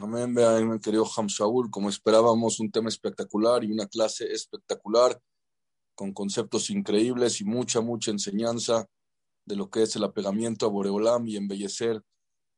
Amén, 0.00 0.34
vean, 0.34 0.80
querido 0.80 1.06
Ham 1.16 1.28
Shaul, 1.28 1.70
como 1.70 1.88
esperábamos, 1.88 2.58
un 2.58 2.68
tema 2.68 2.88
espectacular 2.88 3.62
y 3.62 3.70
una 3.70 3.86
clase 3.86 4.24
espectacular, 4.32 5.22
con 5.94 6.12
conceptos 6.12 6.68
increíbles 6.70 7.40
y 7.40 7.44
mucha, 7.44 7.80
mucha 7.80 8.10
enseñanza 8.10 8.88
de 9.46 9.54
lo 9.54 9.70
que 9.70 9.84
es 9.84 9.94
el 9.94 10.02
apegamiento 10.02 10.66
a 10.66 10.68
Boreolam 10.68 11.28
y 11.28 11.36
embellecer 11.36 12.02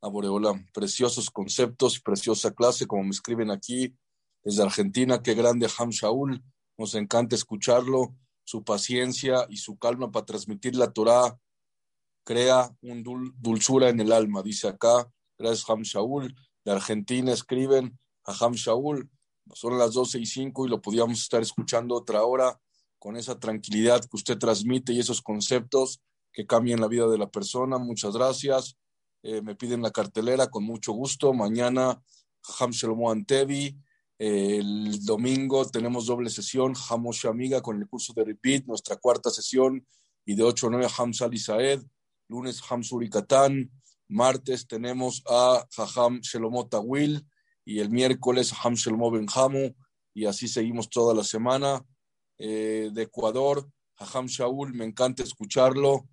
a 0.01 0.09
Boreolam. 0.09 0.67
Preciosos 0.73 1.31
conceptos, 1.31 2.01
preciosa 2.01 2.53
clase, 2.55 2.87
como 2.87 3.05
me 3.05 3.11
escriben 3.11 3.51
aquí 3.51 3.95
desde 4.43 4.63
Argentina, 4.63 5.23
qué 5.23 5.35
grande 5.35 5.69
Ham 5.79 5.91
Shaul, 5.91 6.43
nos 6.79 6.95
encanta 6.95 7.37
escucharlo, 7.37 8.17
su 8.45 8.65
paciencia 8.65 9.47
y 9.51 9.59
su 9.59 9.77
calma 9.77 10.11
para 10.11 10.25
transmitir 10.25 10.75
la 10.75 10.91
Torah 10.91 11.39
crea 12.25 12.75
un 12.81 13.03
dulzura 13.37 13.91
en 13.91 14.01
el 14.01 14.13
alma, 14.13 14.43
dice 14.43 14.69
acá, 14.69 15.13
gracias 15.37 15.69
Ham 15.69 15.83
Shaul 15.83 16.35
de 16.67 16.73
Argentina 16.73 17.33
escriben 17.33 17.97
a 18.25 18.35
Ham 18.41 18.55
Shaul. 18.55 19.09
Son 19.55 19.79
las 19.79 19.95
12 19.95 20.19
y 20.19 20.27
5 20.27 20.67
y 20.67 20.69
lo 20.69 20.83
podíamos 20.83 21.23
estar 21.23 21.41
escuchando 21.41 21.95
otra 21.95 22.25
hora 22.25 22.61
con 22.99 23.17
esa 23.17 23.39
tranquilidad 23.39 24.01
que 24.01 24.17
usted 24.17 24.37
transmite 24.37 24.93
y 24.93 24.99
esos 24.99 25.23
conceptos 25.23 26.03
que 26.33 26.45
cambian 26.45 26.81
la 26.81 26.89
vida 26.89 27.07
de 27.07 27.19
la 27.19 27.31
persona. 27.31 27.79
Muchas 27.79 28.15
gracias. 28.15 28.77
Eh, 29.23 29.43
me 29.43 29.55
piden 29.55 29.81
la 29.81 29.93
cartelera 29.93 30.49
con 30.49 30.65
mucho 30.65 30.93
gusto. 30.93 31.33
Mañana 31.33 32.03
Ham 32.59 32.73
Shlomo 32.73 33.13
Antevi. 33.13 33.79
el 34.19 35.05
domingo 35.05 35.67
tenemos 35.67 36.07
doble 36.07 36.31
sesión, 36.31 36.75
Hamosh 36.89 37.27
Amiga 37.27 37.61
con 37.61 37.79
el 37.79 37.87
curso 37.87 38.13
de 38.13 38.25
Repeat, 38.25 38.65
nuestra 38.65 38.97
cuarta 38.97 39.31
sesión, 39.31 39.87
y 40.25 40.35
de 40.35 40.43
8 40.43 40.67
a 40.67 40.71
9 40.71 40.89
Ham 40.99 41.15
Salisaed. 41.15 41.81
Lunes 42.29 42.61
Ham 42.69 42.83
Surikatán. 42.83 43.71
Martes 44.09 44.67
tenemos 44.67 45.23
a 45.29 45.67
Jajam 45.71 46.21
Shelomot 46.21 46.71
Tawil 46.71 47.27
y 47.65 47.81
el 47.81 47.91
miércoles 47.91 48.53
Jajam 48.53 48.75
Shelomo 48.75 49.11
Benjamu 49.11 49.75
y 50.15 50.27
así 50.27 50.49
seguimos 50.49 50.89
toda 50.89 51.15
la 51.15 51.25
semana. 51.25 51.85
Eh, 52.39 52.91
de 52.93 53.03
Ecuador, 53.03 53.69
Jajam 53.95 54.27
Shaul, 54.27 54.75
me 54.75 54.85
encanta 54.85 55.23
escucharlo. 55.23 56.09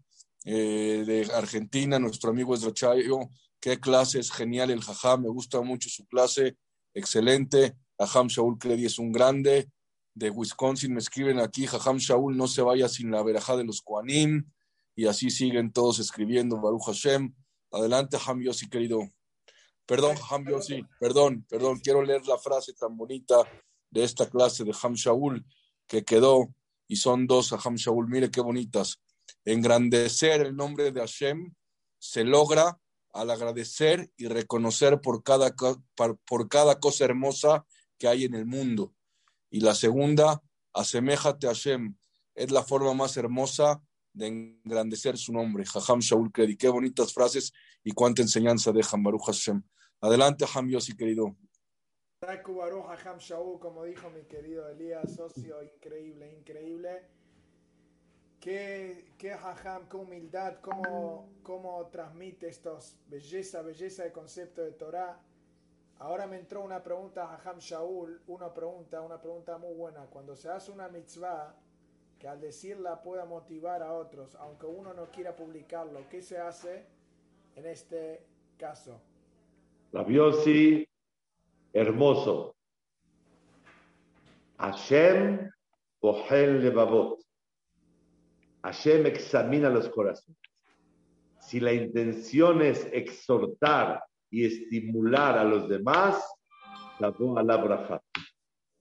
Eh, 0.46 1.04
de 1.06 1.32
Argentina, 1.34 2.00
nuestro 2.00 2.32
amigo 2.32 2.54
Esrachayo, 2.54 3.30
qué 3.62 3.80
clase 3.80 4.20
es 4.20 4.30
genial 4.30 4.72
el 4.72 4.82
Jajam, 4.82 5.22
me 5.22 5.30
gusta 5.30 5.62
mucho 5.62 5.90
su 5.90 6.06
clase, 6.06 6.58
excelente. 6.94 7.78
Jajam 7.98 8.28
Shaul 8.28 8.58
Credi 8.58 8.86
es 8.86 9.00
un 9.00 9.12
grande. 9.12 9.70
De 10.14 10.30
Wisconsin 10.30 10.94
me 10.94 11.00
escriben 11.00 11.40
aquí, 11.40 11.66
Jajam 11.66 11.98
Shaul 11.98 12.36
no 12.36 12.48
se 12.48 12.62
vaya 12.62 12.90
sin 12.90 13.12
la 13.12 13.24
verajá 13.24 13.56
de 13.56 13.64
los 13.64 13.82
Koanim. 13.82 14.50
Y 14.96 15.06
así 15.06 15.30
siguen 15.30 15.72
todos 15.72 16.00
escribiendo, 16.00 16.60
Baruch 16.60 16.86
Hashem. 16.86 17.34
Adelante, 17.74 18.18
Ham 18.24 18.40
Yossi, 18.40 18.70
querido. 18.70 19.10
Perdón, 19.88 20.16
Ham 20.30 20.46
Yossi, 20.48 20.86
perdón, 21.00 21.46
perdón. 21.50 21.80
Quiero 21.80 22.04
leer 22.04 22.26
la 22.28 22.38
frase 22.38 22.74
tan 22.74 22.96
bonita 22.96 23.36
de 23.90 24.04
esta 24.04 24.30
clase 24.30 24.64
de 24.64 24.76
Ham 24.82 24.94
Shaul 24.94 25.44
que 25.88 26.04
quedó, 26.06 26.54
y 26.88 26.98
son 26.98 27.26
dos 27.26 27.52
a 27.52 27.60
Ham 27.64 27.76
Shaul. 27.76 28.08
Mire 28.08 28.30
qué 28.30 28.42
bonitas. 28.42 29.02
Engrandecer 29.44 30.42
el 30.42 30.56
nombre 30.56 30.92
de 30.92 31.00
Hashem 31.00 31.54
se 31.98 32.24
logra 32.24 32.80
al 33.12 33.32
agradecer 33.32 34.12
y 34.18 34.28
reconocer 34.28 35.02
por 35.02 35.24
cada, 35.24 35.56
por 36.26 36.50
cada 36.50 36.80
cosa 36.80 37.06
hermosa 37.06 37.66
que 37.98 38.08
hay 38.08 38.26
en 38.26 38.36
el 38.36 38.46
mundo. 38.46 38.94
Y 39.50 39.62
la 39.62 39.74
segunda, 39.74 40.44
aseméjate 40.74 41.48
a 41.48 41.52
Hashem. 41.52 41.96
Es 42.36 42.52
la 42.52 42.64
forma 42.64 42.94
más 42.94 43.18
hermosa 43.18 43.82
de 44.14 44.28
engrandecer 44.28 45.18
su 45.18 45.34
nombre. 45.34 45.66
Jajam 45.66 46.00
Shaul 46.00 46.32
Kredi. 46.32 46.56
Qué 46.56 46.70
bonitas 46.70 47.14
frases 47.14 47.52
y 47.84 47.92
cuánta 47.92 48.22
enseñanza 48.22 48.72
dejan 48.72 49.04
Baruch 49.04 49.26
Hashem. 49.26 49.62
Adelante, 50.02 50.46
Jajam 50.46 50.70
Yossi, 50.70 50.96
querido. 50.96 51.36
Baruch 52.22 52.86
Jajam 52.88 53.18
Shaul, 53.18 53.60
como 53.60 53.84
dijo 53.84 54.10
mi 54.10 54.24
querido 54.24 54.70
Elías, 54.70 55.16
socio, 55.16 55.62
increíble, 55.62 56.32
increíble. 56.32 57.10
Qué, 58.40 59.14
qué 59.18 59.34
Jajam, 59.34 59.90
qué 59.90 59.98
humildad, 59.98 60.60
cómo, 60.62 61.30
cómo 61.44 61.88
transmite 61.88 62.48
estos 62.48 62.98
belleza, 63.08 63.62
belleza 63.62 64.04
de 64.04 64.12
concepto 64.12 64.62
de 64.62 64.72
Torah. 64.72 65.20
Ahora 66.00 66.28
me 66.28 66.38
entró 66.38 66.62
una 66.62 66.84
pregunta 66.84 67.34
a 67.34 67.60
Shaul, 67.60 68.22
una 68.28 68.54
pregunta, 68.54 69.02
una 69.02 69.22
pregunta 69.22 69.58
muy 69.58 69.74
buena. 69.74 70.06
Cuando 70.08 70.36
se 70.36 70.50
hace 70.50 70.72
una 70.72 70.90
mitzvah, 70.90 71.56
que 72.24 72.30
al 72.30 72.40
decirla 72.40 73.04
pueda 73.04 73.26
motivar 73.26 73.84
a 73.84 73.92
otros, 73.92 74.34
aunque 74.36 74.66
uno 74.66 74.94
no 74.94 75.12
quiera 75.12 75.36
publicarlo. 75.36 76.08
¿Qué 76.10 76.22
se 76.22 76.38
hace 76.38 76.86
en 77.54 77.66
este 77.66 78.26
caso? 78.58 79.02
Rabiosi, 79.92 80.88
hermoso. 81.74 82.56
Hashem 84.58 85.52
Ohel 86.00 86.64
Levavot. 86.64 87.20
Hashem 88.64 89.06
examina 89.06 89.70
los 89.70 89.90
corazones. 89.90 90.40
Si 91.42 91.60
la 91.60 91.74
intención 91.74 92.62
es 92.62 92.88
exhortar 92.94 94.02
y 94.30 94.46
estimular 94.46 95.38
a 95.38 95.44
los 95.44 95.68
demás, 95.68 96.24
a 97.00 97.44
la 97.44 98.02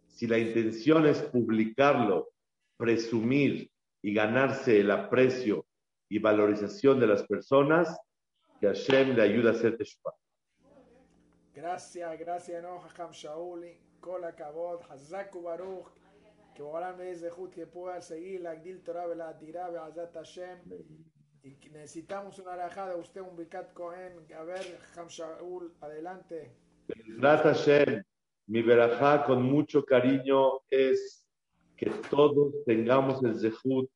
Si 0.06 0.28
la 0.28 0.38
intención 0.38 1.06
es 1.06 1.20
publicarlo 1.22 2.28
presumir 2.76 3.70
y 4.02 4.12
ganarse 4.12 4.80
el 4.80 4.90
aprecio 4.90 5.66
y 6.08 6.18
valorización 6.18 7.00
de 7.00 7.06
las 7.06 7.22
personas, 7.24 7.96
que 8.60 8.66
Hashem 8.66 9.14
le 9.16 9.22
ayuda 9.22 9.50
a 9.50 9.52
hacer 9.54 9.76
teshuvah. 9.76 10.12
Gracias, 11.54 12.18
gracias, 12.18 12.62
no, 12.62 12.82
Hacham 12.82 13.10
Shauli, 13.12 13.78
Kola 14.00 14.34
Kabod, 14.34 14.80
Hazaku 14.90 15.42
Baruch, 15.42 15.88
que 16.54 16.62
Boran 16.62 16.96
me 16.96 17.04
de 17.04 17.30
que 17.54 17.66
pueda 17.66 18.00
seguir 18.00 18.40
la 18.40 18.54
Gdil 18.54 18.82
Torah, 18.82 19.06
la 19.14 19.36
Tirá, 19.38 19.66
Azat 19.84 20.14
Hashem. 20.14 20.58
Y 21.42 21.56
necesitamos 21.70 22.38
una 22.38 22.56
rajada, 22.56 22.96
usted 22.96 23.20
un 23.20 23.36
Bikat 23.36 23.72
Cohen. 23.72 24.12
A 24.38 24.42
ver, 24.44 24.78
Hacham 24.90 25.08
Shaul, 25.08 25.74
adelante. 25.80 26.56
Gracias, 27.18 27.66
Hashem. 27.66 28.02
Mi 28.46 28.62
verajá 28.62 29.24
con 29.24 29.42
mucho 29.42 29.84
cariño 29.84 30.60
es 30.68 31.21
que 31.82 31.90
todos 32.10 32.54
tengamos 32.64 33.24
el 33.24 33.34
zehut 33.34 33.90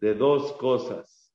de 0.00 0.14
dos 0.14 0.50
cosas. 0.54 1.30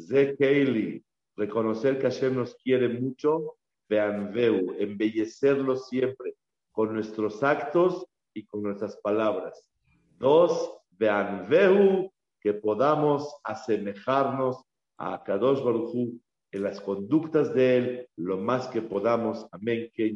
Zekeili, 0.00 1.04
reconocer 1.36 1.98
que 1.98 2.04
Hashem 2.04 2.34
nos 2.34 2.54
quiere 2.54 2.88
mucho, 2.88 3.56
Beanveu, 3.86 4.74
embellecerlo 4.78 5.76
siempre 5.76 6.34
con 6.72 6.94
nuestros 6.94 7.42
actos 7.42 8.06
y 8.32 8.46
con 8.46 8.62
nuestras 8.62 8.96
palabras. 9.02 9.70
Dos, 10.18 10.78
Beanveu, 10.92 12.10
que 12.40 12.54
podamos 12.54 13.36
asemejarnos 13.44 14.64
a 14.96 15.22
Kadosh 15.22 15.62
Baruchu 15.62 16.18
en 16.52 16.62
las 16.62 16.80
conductas 16.80 17.52
de 17.52 17.76
Él 17.76 18.08
lo 18.16 18.38
más 18.38 18.66
que 18.68 18.80
podamos. 18.80 19.46
Amén. 19.52 19.90
Que 19.92 20.14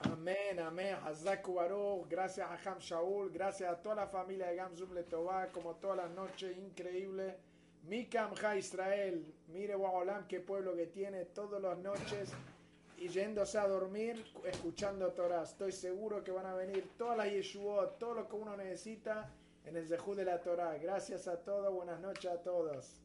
Amén, 0.00 0.60
amén. 0.60 0.96
Gracias 2.08 2.48
a 2.48 2.70
Ham 2.70 2.78
Shaul. 2.78 3.30
Gracias 3.30 3.70
a 3.70 3.76
toda 3.82 3.96
la 3.96 4.06
familia 4.06 4.46
de 4.46 4.56
Gamzum 4.56 4.92
Letová. 4.94 5.48
Como 5.48 5.74
todas 5.76 5.96
las 5.96 6.10
noches, 6.10 6.56
increíble. 6.56 7.36
Mikamja 7.88 8.56
Israel, 8.56 9.24
mire 9.48 9.74
Waholam 9.74 10.26
qué 10.26 10.40
pueblo 10.40 10.76
que 10.76 10.86
tiene 10.86 11.24
todas 11.26 11.62
las 11.62 11.78
noches 11.78 12.30
y 12.98 13.08
yéndose 13.08 13.56
a 13.56 13.66
dormir 13.66 14.22
escuchando 14.44 15.10
Torah. 15.12 15.44
Estoy 15.44 15.72
seguro 15.72 16.22
que 16.22 16.30
van 16.30 16.46
a 16.46 16.54
venir 16.54 16.90
todas 16.98 17.16
las 17.16 17.30
Yeshuot, 17.30 17.98
todo 17.98 18.14
lo 18.14 18.28
que 18.28 18.36
uno 18.36 18.56
necesita 18.56 19.30
en 19.64 19.76
el 19.76 19.88
Zehú 19.88 20.14
de 20.14 20.24
la 20.24 20.42
Torah. 20.42 20.76
Gracias 20.76 21.28
a 21.28 21.38
todos, 21.38 21.72
buenas 21.72 22.00
noches 22.00 22.30
a 22.30 22.42
todos. 22.42 23.00